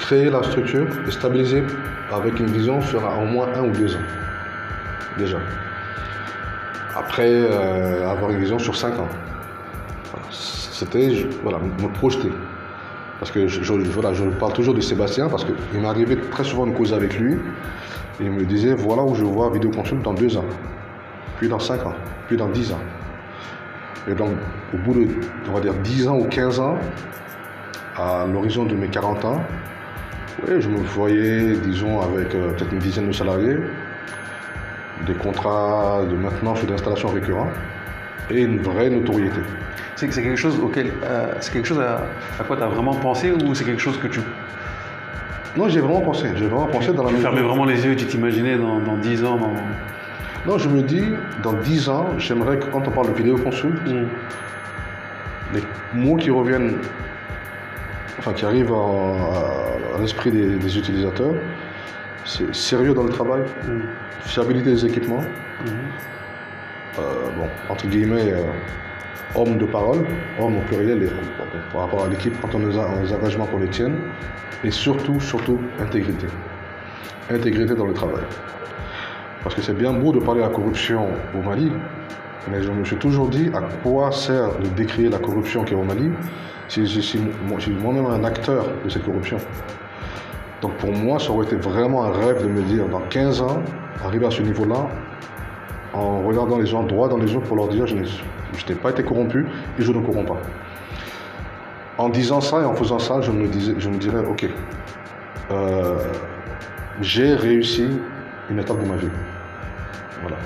créer 0.00 0.30
la 0.30 0.42
structure 0.42 0.86
et 1.06 1.10
stabiliser 1.10 1.62
avec 2.12 2.38
une 2.40 2.46
vision 2.46 2.82
sur 2.82 3.02
au 3.04 3.24
moins 3.24 3.48
un 3.54 3.62
ou 3.62 3.70
deux 3.70 3.94
ans. 3.94 4.06
Déjà. 5.18 5.38
Après, 6.96 7.28
euh, 7.28 8.10
avoir 8.10 8.30
une 8.30 8.38
vision 8.38 8.58
sur 8.58 8.76
cinq 8.76 8.98
ans. 8.98 9.08
C'était, 10.30 11.26
voilà, 11.42 11.58
me 11.58 11.88
projeter. 11.88 12.30
Parce 13.18 13.30
que 13.30 13.46
je, 13.46 13.72
voilà, 13.72 14.12
je 14.12 14.24
parle 14.24 14.52
toujours 14.52 14.74
de 14.74 14.80
Sébastien 14.80 15.28
parce 15.28 15.44
qu'il 15.44 15.80
m'arrivait 15.80 16.16
très 16.16 16.44
souvent 16.44 16.66
de 16.66 16.72
causer 16.72 16.94
avec 16.94 17.18
lui. 17.18 17.36
Il 18.20 18.30
me 18.30 18.44
disait 18.44 18.74
voilà 18.74 19.02
où 19.02 19.14
je 19.14 19.24
vois 19.24 19.50
Vidéoconsult 19.50 20.02
dans 20.02 20.14
deux 20.14 20.36
ans, 20.36 20.44
puis 21.38 21.48
dans 21.48 21.60
cinq 21.60 21.86
ans, 21.86 21.94
puis 22.26 22.36
dans 22.36 22.48
dix 22.48 22.72
ans. 22.72 22.80
Et 24.08 24.14
donc, 24.14 24.30
au 24.74 24.78
bout 24.78 24.94
de, 24.94 25.08
on 25.48 25.52
va 25.52 25.60
dire, 25.60 25.74
10 25.74 26.08
ans 26.08 26.18
ou 26.18 26.24
15 26.24 26.58
ans, 26.58 26.76
à 27.96 28.26
l'horizon 28.26 28.64
de 28.64 28.74
mes 28.74 28.88
40 28.88 29.24
ans, 29.24 29.40
je 30.48 30.68
me 30.68 30.78
voyais, 30.78 31.56
disons, 31.58 32.00
avec 32.00 32.34
euh, 32.34 32.52
peut-être 32.52 32.72
une 32.72 32.80
dizaine 32.80 33.06
de 33.06 33.12
salariés, 33.12 33.56
des 35.06 35.14
contrats 35.14 36.02
de 36.08 36.14
maintenance 36.14 36.62
ou 36.62 36.66
d'installation 36.66 37.08
récurrents 37.08 37.50
et 38.30 38.42
une 38.42 38.58
vraie 38.58 38.90
notoriété. 38.90 39.40
C'est 39.96 40.08
quelque 40.08 40.36
chose 40.36 40.58
auquel, 40.58 40.92
euh, 41.04 41.34
c'est 41.40 41.52
quelque 41.52 41.66
chose 41.66 41.80
à, 41.80 42.44
quoi 42.44 42.56
tu 42.56 42.62
as 42.62 42.66
vraiment 42.66 42.94
pensé 42.94 43.30
ou 43.30 43.54
c'est 43.54 43.64
quelque 43.64 43.80
chose 43.80 43.98
que 43.98 44.08
tu 44.08 44.20
non, 45.54 45.68
j'ai 45.68 45.80
vraiment 45.80 46.00
pensé. 46.00 46.28
J'ai 46.34 46.46
vraiment 46.46 46.66
pensé 46.66 46.94
dans 46.94 47.02
la 47.02 47.10
Tu 47.10 47.16
fermais 47.16 47.42
vraiment 47.42 47.66
les 47.66 47.84
yeux, 47.84 47.94
tu 47.94 48.06
t'imaginais 48.06 48.56
dans, 48.56 48.78
dans 48.78 48.96
10 48.96 49.22
ans 49.26 49.38
Non, 50.46 50.56
je 50.56 50.66
me 50.66 50.80
dis, 50.80 51.04
dans 51.42 51.52
10 51.52 51.90
ans, 51.90 52.06
j'aimerais 52.16 52.58
que 52.58 52.64
quand 52.70 52.88
on 52.88 52.90
parle 52.90 53.08
de 53.08 53.12
vidéo 53.12 53.36
consult, 53.36 53.78
mm. 53.86 54.06
les 55.52 55.62
mots 55.92 56.16
qui 56.16 56.30
reviennent 56.30 56.78
enfin 58.22 58.32
qui 58.32 58.44
arrive 58.44 58.72
à, 58.72 60.00
l'esprit 60.00 60.30
des, 60.30 60.78
utilisateurs, 60.78 61.34
sérieux 62.24 62.94
dans 62.94 63.04
le 63.04 63.10
travail, 63.10 63.42
fiabilité 64.20 64.70
des 64.70 64.86
équipements, 64.86 65.22
euh, 66.98 67.30
bon, 67.36 67.48
entre 67.70 67.86
guillemets, 67.86 68.32
euh, 68.32 68.42
homme 69.34 69.56
de 69.56 69.64
parole, 69.64 70.04
homme 70.38 70.58
au 70.58 70.60
pluriel 70.60 71.10
par 71.72 71.82
rapport 71.82 72.04
à 72.04 72.08
l'équipe, 72.08 72.34
quand 72.40 72.54
on 72.54 72.64
a 72.64 73.02
les 73.02 73.12
engagements 73.14 73.46
qu'on 73.46 73.58
les 73.58 73.68
tienne, 73.68 73.96
et 74.62 74.70
surtout, 74.70 75.18
surtout, 75.20 75.58
intégrité. 75.80 76.26
Intégrité 77.30 77.74
dans 77.74 77.86
le 77.86 77.94
travail. 77.94 78.24
Parce 79.42 79.54
que 79.54 79.62
c'est 79.62 79.76
bien 79.76 79.92
beau 79.92 80.12
de 80.12 80.20
parler 80.20 80.42
de 80.42 80.46
la 80.46 80.52
corruption 80.52 81.08
au 81.34 81.42
Mali, 81.42 81.72
mais 82.50 82.62
je 82.62 82.70
me 82.70 82.84
suis 82.84 82.96
toujours 82.96 83.28
dit 83.28 83.50
à 83.54 83.60
quoi 83.82 84.12
sert 84.12 84.58
de 84.58 84.68
décrire 84.68 85.10
la 85.10 85.18
corruption 85.18 85.64
qui 85.64 85.72
est 85.72 85.76
au 85.76 85.84
Mali 85.84 86.10
si 86.68 86.86
je 86.86 87.00
suis 87.00 87.20
moi-même 87.80 88.06
un 88.06 88.24
acteur 88.24 88.66
de 88.84 88.88
cette 88.88 89.04
corruption. 89.04 89.38
Donc 90.62 90.74
pour 90.74 90.92
moi, 90.92 91.18
ça 91.18 91.30
aurait 91.30 91.46
été 91.46 91.56
vraiment 91.56 92.04
un 92.04 92.12
rêve 92.12 92.42
de 92.42 92.48
me 92.48 92.62
dire, 92.62 92.88
dans 92.88 93.00
15 93.00 93.42
ans, 93.42 93.62
arriver 94.04 94.26
à 94.26 94.30
ce 94.30 94.42
niveau-là, 94.42 94.88
en 95.92 96.22
regardant 96.22 96.58
les 96.58 96.66
gens 96.66 96.84
droit 96.84 97.08
dans 97.08 97.18
les 97.18 97.32
yeux 97.32 97.40
pour 97.40 97.56
leur 97.56 97.68
dire, 97.68 97.86
je 97.86 97.96
n'ai 97.96 98.74
pas 98.76 98.90
été 98.90 99.02
corrompu 99.02 99.44
et 99.78 99.82
je 99.82 99.92
ne 99.92 100.00
corromps 100.00 100.24
pas. 100.24 100.40
En 101.98 102.08
disant 102.08 102.40
ça 102.40 102.62
et 102.62 102.64
en 102.64 102.74
faisant 102.74 102.98
ça, 102.98 103.20
je 103.20 103.30
me, 103.30 103.48
disais, 103.48 103.74
je 103.78 103.88
me 103.88 103.98
dirais, 103.98 104.24
ok, 104.24 104.48
euh, 105.50 105.98
j'ai 107.00 107.34
réussi 107.34 107.88
une 108.48 108.60
étape 108.60 108.80
de 108.80 108.88
ma 108.88 108.96
vie. 108.96 109.10
Voilà. 110.22 110.36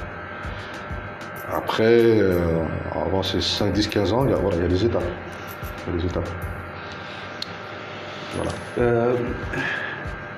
Après, 1.53 1.85
euh, 1.85 2.65
avant 2.93 3.23
ces 3.23 3.41
5, 3.41 3.73
10, 3.73 3.89
15 3.89 4.13
ans, 4.13 4.25
il 4.25 4.31
y 4.31 4.35
a, 4.35 4.37
voilà, 4.37 4.57
il 4.57 4.63
y 4.63 4.65
a 4.65 4.69
des 4.69 4.85
étapes 4.85 5.05
étapes. 6.05 6.29
Voilà. 8.35 8.51
Euh, 8.79 9.15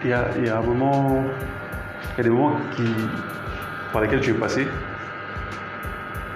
il 0.02 0.10
y, 0.10 0.12
a, 0.12 0.28
y, 0.38 0.48
a 0.48 0.58
un 0.58 0.62
moment, 0.62 1.24
il 2.14 2.18
y 2.18 2.20
a 2.20 2.22
des 2.24 2.30
moments 2.30 2.56
qui, 2.76 2.84
par 3.92 4.02
lesquels 4.02 4.20
tu 4.20 4.30
es 4.30 4.34
passé 4.34 4.66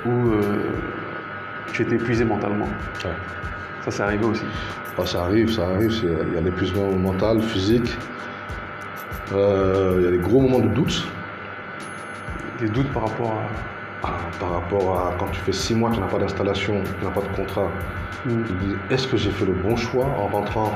où 0.05 0.11
euh, 0.11 0.73
tu 1.73 1.83
étais 1.83 1.95
épuisé 1.95 2.25
mentalement. 2.25 2.69
Ça, 2.99 3.91
c'est 3.91 4.03
arrivé 4.03 4.25
aussi. 4.25 4.45
Ah, 4.99 5.07
ça 5.07 5.25
arrive, 5.25 5.51
ça 5.51 5.69
arrive. 5.69 5.93
Il 6.29 6.35
y 6.35 6.39
a 6.39 6.41
l'épuisement 6.41 6.91
mental, 6.93 7.41
physique. 7.41 7.97
Euh, 9.33 9.97
il 9.99 10.05
y 10.05 10.09
a 10.09 10.11
des 10.11 10.19
gros 10.19 10.41
moments 10.41 10.61
de 10.61 10.69
doute. 10.69 11.07
Des 12.61 12.69
doutes 12.69 12.93
par 12.93 13.09
rapport 13.09 13.31
à 13.31 13.47
par 14.41 14.55
rapport 14.55 14.99
à 14.99 15.15
quand 15.19 15.29
tu 15.29 15.41
fais 15.41 15.53
six 15.53 15.75
mois, 15.75 15.91
tu 15.93 16.01
n'as 16.01 16.07
pas 16.07 16.19
d'installation, 16.19 16.83
tu 16.99 17.05
n'as 17.05 17.11
pas 17.11 17.21
de 17.21 17.37
contrat. 17.37 17.69
Mm. 18.27 18.45
Tu 18.45 18.53
dis, 18.55 18.75
est-ce 18.91 19.07
que 19.07 19.17
j'ai 19.17 19.31
fait 19.31 19.45
le 19.45 19.53
bon 19.53 19.77
choix 19.77 20.07
en 20.07 20.27
rentrant 20.27 20.73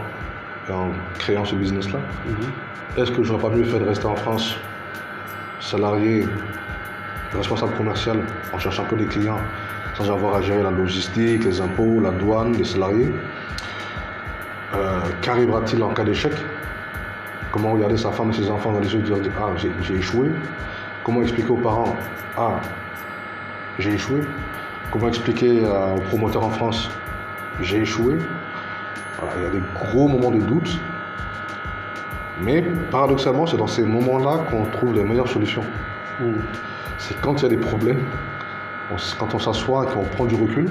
en 0.73 0.91
créant 1.19 1.45
ce 1.45 1.55
business-là. 1.55 1.99
Mm-hmm. 1.99 3.01
Est-ce 3.03 3.11
que 3.11 3.23
je 3.23 3.33
n'aurais 3.33 3.51
pas 3.51 3.57
mieux 3.57 3.65
fait 3.65 3.79
de 3.79 3.85
rester 3.85 4.07
en 4.07 4.17
France, 4.17 4.57
salarié, 5.61 6.27
responsable 7.33 7.75
commercial, 7.77 8.19
en 8.53 8.59
cherchant 8.59 8.85
que 8.85 8.95
des 8.95 9.07
clients, 9.07 9.39
sans 9.97 10.11
avoir 10.11 10.37
à 10.37 10.43
gérer 10.43 10.63
la 10.63 10.71
logistique, 10.71 11.45
les 11.45 11.61
impôts, 11.61 12.01
la 12.01 12.11
douane, 12.11 12.53
les 12.57 12.65
salariés? 12.65 13.13
Euh, 14.75 15.01
qu'arrivera-t-il 15.23 15.83
en 15.83 15.93
cas 15.93 16.05
d'échec? 16.05 16.33
Comment 17.53 17.73
regarder 17.73 17.97
sa 17.97 18.11
femme 18.11 18.31
et 18.31 18.35
ses 18.35 18.51
enfants 18.51 18.73
dans 18.73 18.81
les 18.81 18.93
yeux 18.93 19.01
et 19.01 19.21
dire 19.21 19.33
Ah, 19.41 19.51
j'ai 19.57 19.95
échoué 19.95 20.31
Comment 21.05 21.23
expliquer 21.23 21.51
aux 21.51 21.57
parents 21.57 21.97
Ah, 22.37 22.61
j'ai 23.79 23.93
échoué 23.95 24.21
Comment 24.91 25.09
expliquer 25.09 25.65
aux 25.65 26.01
promoteurs 26.01 26.45
en 26.45 26.51
France 26.51 26.91
J'ai 27.61 27.79
échoué 27.79 28.19
Il 29.37 29.43
y 29.43 29.47
a 29.47 29.51
des 29.51 29.63
gros 29.75 30.09
moments 30.09 30.31
de 30.31 30.41
doute. 30.41 30.79
Mais 32.43 32.63
paradoxalement, 32.91 33.47
c'est 33.47 33.57
dans 33.57 33.67
ces 33.67 33.83
moments-là 33.83 34.45
qu'on 34.51 34.65
trouve 34.67 34.95
les 34.95 35.05
meilleures 35.05 35.29
solutions. 35.29 35.65
Hmm. 36.21 36.35
C'est 36.99 37.19
quand 37.21 37.41
il 37.41 37.43
y 37.43 37.47
a 37.47 37.49
des 37.49 37.57
problèmes, 37.57 38.05
quand 39.19 39.35
on 39.35 39.39
s'assoit 39.39 39.85
et 39.85 39.95
qu'on 39.95 40.05
prend 40.05 40.27
du 40.27 40.35
recul, 40.35 40.71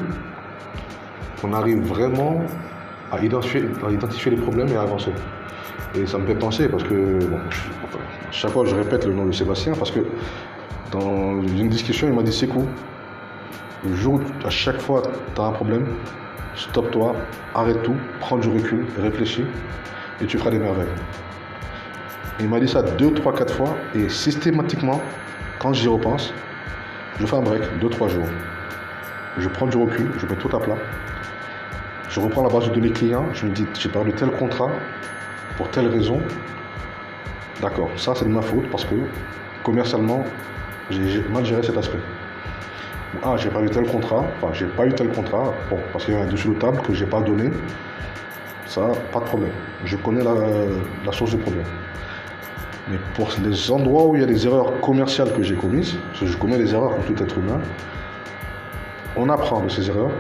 qu'on 1.42 1.54
arrive 1.54 1.82
vraiment 1.82 2.42
à 3.12 3.24
identifier, 3.24 3.66
à 3.86 3.92
identifier 3.92 4.32
les 4.32 4.42
problèmes 4.42 4.68
et 4.70 4.76
à 4.76 4.82
avancer. 4.82 5.12
Et 5.96 6.06
ça 6.06 6.18
me 6.18 6.26
fait 6.26 6.36
penser 6.36 6.68
parce 6.68 6.84
que, 6.84 7.20
chaque 8.32 8.52
fois 8.52 8.66
je 8.66 8.76
répète 8.76 9.06
le 9.06 9.14
nom 9.14 9.26
de 9.26 9.32
Sébastien 9.32 9.74
parce 9.74 9.92
que 9.92 10.02
dans 10.92 11.42
une 11.42 11.70
discussion, 11.70 12.08
il 12.08 12.14
m'a 12.14 12.24
dit 12.24 12.34
c'est 12.34 12.48
cool. 12.48 12.66
Le 13.88 13.96
jour 13.96 14.16
où 14.16 14.48
à 14.48 14.50
chaque 14.50 14.80
fois 14.80 15.04
tu 15.36 15.42
as 15.42 15.46
un 15.46 15.52
problème, 15.52 15.88
stop-toi, 16.56 17.16
arrête 17.54 17.84
tout, 17.84 17.96
prends 18.20 18.38
du 18.38 18.48
recul, 18.50 18.86
réfléchis 19.00 19.46
et 20.22 20.26
tu 20.26 20.38
feras 20.38 20.52
des 20.52 20.60
merveilles. 20.60 20.88
Il 22.40 22.50
m'a 22.50 22.60
dit 22.60 22.68
ça 22.68 22.82
deux, 22.82 23.14
trois, 23.14 23.34
quatre 23.34 23.54
fois 23.54 23.76
et 23.94 24.10
systématiquement, 24.10 25.02
quand 25.60 25.74
j'y 25.74 25.88
repense, 25.88 26.34
je 27.20 27.26
fais 27.26 27.36
un 27.36 27.42
break, 27.42 27.62
deux, 27.80 27.90
trois 27.90 28.08
jours. 28.08 28.28
Je 29.38 29.48
prends 29.50 29.68
du 29.68 29.78
recul, 29.78 30.12
je 30.18 30.26
mets 30.26 30.36
tout 30.36 30.56
à 30.56 30.60
plat. 30.60 30.78
Je 32.10 32.20
reprends 32.20 32.44
la 32.44 32.50
base 32.50 32.70
de 32.70 32.74
données 32.74 32.92
clients, 32.92 33.26
je 33.34 33.46
me 33.46 33.52
dis 33.52 33.66
j'ai 33.78 33.90
perdu 33.90 34.14
tel 34.14 34.32
contrat, 34.32 34.70
pour 35.58 35.70
telle 35.70 35.88
raison, 35.88 36.22
d'accord, 37.62 37.90
ça 37.98 38.14
c'est 38.16 38.26
de 38.26 38.30
ma 38.30 38.42
faute 38.42 38.70
parce 38.70 38.86
que 38.86 38.96
commercialement, 39.64 40.24
j'ai 40.90 41.24
mal 41.30 41.46
géré 41.46 41.64
cet 41.64 41.78
aspect. 41.78 42.00
Ah, 43.24 43.36
j'ai 43.38 43.50
pas 43.50 43.62
eu 43.62 43.70
tel 43.70 43.86
contrat, 43.86 44.26
enfin, 44.38 44.54
j'ai 44.54 44.66
pas 44.66 44.86
eu 44.86 44.94
tel 44.94 45.10
contrat, 45.10 45.54
bon, 45.70 45.80
parce 45.92 46.06
qu'il 46.06 46.14
y 46.14 46.18
a 46.18 46.22
un 46.22 46.28
dessus 46.28 46.50
de 46.50 46.54
table 46.56 46.82
que 46.82 46.94
j'ai 46.94 47.06
pas 47.06 47.22
donné, 47.22 47.52
ça, 48.68 48.90
pas 49.12 49.20
de 49.20 49.26
problème. 49.26 49.52
Je 49.86 49.96
connais 49.96 50.24
la, 50.24 51.12
source 51.12 51.32
du 51.32 51.38
problème. 51.38 51.66
Mais 52.90 52.98
pour 53.16 53.30
les 53.44 53.72
endroits 53.72 54.08
où 54.08 54.16
il 54.16 54.22
y 54.22 54.24
a 54.24 54.28
des 54.28 54.46
erreurs 54.46 54.80
commerciales 54.82 55.32
que 55.34 55.44
j'ai 55.44 55.56
commises, 55.56 55.96
parce 56.10 56.22
que 56.22 56.26
je 56.28 56.38
commets 56.38 56.58
des 56.58 56.74
erreurs 56.74 56.92
comme 56.96 57.16
tout 57.16 57.24
être 57.24 57.38
humain, 57.38 57.60
on 59.16 59.30
apprend 59.30 59.62
de 59.62 59.70
ces 59.70 59.88
erreurs 59.90 60.12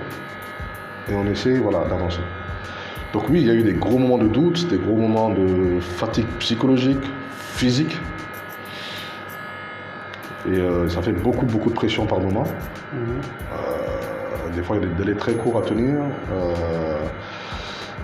et 1.09 1.15
on 1.15 1.25
essaie 1.27 1.57
voilà, 1.57 1.85
d'avancer. 1.85 2.21
Donc 3.13 3.29
oui, 3.29 3.41
il 3.41 3.47
y 3.47 3.49
a 3.49 3.53
eu 3.53 3.63
des 3.63 3.73
gros 3.73 3.97
moments 3.97 4.17
de 4.17 4.27
doute, 4.27 4.67
des 4.67 4.77
gros 4.77 4.95
moments 4.95 5.29
de 5.29 5.79
fatigue 5.79 6.27
psychologique, 6.39 7.03
physique. 7.31 7.97
Et 10.47 10.59
euh, 10.59 10.87
ça 10.89 11.01
fait 11.01 11.11
beaucoup, 11.11 11.45
beaucoup 11.45 11.69
de 11.69 11.75
pression 11.75 12.05
par 12.05 12.19
moment. 12.19 12.43
Mhm. 12.93 12.99
Euh, 13.53 14.55
des 14.55 14.61
fois, 14.61 14.77
il 14.77 14.83
y 14.83 14.85
a 14.85 14.89
des 14.89 15.03
délais 15.03 15.17
très 15.17 15.33
courts 15.33 15.57
à 15.57 15.61
tenir. 15.61 15.95
Euh, 16.31 16.53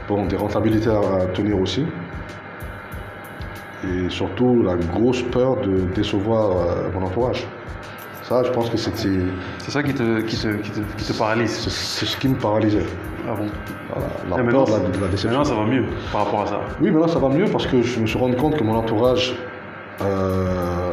bon, 0.07 0.25
des 0.25 0.35
rentabilités 0.35 0.89
à 0.89 1.25
tenir 1.33 1.59
aussi. 1.59 1.85
Et 3.83 4.09
surtout, 4.09 4.63
la 4.63 4.75
grosse 4.75 5.21
peur 5.23 5.57
de 5.57 5.81
décevoir 5.95 6.55
mon 6.93 7.05
entourage. 7.05 7.47
Ça, 8.23 8.43
je 8.43 8.51
pense 8.51 8.69
que 8.69 8.77
c'était. 8.77 9.19
C'est 9.57 9.71
ça 9.71 9.81
qui 9.83 9.93
te, 9.93 10.21
qui 10.21 10.37
te, 10.37 11.17
paralyse 11.17 11.51
C'est 11.51 12.05
ce 12.05 12.17
qui 12.17 12.27
me 12.27 12.35
paralysait. 12.35 12.85
Ah 13.27 13.33
bon 13.35 13.47
La 14.29 14.43
peur 14.43 14.65
de 14.65 14.71
la, 14.71 15.07
déception. 15.07 15.29
Maintenant, 15.29 15.43
ça 15.43 15.55
va 15.55 15.65
mieux 15.65 15.85
par 16.11 16.25
rapport 16.25 16.41
à 16.41 16.47
ça. 16.47 16.61
Oui, 16.79 16.91
maintenant, 16.91 17.07
ça 17.07 17.19
va 17.19 17.29
mieux 17.29 17.45
parce 17.45 17.67
que 17.67 17.81
je 17.81 17.99
me 17.99 18.05
suis 18.05 18.17
rendu 18.17 18.35
compte 18.35 18.55
que 18.55 18.63
mon 18.63 18.75
entourage 18.75 19.35
euh, 20.01 20.91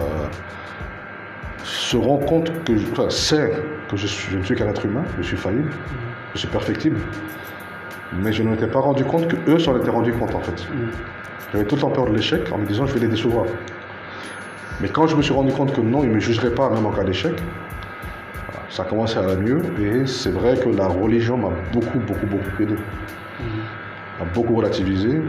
se 1.64 1.96
rend 1.96 2.18
compte 2.18 2.52
que. 2.64 2.72
Enfin, 2.92 3.10
sait 3.10 3.52
que 3.88 3.96
je, 3.96 4.36
ne 4.36 4.42
suis 4.42 4.54
qu'un 4.54 4.68
être 4.68 4.84
humain, 4.84 5.04
je 5.18 5.22
suis 5.22 5.36
faillible, 5.36 5.68
mhm. 5.68 5.98
je 6.34 6.38
suis 6.38 6.48
perfectible. 6.48 6.98
Mais 8.12 8.32
je 8.32 8.42
ne 8.42 8.50
m'étais 8.50 8.66
pas 8.66 8.80
rendu 8.80 9.04
compte 9.04 9.28
qu'eux 9.28 9.58
s'en 9.58 9.76
étaient 9.76 9.90
rendus 9.90 10.12
compte, 10.12 10.34
en 10.34 10.40
fait. 10.40 10.66
Mhm. 10.70 10.90
J'avais 11.52 11.64
tout 11.64 11.76
le 11.76 11.80
temps 11.80 11.90
peur 11.90 12.06
de 12.06 12.14
l'échec 12.14 12.52
en 12.52 12.58
me 12.58 12.66
disant 12.66 12.86
je 12.86 12.94
vais 12.94 13.00
les 13.00 13.08
décevoir. 13.08 13.46
Mais 14.80 14.88
quand 14.88 15.06
je 15.06 15.16
me 15.16 15.22
suis 15.22 15.32
rendu 15.32 15.52
compte 15.52 15.72
que 15.72 15.80
non, 15.80 16.04
ils 16.04 16.10
ne 16.10 16.14
me 16.14 16.20
jugeraient 16.20 16.54
pas 16.54 16.70
même 16.70 16.86
en 16.86 16.92
cas 16.92 17.04
d'échec, 17.04 17.32
ça 18.70 18.82
a 18.82 18.86
commencé 18.86 19.16
à 19.16 19.22
aller 19.22 19.36
mieux. 19.36 19.62
Et 19.80 20.06
c'est 20.06 20.30
vrai 20.30 20.58
que 20.58 20.68
la 20.68 20.86
religion 20.86 21.36
m'a 21.36 21.50
beaucoup, 21.72 21.98
beaucoup, 21.98 22.26
beaucoup 22.26 22.62
aidé. 22.62 22.74
M'a 24.18 24.26
beaucoup 24.34 24.56
relativisé. 24.56 25.22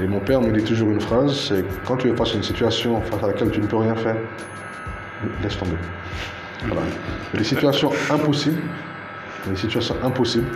Et 0.00 0.06
mon 0.06 0.20
père 0.20 0.40
me 0.40 0.52
dit 0.52 0.62
toujours 0.62 0.90
une 0.90 1.00
phrase, 1.00 1.34
c'est 1.48 1.64
quand 1.84 1.96
tu 1.96 2.08
es 2.08 2.16
face 2.16 2.32
à 2.32 2.36
une 2.36 2.42
situation 2.42 3.00
face 3.00 3.22
à 3.22 3.26
laquelle 3.26 3.50
tu 3.50 3.60
ne 3.60 3.66
peux 3.66 3.78
rien 3.78 3.96
faire, 3.96 4.16
laisse 5.42 5.58
tomber. 5.58 5.76
Voilà. 6.66 6.82
Les 7.34 7.44
situations 7.44 7.90
impossibles, 8.10 8.62
les 9.48 9.56
situations 9.56 9.96
impossibles, 10.02 10.50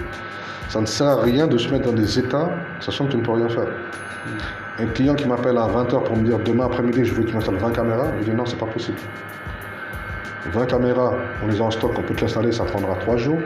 ça 0.69 0.81
ne 0.81 0.87
sert 0.87 1.07
à 1.07 1.21
rien 1.21 1.47
de 1.47 1.59
se 1.59 1.69
mettre 1.69 1.87
dans 1.87 1.93
des 1.93 2.19
états 2.19 2.51
sachant 2.81 3.07
que 3.07 3.13
tu 3.13 3.17
ne 3.19 3.23
peux 3.23 3.33
rien 3.33 3.49
faire. 3.49 3.69
Un 4.79 4.87
client 4.87 5.15
qui 5.15 5.27
m'appelle 5.27 5.59
à 5.59 5.67
20h 5.67 6.05
pour 6.05 6.17
me 6.17 6.25
dire 6.25 6.39
demain 6.39 6.67
après-midi, 6.67 7.05
je 7.05 7.13
veux 7.15 7.23
que 7.23 7.29
tu 7.29 7.35
m'installes 7.35 7.57
20 7.57 7.73
caméras, 7.73 8.07
je 8.21 8.25
dis 8.25 8.37
non, 8.37 8.47
c'est 8.47 8.59
pas 8.59 8.67
possible. 8.67 8.99
20 10.47 10.67
caméras, 10.67 11.15
on 11.43 11.49
les 11.49 11.61
a 11.61 11.65
en 11.65 11.71
stock, 11.71 11.93
on 11.97 12.03
peut 12.03 12.15
te 12.15 12.23
l'installer, 12.23 12.53
ça 12.53 12.65
prendra 12.65 12.95
3 12.97 13.17
jours. 13.17 13.41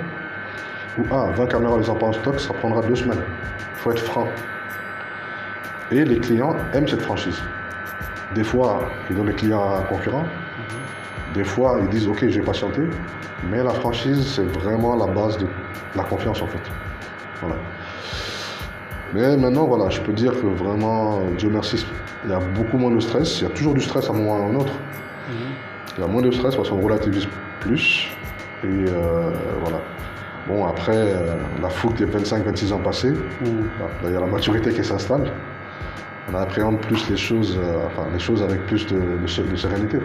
Ou 0.98 1.02
ah, 1.10 1.26
20 1.36 1.46
caméras, 1.46 1.74
on 1.74 1.78
les 1.78 1.90
a 1.90 1.94
pas 1.94 2.06
en 2.06 2.12
stock, 2.12 2.40
ça 2.40 2.54
prendra 2.54 2.80
2 2.82 2.94
semaines. 2.94 3.18
Il 3.18 3.78
faut 3.80 3.90
être 3.90 4.02
franc. 4.02 4.28
Et 5.90 6.04
les 6.04 6.18
clients 6.18 6.56
aiment 6.72 6.88
cette 6.88 7.02
franchise. 7.02 7.40
Des 8.34 8.44
fois, 8.44 8.88
ils 9.08 9.16
donnent 9.16 9.28
les 9.28 9.34
clients 9.34 9.62
à 9.62 9.78
un 9.78 9.82
concurrent. 9.82 10.24
Des 11.35 11.45
fois, 11.45 11.79
ils 11.83 11.89
disent 11.89 12.09
ok, 12.09 12.29
je 12.29 12.41
vais 12.41 12.45
patienter. 12.45 12.83
Mais 13.51 13.62
la 13.62 13.70
franchise, 13.70 14.35
c'est 14.35 14.47
vraiment 14.61 14.97
la 14.97 15.07
base 15.07 15.39
de 15.39 15.47
la 15.95 16.05
confiance 16.05 16.43
en 16.43 16.47
fait. 16.47 16.62
Voilà. 17.41 17.57
Mais 19.14 19.37
maintenant, 19.37 19.66
voilà, 19.66 19.89
je 19.91 20.01
peux 20.01 20.12
dire 20.12 20.33
que 20.33 20.47
vraiment, 20.47 21.20
Dieu 21.39 21.49
merci, 21.49 21.87
il 22.24 22.31
y 22.31 22.35
a 22.35 22.41
beaucoup 22.41 22.79
moins 22.79 22.91
de 22.91 23.01
stress. 23.01 23.41
Il 23.41 23.45
y 23.45 23.47
a 23.47 23.51
toujours 23.51 23.74
du 23.74 23.81
stress 23.81 24.09
à 24.09 24.12
un 24.12 24.16
moment 24.16 24.39
ou 24.39 24.43
à 24.43 24.47
un 24.47 24.55
autre. 24.57 24.72
Mhm. 25.29 25.37
Il 25.97 26.01
y 26.01 26.05
a 26.05 26.07
moins 26.07 26.22
de 26.22 26.31
stress 26.31 26.57
parce 26.57 26.68
qu'on 26.68 26.81
relativise 26.81 27.27
plus. 27.61 28.09
Et 28.64 28.66
euh, 28.66 29.31
voilà. 29.62 29.81
Bon, 30.49 30.66
après, 30.66 30.97
euh, 30.97 31.35
la 31.61 31.68
fougue 31.68 31.97
des 31.97 32.07
25-26 32.07 32.72
ans 32.72 32.79
passés, 32.79 33.11
mhm. 33.11 33.68
il 34.05 34.12
y 34.12 34.16
a 34.16 34.20
la 34.20 34.27
maturité 34.27 34.70
qui 34.72 34.85
s'installe. 34.85 35.31
On 36.31 36.35
appréhende 36.35 36.81
plus 36.81 37.09
les 37.09 37.16
choses, 37.16 37.57
euh, 37.57 37.87
enfin, 37.87 38.09
les 38.12 38.18
choses 38.18 38.43
avec 38.43 38.66
plus 38.66 38.87
de, 38.87 38.99
de, 38.99 39.57
sérénité. 39.57 39.99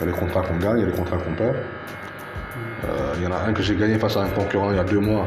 Il 0.00 0.06
y 0.06 0.08
a 0.08 0.12
les 0.12 0.18
contrats 0.18 0.42
qu'on 0.42 0.56
gagne, 0.56 0.78
il 0.78 0.80
y 0.80 0.84
a 0.84 0.86
les 0.86 0.96
contrats 0.96 1.16
qu'on 1.18 1.32
perd. 1.32 1.54
Mhm. 1.54 2.92
il 3.16 3.22
y 3.24 3.26
en 3.26 3.32
a 3.32 3.40
un 3.48 3.52
que 3.52 3.62
j'ai 3.62 3.74
gagné 3.74 3.98
face 3.98 4.16
à 4.16 4.20
un 4.22 4.28
concurrent 4.28 4.70
il 4.70 4.76
y 4.76 4.80
a 4.80 4.84
deux 4.84 5.00
mois. 5.00 5.26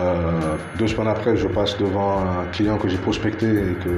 Euh, 0.00 0.56
deux 0.78 0.88
semaines 0.88 1.08
après, 1.08 1.36
je 1.36 1.46
passe 1.48 1.78
devant 1.78 2.18
un 2.18 2.44
client 2.52 2.76
que 2.76 2.88
j'ai 2.88 2.98
prospecté 2.98 3.46
et 3.46 3.74
que 3.82 3.90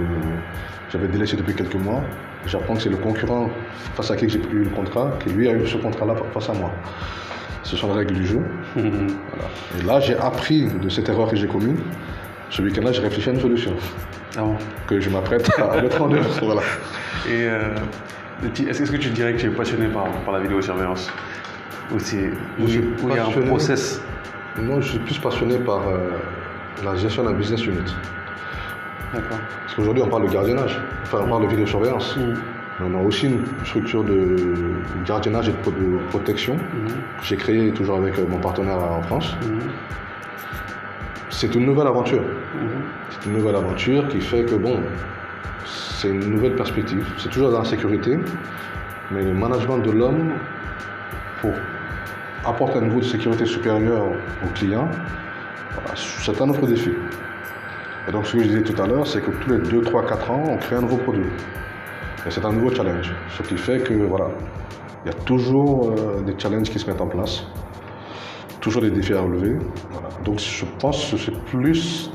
j'avais 0.90 1.08
délaissé 1.08 1.36
depuis 1.36 1.54
quelques 1.54 1.74
mois. 1.74 2.02
J'apprends 2.46 2.74
que 2.74 2.82
c'est 2.82 2.88
le 2.88 2.96
concurrent 2.96 3.50
face 3.94 4.10
à 4.10 4.16
qui 4.16 4.28
j'ai 4.28 4.38
eu 4.38 4.64
le 4.64 4.70
contrat, 4.70 5.12
qui 5.20 5.30
lui 5.30 5.48
a 5.48 5.52
eu 5.52 5.66
ce 5.66 5.76
contrat-là 5.76 6.14
face 6.32 6.48
à 6.50 6.52
moi. 6.52 6.70
Ce 7.64 7.76
sont 7.76 7.88
les 7.88 7.94
règles 7.94 8.14
du 8.14 8.26
jeu. 8.26 8.40
Et 8.76 9.82
là, 9.84 10.00
j'ai 10.00 10.16
appris 10.16 10.68
de 10.68 10.88
cette 10.88 11.08
erreur 11.08 11.28
que 11.28 11.36
j'ai 11.36 11.48
commise. 11.48 11.78
Ce 12.50 12.62
week-end-là, 12.62 12.92
j'ai 12.92 13.02
réfléchi 13.02 13.28
à 13.30 13.32
une 13.32 13.40
solution. 13.40 13.72
Ah 14.36 14.42
que 14.86 15.00
je 15.00 15.10
m'apprête 15.10 15.50
à 15.58 15.80
mettre 15.82 16.00
en 16.00 16.12
œuvre. 16.12 16.30
Voilà. 16.42 16.62
Et 17.26 17.44
euh, 17.44 17.74
est-ce 18.44 18.90
que 18.90 18.96
tu 18.96 19.10
dirais 19.10 19.34
que 19.34 19.40
tu 19.40 19.46
es 19.46 19.50
passionné 19.50 19.88
par, 19.88 20.04
par 20.24 20.34
la 20.34 20.40
vidéosurveillance? 20.40 21.10
Ou 21.90 21.98
il 22.58 23.14
y 23.14 23.18
a 23.18 23.26
un 23.26 23.46
process? 23.46 24.02
Moi, 24.60 24.80
je 24.80 24.88
suis 24.88 24.98
plus 24.98 25.18
passionné 25.18 25.56
par 25.58 25.88
euh, 25.88 26.10
la 26.84 26.96
gestion 26.96 27.24
d'un 27.24 27.32
business 27.32 27.64
unit. 27.64 27.94
D'accord. 29.12 29.38
Parce 29.62 29.74
qu'aujourd'hui, 29.74 30.02
on 30.02 30.08
parle 30.08 30.26
de 30.26 30.32
gardiennage, 30.32 30.80
enfin, 31.02 31.20
on 31.24 31.28
parle 31.28 31.44
de 31.44 31.48
vidéosurveillance. 31.48 32.16
Mm. 32.16 32.34
On 32.80 32.98
a 32.98 33.02
aussi 33.02 33.26
une 33.26 33.44
structure 33.64 34.04
de 34.04 34.36
gardiennage 35.06 35.48
et 35.48 35.52
de, 35.52 35.98
protection 36.10 36.56
mm. 36.56 36.86
que 37.20 37.24
j'ai 37.24 37.36
créée 37.36 37.72
toujours 37.72 37.98
avec 37.98 38.18
euh, 38.18 38.26
mon 38.28 38.38
partenaire 38.38 38.78
en 38.78 39.02
France. 39.02 39.34
Mm. 39.42 39.58
C'est 41.30 41.54
une 41.54 41.66
nouvelle 41.66 41.86
aventure. 41.86 42.22
C'est 43.10 43.28
une 43.28 43.36
nouvelle 43.36 43.56
aventure 43.56 44.08
qui 44.08 44.20
fait 44.20 44.44
que, 44.44 44.56
bon, 44.56 44.80
c'est 45.98 46.10
une 46.10 46.30
nouvelle 46.30 46.54
perspective. 46.54 47.04
C'est 47.18 47.28
toujours 47.28 47.50
dans 47.50 47.58
la 47.58 47.64
sécurité, 47.64 48.16
mais 49.10 49.24
le 49.24 49.34
management 49.34 49.78
de 49.78 49.90
l'homme, 49.90 50.32
pour 51.40 51.52
apporte 52.44 52.76
un 52.76 52.82
niveau 52.82 53.00
de 53.00 53.04
sécurité 53.04 53.44
supérieur 53.44 54.04
au 54.44 54.48
client, 54.54 54.88
c'est 55.96 56.40
un 56.40 56.48
autre 56.50 56.66
défi. 56.68 56.92
Et 58.08 58.12
donc 58.12 58.26
ce 58.26 58.34
que 58.34 58.38
je 58.38 58.44
disais 58.44 58.62
tout 58.62 58.80
à 58.80 58.86
l'heure, 58.86 59.08
c'est 59.08 59.20
que 59.20 59.32
tous 59.32 59.50
les 59.50 59.58
2, 59.58 59.80
3, 59.82 60.06
4 60.06 60.30
ans, 60.30 60.44
on 60.46 60.56
crée 60.56 60.76
un 60.76 60.82
nouveau 60.82 60.98
produit. 60.98 61.26
Et 62.24 62.30
c'est 62.30 62.44
un 62.44 62.52
nouveau 62.52 62.72
challenge. 62.72 63.12
Ce 63.36 63.42
qui 63.42 63.56
fait 63.56 63.80
que 63.80 63.94
voilà, 63.94 64.28
il 65.04 65.08
y 65.08 65.10
a 65.10 65.18
toujours 65.24 65.90
euh, 65.90 66.20
des 66.20 66.38
challenges 66.38 66.70
qui 66.70 66.78
se 66.78 66.88
mettent 66.88 67.00
en 67.00 67.08
place, 67.08 67.44
toujours 68.60 68.82
des 68.82 68.90
défis 68.90 69.14
à 69.14 69.20
relever. 69.20 69.56
Donc 70.24 70.38
je 70.38 70.64
pense 70.78 71.10
que 71.10 71.16
c'est 71.16 71.44
plus 71.46 72.12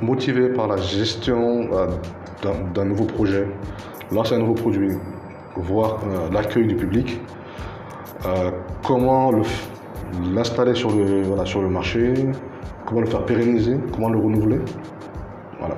motivé 0.00 0.48
par 0.48 0.68
la 0.68 0.78
gestion 0.78 1.68
d'un- 2.42 2.84
nouveau 2.84 3.04
projet, 3.04 3.46
lancer 4.12 4.34
un 4.34 4.38
nouveau 4.38 4.54
produit, 4.54 4.96
voir 5.56 5.98
euh, 6.06 6.30
l'accueil 6.32 6.66
du 6.66 6.74
public, 6.76 7.20
euh, 8.26 8.50
comment 8.84 9.30
l'installer 10.32 10.74
sur 10.74 10.90
le, 10.90 11.22
voilà, 11.22 11.44
sur 11.44 11.62
le 11.62 11.68
marché, 11.68 12.14
comment 12.86 13.00
le 13.00 13.06
faire 13.06 13.24
pérenniser, 13.24 13.76
comment 13.92 14.08
le 14.08 14.18
renouveler. 14.18 14.58
Voilà, 15.58 15.76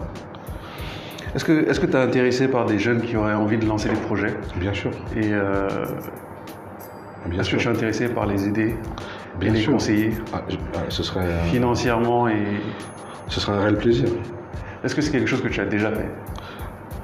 Est-ce 1.34 1.44
que 1.44 1.86
tu 1.86 1.92
es 1.92 2.00
intéressé 2.00 2.48
par 2.48 2.66
des 2.66 2.78
jeunes 2.78 3.00
qui 3.02 3.16
auraient 3.16 3.34
envie 3.34 3.58
de 3.58 3.66
lancer 3.66 3.88
des 3.88 3.96
projets? 3.96 4.34
Bien 4.56 4.72
sûr. 4.74 4.90
Et 5.16 5.32
euh, 5.32 5.68
est-ce 7.38 7.50
que 7.50 7.56
tu 7.56 7.66
es 7.66 7.70
intéressé 7.70 8.08
par 8.08 8.26
les 8.26 8.46
aider 8.48 8.76
Bien 9.40 9.50
et 9.50 9.52
les 9.54 9.60
sûr. 9.62 9.72
conseiller? 9.72 10.12
Ah, 10.32 10.42
je- 10.48 10.56
ah, 10.74 10.78
ce, 10.88 11.02
serait, 11.02 11.24
euh, 11.24 11.42
financièrement 11.44 12.28
et 12.28 12.44
ce 13.28 13.40
serait 13.40 13.56
un 13.56 13.60
réel 13.60 13.76
plaisir. 13.76 14.08
est-ce 14.84 14.94
que 14.94 15.00
c'est 15.00 15.10
quelque 15.10 15.26
chose 15.28 15.42
que 15.42 15.48
tu 15.48 15.60
as 15.60 15.64
déjà 15.64 15.90
fait? 15.90 16.08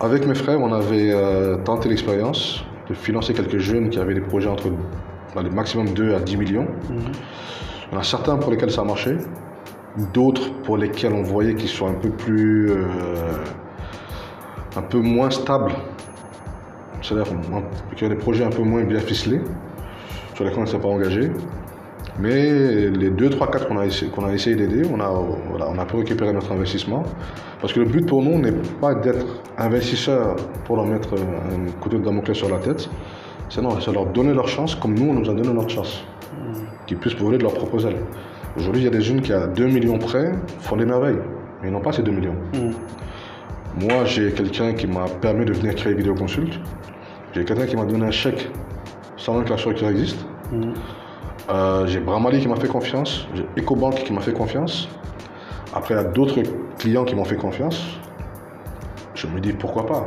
Avec 0.01 0.27
mes 0.27 0.35
frères, 0.35 0.61
on 0.61 0.73
avait 0.73 1.11
euh, 1.13 1.57
tenté 1.57 1.89
l'expérience 1.89 2.65
de 2.89 2.95
financer 2.95 3.35
quelques 3.35 3.59
jeunes 3.59 3.91
qui 3.91 3.99
avaient 3.99 4.15
des 4.15 4.21
projets 4.21 4.49
entre 4.49 4.69
bah, 5.35 5.43
le 5.43 5.51
maximum 5.51 5.89
2 5.93 6.15
à 6.15 6.21
10 6.21 6.37
millions. 6.37 6.67
Il 6.91 7.95
y 7.95 7.97
en 7.97 8.01
a 8.01 8.05
certains 8.05 8.37
pour 8.37 8.51
lesquels 8.51 8.71
ça 8.71 8.83
a 8.83 8.85
marché, 8.85 9.17
d'autres 10.15 10.53
pour 10.63 10.77
lesquels 10.77 11.13
on 11.13 11.23
voyait 11.23 11.55
qu'ils 11.55 11.69
sont 11.69 11.89
un 11.89 11.95
peu 11.95 12.11
plus. 12.11 12.71
euh, 12.71 12.85
un 14.77 14.83
peu 14.83 14.99
moins 14.99 15.31
stables. 15.31 15.73
C'est-à-dire 17.03 17.33
qu'il 17.97 18.03
y 18.03 18.11
a 18.11 18.15
des 18.15 18.21
projets 18.21 18.45
un 18.45 18.51
peu 18.51 18.63
moins 18.63 18.85
bien 18.85 19.01
ficelés, 19.01 19.41
sur 20.35 20.45
lesquels 20.45 20.61
on 20.61 20.63
ne 20.63 20.67
s'est 20.69 20.79
pas 20.79 20.89
engagé. 20.89 21.31
Mais 22.21 22.89
les 22.91 23.11
2, 23.11 23.31
3, 23.31 23.51
4 23.51 23.69
qu'on 23.69 23.79
a, 23.79 23.87
essayé- 23.87 24.11
essayé 24.33 24.55
d'aider, 24.57 24.83
on 24.93 25.01
a, 25.01 25.09
voilà, 25.51 25.69
on 25.69 25.79
a 25.79 25.85
pu 25.85 25.97
récupérer 25.97 26.33
notre 26.33 26.53
investissement. 26.53 27.03
Parce 27.61 27.73
que 27.73 27.81
le 27.81 27.87
but 27.87 28.07
pour 28.07 28.23
nous 28.23 28.39
n'est 28.39 28.53
pas 28.81 28.95
d'être 28.95 29.27
investisseur 29.57 30.37
pour 30.65 30.77
leur 30.77 30.87
mettre 30.87 31.15
un 31.15 31.71
couteau 31.81 31.99
de 31.99 32.05
Damoclès 32.05 32.37
sur 32.37 32.49
la 32.49 32.59
tête, 32.59 32.89
c'est 33.49 33.63
non, 33.63 33.81
c'est 33.81 33.93
leur 33.93 34.07
donner 34.07 34.33
leur 34.33 34.49
chance 34.49 34.75
comme 34.75 34.95
nous 34.95 35.11
on 35.11 35.15
nous 35.15 35.31
a 35.31 35.35
donné 35.35 35.53
notre 35.53 35.71
chance. 35.71 36.05
Qu'ils 36.87 36.99
puissent 36.99 37.17
voler 37.17 37.39
de 37.39 37.43
leurs 37.43 37.55
propres 37.55 37.87
ailes. 37.87 38.01
Aujourd'hui, 38.57 38.83
il 38.83 38.85
y 38.85 38.89
a 38.89 38.91
des 38.91 39.03
jeunes 39.03 39.21
qui, 39.21 39.33
à 39.33 39.47
2 39.47 39.67
millions 39.67 39.99
près, 39.99 40.33
font 40.61 40.77
des 40.77 40.87
merveilles. 40.87 41.19
Mais 41.61 41.69
ils 41.69 41.73
n'ont 41.73 41.81
pas 41.81 41.93
ces 41.93 42.03
2 42.03 42.11
millions. 42.11 42.35
Moi, 43.81 44.05
j'ai 44.05 44.33
quelqu'un 44.33 44.73
qui 44.73 44.87
m'a 44.87 45.05
permis 45.21 45.45
de 45.45 45.53
venir 45.53 45.75
créer 45.75 45.95
Vidéo 45.95 46.15
Consult. 46.15 46.59
J'ai 47.35 47.45
quelqu'un 47.45 47.67
qui 47.67 47.77
m'a 47.77 47.85
donné 47.85 48.07
un 48.07 48.11
chèque 48.11 48.49
sans 49.17 49.35
même 49.35 49.45
que 49.45 49.51
la 49.51 49.59
structure 49.59 49.89
existe. 49.89 50.25
Euh, 51.51 51.87
j'ai 51.87 52.01
Bramali 52.01 52.41
qui 52.41 52.49
m'a 52.49 52.57
fait 52.57 52.69
confiance. 52.69 53.27
J'ai 53.35 53.47
EcoBank 53.61 53.97
qui 54.05 54.13
m'a 54.13 54.21
fait 54.21 54.33
confiance. 54.33 54.89
Après, 55.79 55.95
il 55.95 55.97
y 55.97 56.01
a 56.01 56.05
d'autres 56.05 56.43
clients 56.77 57.05
qui 57.05 57.15
m'ont 57.15 57.25
fait 57.25 57.37
confiance. 57.37 58.01
Je 59.15 59.29
me 59.29 59.39
dis 59.39 59.53
pourquoi 59.53 59.87
pas? 59.87 60.07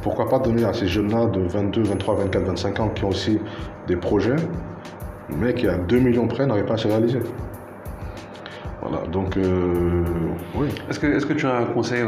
Pourquoi 0.00 0.28
pas 0.28 0.38
donner 0.38 0.64
à 0.64 0.72
ces 0.72 0.86
jeunes-là 0.86 1.26
de 1.26 1.40
22, 1.40 1.82
23, 1.82 2.14
24, 2.14 2.44
25 2.44 2.80
ans 2.80 2.88
qui 2.90 3.04
ont 3.04 3.08
aussi 3.08 3.40
des 3.88 3.96
projets, 3.96 4.36
mais 5.28 5.54
qui 5.54 5.66
à 5.66 5.76
2 5.76 5.98
millions 5.98 6.28
près 6.28 6.46
n'arrivent 6.46 6.66
pas 6.66 6.74
à 6.74 6.76
se 6.76 6.86
réaliser 6.86 7.18
Voilà, 8.80 9.04
donc 9.08 9.36
euh, 9.36 10.04
oui. 10.54 10.68
Est-ce 10.88 11.00
que, 11.00 11.08
est-ce 11.08 11.26
que 11.26 11.32
tu 11.32 11.46
as 11.46 11.56
un 11.56 11.64
conseil 11.64 12.04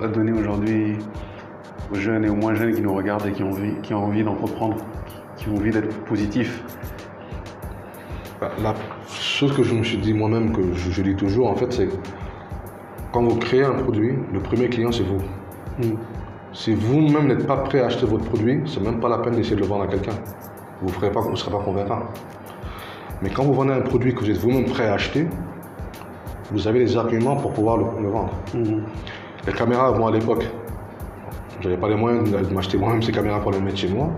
à 0.00 0.06
donner 0.06 0.30
aujourd'hui 0.30 0.98
aux 1.92 1.96
jeunes 1.96 2.24
et 2.24 2.28
aux 2.28 2.36
moins 2.36 2.54
jeunes 2.54 2.76
qui 2.76 2.80
nous 2.80 2.94
regardent 2.94 3.26
et 3.26 3.32
qui 3.32 3.42
ont 3.42 3.50
envie, 3.50 3.74
qui 3.82 3.92
ont 3.92 4.04
envie 4.04 4.22
d'entreprendre, 4.22 4.76
qui 5.36 5.48
ont 5.48 5.56
envie 5.56 5.72
d'être 5.72 5.92
positifs? 6.04 6.62
Bah, 8.40 8.52
La 8.62 8.72
chose 9.40 9.56
que 9.56 9.62
je 9.62 9.74
me 9.74 9.82
suis 9.82 9.96
dit 9.96 10.12
moi-même, 10.12 10.52
que 10.52 10.60
je, 10.74 10.90
je 10.90 11.02
dis 11.02 11.16
toujours, 11.16 11.50
en 11.50 11.54
fait, 11.54 11.72
c'est 11.72 11.88
quand 13.10 13.22
vous 13.22 13.36
créez 13.36 13.64
un 13.64 13.72
produit, 13.72 14.12
le 14.34 14.40
premier 14.40 14.68
client, 14.68 14.92
c'est 14.92 15.02
vous. 15.02 15.22
Si 16.52 16.74
vous-même 16.74 17.26
n'êtes 17.28 17.46
pas 17.46 17.56
prêt 17.56 17.80
à 17.80 17.86
acheter 17.86 18.04
votre 18.04 18.24
produit, 18.26 18.60
c'est 18.66 18.82
même 18.82 19.00
pas 19.00 19.08
la 19.08 19.16
peine 19.16 19.34
d'essayer 19.34 19.56
de 19.56 19.62
le 19.62 19.66
vendre 19.66 19.84
à 19.84 19.86
quelqu'un. 19.86 20.12
Vous 20.82 20.90
ne 20.90 21.10
pas, 21.10 21.20
vous 21.20 21.36
serez 21.36 21.50
pas 21.52 21.62
convaincant. 21.64 22.00
Mais 23.22 23.30
quand 23.30 23.44
vous 23.44 23.54
vendez 23.54 23.72
un 23.72 23.80
produit 23.80 24.14
que 24.14 24.20
vous 24.20 24.30
êtes 24.30 24.36
vous-même 24.36 24.66
prêt 24.66 24.86
à 24.86 24.92
acheter, 24.92 25.26
vous 26.50 26.68
avez 26.68 26.80
les 26.80 26.98
arguments 26.98 27.36
pour 27.36 27.52
pouvoir 27.54 27.78
le, 27.78 27.84
le 28.02 28.08
vendre. 28.10 28.34
Les 29.46 29.52
caméras, 29.54 29.92
moi 29.92 30.10
à 30.10 30.12
l'époque, 30.12 30.46
j'avais 31.62 31.78
pas 31.78 31.88
les 31.88 31.96
moyens 31.96 32.30
de 32.30 32.54
m'acheter 32.54 32.76
moi-même 32.76 33.02
ces 33.02 33.12
caméras 33.12 33.40
pour 33.40 33.52
les 33.52 33.60
mettre 33.60 33.78
chez 33.78 33.88
moi. 33.88 34.10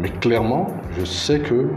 Mais 0.00 0.08
clairement, 0.08 0.66
je 0.98 1.04
sais 1.04 1.38
que 1.38 1.68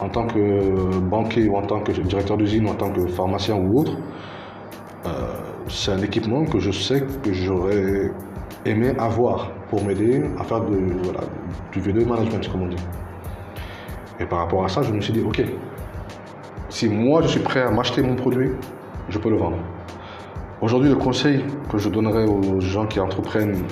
en 0.00 0.08
tant 0.08 0.26
que 0.26 0.98
banquier 0.98 1.48
ou 1.48 1.56
en 1.56 1.62
tant 1.62 1.80
que 1.80 1.92
directeur 1.92 2.36
d'usine 2.36 2.66
ou 2.66 2.70
en 2.70 2.74
tant 2.74 2.90
que 2.90 3.06
pharmacien 3.06 3.56
ou 3.56 3.80
autre, 3.80 3.96
euh, 5.06 5.10
c'est 5.68 5.92
un 5.92 6.02
équipement 6.02 6.44
que 6.44 6.58
je 6.58 6.70
sais 6.70 7.04
que 7.22 7.32
j'aurais 7.32 8.10
aimé 8.64 8.92
avoir 8.98 9.50
pour 9.68 9.84
m'aider 9.84 10.22
à 10.38 10.44
faire 10.44 10.62
du 10.62 11.80
vidéo 11.80 12.06
management, 12.06 12.50
comme 12.50 12.62
on 12.62 12.68
dit. 12.68 12.76
Et 14.20 14.24
par 14.24 14.40
rapport 14.40 14.64
à 14.64 14.68
ça, 14.68 14.82
je 14.82 14.92
me 14.92 15.00
suis 15.00 15.12
dit, 15.12 15.20
ok, 15.20 15.42
si 16.68 16.88
moi 16.88 17.22
je 17.22 17.28
suis 17.28 17.40
prêt 17.40 17.62
à 17.62 17.70
m'acheter 17.70 18.02
mon 18.02 18.14
produit, 18.14 18.50
je 19.08 19.18
peux 19.18 19.30
le 19.30 19.36
vendre. 19.36 19.58
Aujourd'hui, 20.62 20.88
le 20.88 20.96
conseil 20.96 21.44
que 21.70 21.78
je 21.78 21.88
donnerais 21.88 22.24
aux 22.24 22.60
gens 22.60 22.86
qui 22.86 23.00
entreprennent 23.00 23.64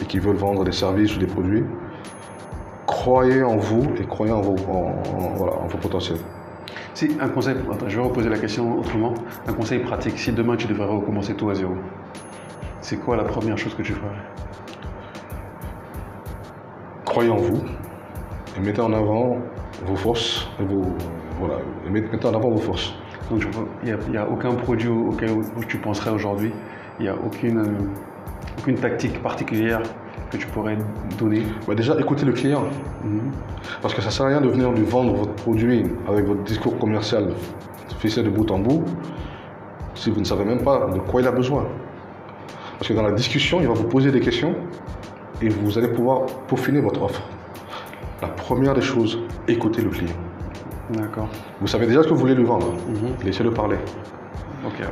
et 0.00 0.04
qui 0.04 0.18
veulent 0.18 0.36
vendre 0.36 0.64
des 0.64 0.72
services 0.72 1.16
ou 1.16 1.18
des 1.18 1.26
produits, 1.26 1.64
croyez 2.86 3.42
en 3.42 3.56
vous 3.56 3.84
et 3.98 4.04
croyez 4.06 4.32
en 4.32 4.40
vos, 4.40 4.56
en- 4.70 4.94
en- 5.18 5.34
voilà, 5.34 5.54
en 5.54 5.66
vos 5.66 5.78
potentiels. 5.78 6.18
Si, 6.94 7.16
un 7.20 7.28
conseil, 7.28 7.56
attends, 7.70 7.88
je 7.88 7.96
vais 7.96 8.06
reposer 8.06 8.28
la 8.30 8.38
question 8.38 8.78
autrement. 8.78 9.12
Un 9.46 9.52
conseil 9.52 9.80
pratique, 9.80 10.18
si 10.18 10.32
demain 10.32 10.56
tu 10.56 10.66
devrais 10.66 10.86
recommencer 10.86 11.34
tout 11.34 11.50
à 11.50 11.54
zéro, 11.54 11.74
c'est 12.80 12.96
quoi 12.96 13.16
la 13.16 13.24
première 13.24 13.58
chose 13.58 13.74
que 13.74 13.82
tu 13.82 13.92
ferais? 13.92 14.14
Croyez 17.04 17.30
en 17.30 17.36
vous 17.36 17.60
et 18.56 18.60
mettez 18.60 18.80
en 18.80 18.92
avant 18.92 19.38
vos 19.84 19.96
forces 19.96 20.48
et 20.60 20.64
vos, 20.64 20.84
voilà, 21.38 21.56
et 21.86 21.90
mettez 21.90 22.26
en 22.26 22.34
avant 22.34 22.50
vos 22.50 22.58
forces. 22.60 22.94
Donc 23.30 23.46
il 23.84 23.96
n'y 24.10 24.16
a, 24.16 24.28
aucun 24.28 24.54
produit 24.54 24.88
auquel 24.88 25.30
où 25.32 25.64
tu 25.66 25.78
penserais 25.78 26.10
aujourd'hui, 26.10 26.52
il 26.98 27.02
n'y 27.02 27.08
a 27.08 27.14
aucune, 27.14 27.90
aucune 28.58 28.76
tactique 28.76 29.22
particulière 29.22 29.82
que 30.30 30.36
tu 30.36 30.46
pourrais 30.48 30.76
donner. 31.18 31.42
Bah 31.66 31.74
déjà, 31.74 31.98
écoutez 31.98 32.24
le 32.24 32.32
client. 32.32 32.64
Parce 33.82 33.94
que 33.94 34.00
ça 34.00 34.08
ne 34.08 34.12
sert 34.12 34.26
à 34.26 34.28
rien 34.28 34.40
de 34.40 34.48
venir 34.48 34.72
lui 34.72 34.84
vendre 34.84 35.14
votre 35.14 35.32
produit 35.34 35.84
avec 36.08 36.26
votre 36.26 36.42
discours 36.42 36.78
commercial 36.78 37.28
ficelé 37.98 38.28
de 38.28 38.30
bout 38.30 38.50
en 38.50 38.58
bout 38.58 38.84
si 39.94 40.10
vous 40.10 40.20
ne 40.20 40.24
savez 40.24 40.44
même 40.44 40.62
pas 40.62 40.90
de 40.92 40.98
quoi 40.98 41.22
il 41.22 41.26
a 41.26 41.32
besoin. 41.32 41.66
Parce 42.78 42.88
que 42.88 42.94
dans 42.94 43.02
la 43.02 43.12
discussion, 43.12 43.60
il 43.60 43.68
va 43.68 43.72
vous 43.72 43.88
poser 43.88 44.10
des 44.10 44.20
questions 44.20 44.54
et 45.40 45.48
vous 45.48 45.78
allez 45.78 45.88
pouvoir 45.88 46.26
peaufiner 46.46 46.80
votre 46.80 47.02
offre. 47.02 47.22
La 48.20 48.28
première 48.28 48.74
des 48.74 48.82
choses, 48.82 49.18
écoutez 49.48 49.80
le 49.80 49.88
client. 49.88 50.12
D'accord. 50.90 51.28
Vous 51.60 51.66
savez 51.66 51.86
déjà 51.86 52.02
ce 52.02 52.08
que 52.08 52.12
vous 52.12 52.20
voulez 52.20 52.34
lui 52.34 52.44
vendre. 52.44 52.74
Laissez-le 53.24 53.50
parler. 53.50 53.76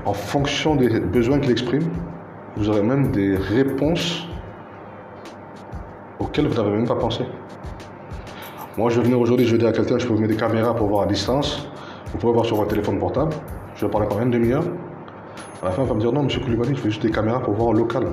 En 0.07 0.14
fonction 0.14 0.76
des 0.76 1.01
besoins 1.01 1.39
qu'il 1.41 1.51
exprime, 1.51 1.89
vous 2.57 2.68
aurez 2.68 2.82
même 2.82 3.11
des 3.11 3.37
réponses 3.37 4.24
vous 6.43 6.55
n'avez 6.55 6.70
même 6.70 6.87
pas 6.87 6.97
pensé. 6.97 7.24
Moi, 8.76 8.91
je 8.91 8.97
vais 8.97 9.05
venir 9.05 9.20
aujourd'hui, 9.20 9.47
je 9.47 9.53
vais 9.53 9.59
dire 9.59 9.68
à 9.68 9.72
quelqu'un, 9.72 9.99
je 9.99 10.07
peux 10.07 10.14
vous 10.14 10.20
mettre 10.20 10.32
des 10.32 10.39
caméras 10.39 10.74
pour 10.74 10.89
voir 10.89 11.03
à 11.03 11.07
distance. 11.07 11.68
Vous 12.12 12.18
pouvez 12.18 12.32
voir 12.32 12.45
sur 12.45 12.57
votre 12.57 12.70
téléphone 12.70 12.99
portable. 12.99 13.32
Je 13.76 13.87
vais 13.87 13.91
parler 13.91 14.09
pendant 14.09 14.22
une 14.22 14.30
demi-heure. 14.30 14.64
À 15.62 15.66
la 15.66 15.70
fin, 15.70 15.82
il 15.82 15.89
va 15.89 15.95
me 15.95 16.01
dire 16.01 16.12
non, 16.12 16.24
monsieur 16.24 16.41
Koulibaly, 16.41 16.74
je 16.74 16.80
fais 16.80 16.91
juste 16.91 17.03
des 17.03 17.11
caméras 17.11 17.41
pour 17.41 17.55
voir 17.55 17.68
au 17.68 17.72
local. 17.72 18.07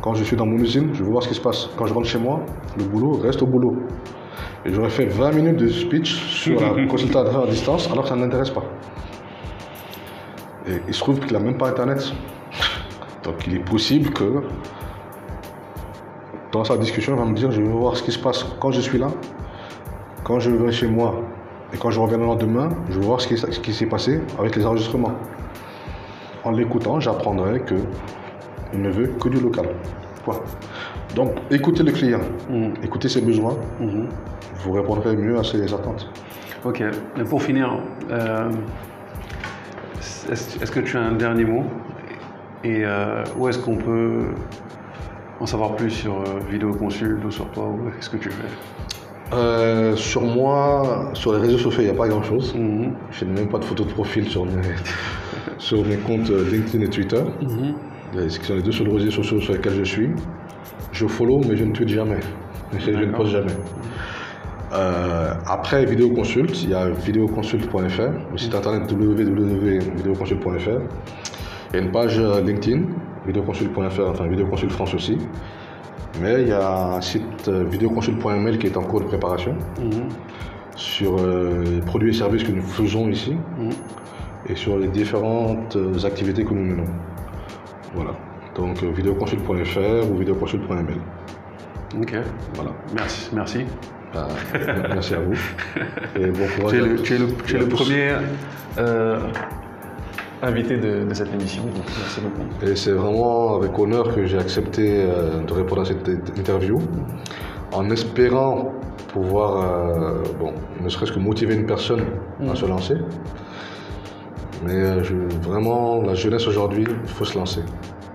Quand 0.00 0.14
je 0.14 0.24
suis 0.24 0.36
dans 0.36 0.46
mon 0.46 0.56
usine, 0.56 0.90
je 0.94 1.02
veux 1.02 1.10
voir 1.10 1.22
ce 1.22 1.28
qui 1.28 1.34
se 1.34 1.40
passe. 1.40 1.68
Quand 1.76 1.86
je 1.86 1.94
rentre 1.94 2.08
chez 2.08 2.18
moi, 2.18 2.40
le 2.78 2.84
boulot 2.84 3.20
reste 3.22 3.42
au 3.42 3.46
boulot. 3.46 3.76
Et 4.64 4.72
j'aurais 4.72 4.90
fait 4.90 5.06
20 5.06 5.32
minutes 5.32 5.56
de 5.56 5.68
speech 5.68 6.14
sur 6.14 6.60
la 6.60 6.86
consultation 6.88 7.42
à 7.42 7.46
distance 7.46 7.88
alors 7.90 8.04
que 8.04 8.08
ça 8.08 8.16
ne 8.16 8.22
l'intéresse 8.22 8.50
pas. 8.50 8.64
Et 10.66 10.80
il 10.88 10.94
se 10.94 11.00
trouve 11.00 11.20
qu'il 11.20 11.32
n'a 11.32 11.40
même 11.40 11.58
pas 11.58 11.68
Internet. 11.68 12.12
Donc 13.22 13.46
il 13.46 13.56
est 13.56 13.64
possible 13.64 14.10
que 14.10 14.42
dans 16.54 16.62
sa 16.62 16.76
discussion, 16.76 17.14
il 17.14 17.18
va 17.18 17.24
me 17.24 17.34
dire, 17.34 17.50
je 17.50 17.60
veux 17.60 17.68
voir 17.68 17.96
ce 17.96 18.02
qui 18.04 18.12
se 18.12 18.18
passe 18.18 18.44
quand 18.60 18.70
je 18.70 18.80
suis 18.80 18.96
là, 18.96 19.08
quand 20.22 20.38
je 20.38 20.50
vais 20.50 20.70
chez 20.70 20.86
moi 20.86 21.20
et 21.72 21.76
quand 21.76 21.90
je 21.90 21.98
reviens 21.98 22.16
le 22.16 22.26
lendemain, 22.26 22.68
je 22.90 22.94
veux 23.00 23.04
voir 23.04 23.20
ce 23.20 23.26
qui, 23.26 23.36
ce 23.36 23.58
qui 23.58 23.74
s'est 23.74 23.86
passé 23.86 24.20
avec 24.38 24.54
les 24.54 24.64
enregistrements. 24.64 25.14
En 26.44 26.52
l'écoutant, 26.52 27.00
j'apprendrai 27.00 27.58
que 27.60 27.74
il 28.72 28.82
ne 28.82 28.88
veut 28.88 29.08
que 29.20 29.28
du 29.28 29.40
local. 29.40 29.66
Point. 30.24 30.40
Donc 31.16 31.32
écoutez 31.50 31.82
le 31.82 31.90
client, 31.90 32.20
écoutez 32.84 33.08
ses 33.08 33.20
besoins, 33.20 33.56
vous 34.62 34.72
répondrez 34.72 35.16
mieux 35.16 35.36
à 35.36 35.42
ses 35.42 35.74
attentes. 35.74 36.08
Ok. 36.64 36.82
Et 36.82 37.24
pour 37.24 37.42
finir, 37.42 37.80
euh, 38.10 38.50
est-ce 40.30 40.62
est-ce 40.62 40.70
que 40.70 40.80
tu 40.80 40.96
as 40.96 41.02
un 41.02 41.12
dernier 41.12 41.44
mot? 41.44 41.64
Et 42.62 42.84
euh, 42.84 43.24
où 43.36 43.48
est-ce 43.48 43.58
qu'on 43.58 43.76
peut 43.76 44.22
en 45.40 45.46
savoir 45.46 45.76
plus 45.76 45.90
sur 45.90 46.20
euh, 46.20 46.40
Vidéo 46.50 46.72
Consul 46.72 47.20
ou 47.24 47.30
sur 47.30 47.50
toi 47.50 47.64
ou 47.64 47.90
Qu'est-ce 47.90 48.10
que 48.10 48.16
tu 48.16 48.30
fais? 48.30 48.48
Euh, 49.32 49.96
sur 49.96 50.22
moi, 50.22 51.10
sur 51.14 51.32
les 51.32 51.40
réseaux 51.40 51.58
sociaux, 51.58 51.82
il 51.82 51.86
n'y 51.86 51.90
a 51.90 51.94
pas 51.94 52.08
grand-chose. 52.08 52.54
Mhm. 52.54 52.92
Je 53.10 53.24
n'ai 53.24 53.32
même 53.32 53.48
pas 53.48 53.58
de 53.58 53.64
photo 53.64 53.84
de 53.84 53.90
profil 53.90 54.28
sur 54.28 54.44
mes, 54.44 54.52
sur 55.58 55.84
mes 55.84 55.96
comptes 55.96 56.30
euh, 56.30 56.48
LinkedIn 56.50 56.84
et 56.84 56.88
Twitter. 56.88 57.22
Ce 58.12 58.42
sont 58.42 58.54
les 58.54 58.62
deux 58.62 58.72
seuls 58.72 58.88
réseaux 58.90 59.10
sociaux 59.10 59.40
sur 59.40 59.54
lesquels 59.54 59.74
je 59.74 59.84
suis. 59.84 60.10
Je 60.92 61.06
follow, 61.06 61.40
mais 61.48 61.56
je 61.56 61.64
ne 61.64 61.72
tweete 61.72 61.88
jamais. 61.88 62.20
Je 62.78 62.90
ne 62.90 63.12
poste 63.12 63.32
jamais. 63.32 63.52
Euh, 64.72 65.34
après 65.46 65.84
Vidéoconsult, 65.84 66.62
il 66.62 66.70
y 66.70 66.74
a 66.74 66.88
vidéoconsult.fr, 66.90 68.02
le 68.32 68.38
site 68.38 68.54
internet 68.54 68.90
www.vidéoconsult.fr. 68.90 70.80
Il 71.70 71.76
y 71.76 71.78
a 71.78 71.82
une 71.82 71.90
page 71.90 72.20
LinkedIn, 72.20 72.82
vidéoconsult.fr, 73.26 74.08
enfin 74.08 74.26
Vidéoconsult 74.26 74.72
France 74.72 74.94
aussi. 74.94 75.18
Mais 76.20 76.42
il 76.42 76.48
y 76.48 76.52
a 76.52 76.94
un 76.94 77.00
site 77.00 77.48
euh, 77.48 77.64
vidéoconsult.ml 77.64 78.58
qui 78.58 78.66
est 78.66 78.76
en 78.76 78.82
cours 78.82 79.00
de 79.00 79.06
préparation 79.06 79.56
mhm. 79.80 80.08
sur 80.76 81.16
euh, 81.18 81.64
les 81.64 81.80
produits 81.80 82.10
et 82.10 82.18
services 82.18 82.44
que 82.44 82.52
nous 82.52 82.62
faisons 82.62 83.08
ici 83.08 83.32
mhm. 83.58 83.70
et 84.48 84.54
sur 84.54 84.78
les 84.78 84.88
différentes 84.88 85.76
activités 86.04 86.44
que 86.44 86.54
nous 86.54 86.64
menons. 86.64 86.90
Voilà. 87.94 88.12
Donc 88.54 88.82
vidéoconsult.fr 88.82 90.10
ou 90.10 90.16
vidéoconsult.ml. 90.16 91.00
Ok. 92.00 92.14
Voilà. 92.54 92.70
Merci. 92.94 93.30
Merci. 93.32 93.64
Bah, 94.12 94.28
merci 94.90 95.14
à 95.14 95.20
vous. 95.20 95.34
Et 96.20 96.26
bon 96.26 96.46
Tu 97.02 97.14
es 97.14 97.18
le, 97.18 97.68
premier 97.68 98.12
euh, 98.78 99.18
invité 100.42 100.76
de, 100.76 101.12
cette 101.14 101.32
émission. 101.32 101.62
merci 101.74 102.20
beaucoup. 102.20 102.42
Et 102.64 102.76
c'est 102.76 102.92
vraiment 102.92 103.56
avec 103.56 103.78
honneur 103.78 104.14
que 104.14 104.26
j'ai 104.26 104.38
accepté 104.38 105.02
euh, 105.02 105.42
de 105.42 105.52
répondre 105.52 105.82
à 105.82 105.84
cette 105.84 106.08
interview, 106.36 106.78
en 107.72 107.88
espérant 107.90 108.72
pouvoir, 109.08 109.50
euh, 109.56 110.22
bon, 110.38 110.52
ne 110.82 110.88
serait-ce 110.88 111.12
que 111.12 111.18
motiver 111.18 111.54
une 111.54 111.66
personne 111.66 112.04
à 112.40 112.52
mm. 112.52 112.56
se 112.56 112.66
lancer. 112.66 112.96
Mais 114.64 115.00
vraiment, 115.42 116.02
la 116.02 116.14
jeunesse 116.14 116.46
aujourd'hui, 116.46 116.84
il 116.88 117.08
faut 117.08 117.24
se 117.24 117.36
lancer. 117.38 117.60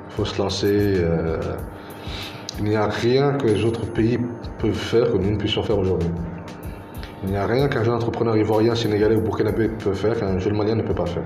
Il 0.09 0.13
faut 0.15 0.25
se 0.25 0.41
lancer. 0.41 0.95
Il 2.59 2.65
n'y 2.65 2.75
a 2.75 2.87
rien 2.87 3.33
que 3.33 3.47
les 3.47 3.63
autres 3.63 3.85
pays 3.85 4.17
peuvent 4.57 4.73
faire 4.73 5.11
que 5.11 5.17
nous 5.17 5.31
ne 5.31 5.37
puissions 5.37 5.63
faire 5.63 5.79
aujourd'hui. 5.79 6.09
Il 7.23 7.29
n'y 7.29 7.37
a 7.37 7.45
rien 7.45 7.69
qu'un 7.69 7.83
jeune 7.83 7.93
entrepreneur 7.93 8.35
ivoirien, 8.35 8.75
sénégalais 8.75 9.15
ou 9.15 9.21
burkinabé 9.21 9.69
peut 9.69 9.93
faire 9.93 10.19
qu'un 10.19 10.39
jeune 10.39 10.57
malien 10.57 10.75
ne 10.75 10.83
peut 10.83 10.93
pas 10.93 11.05
faire. 11.05 11.23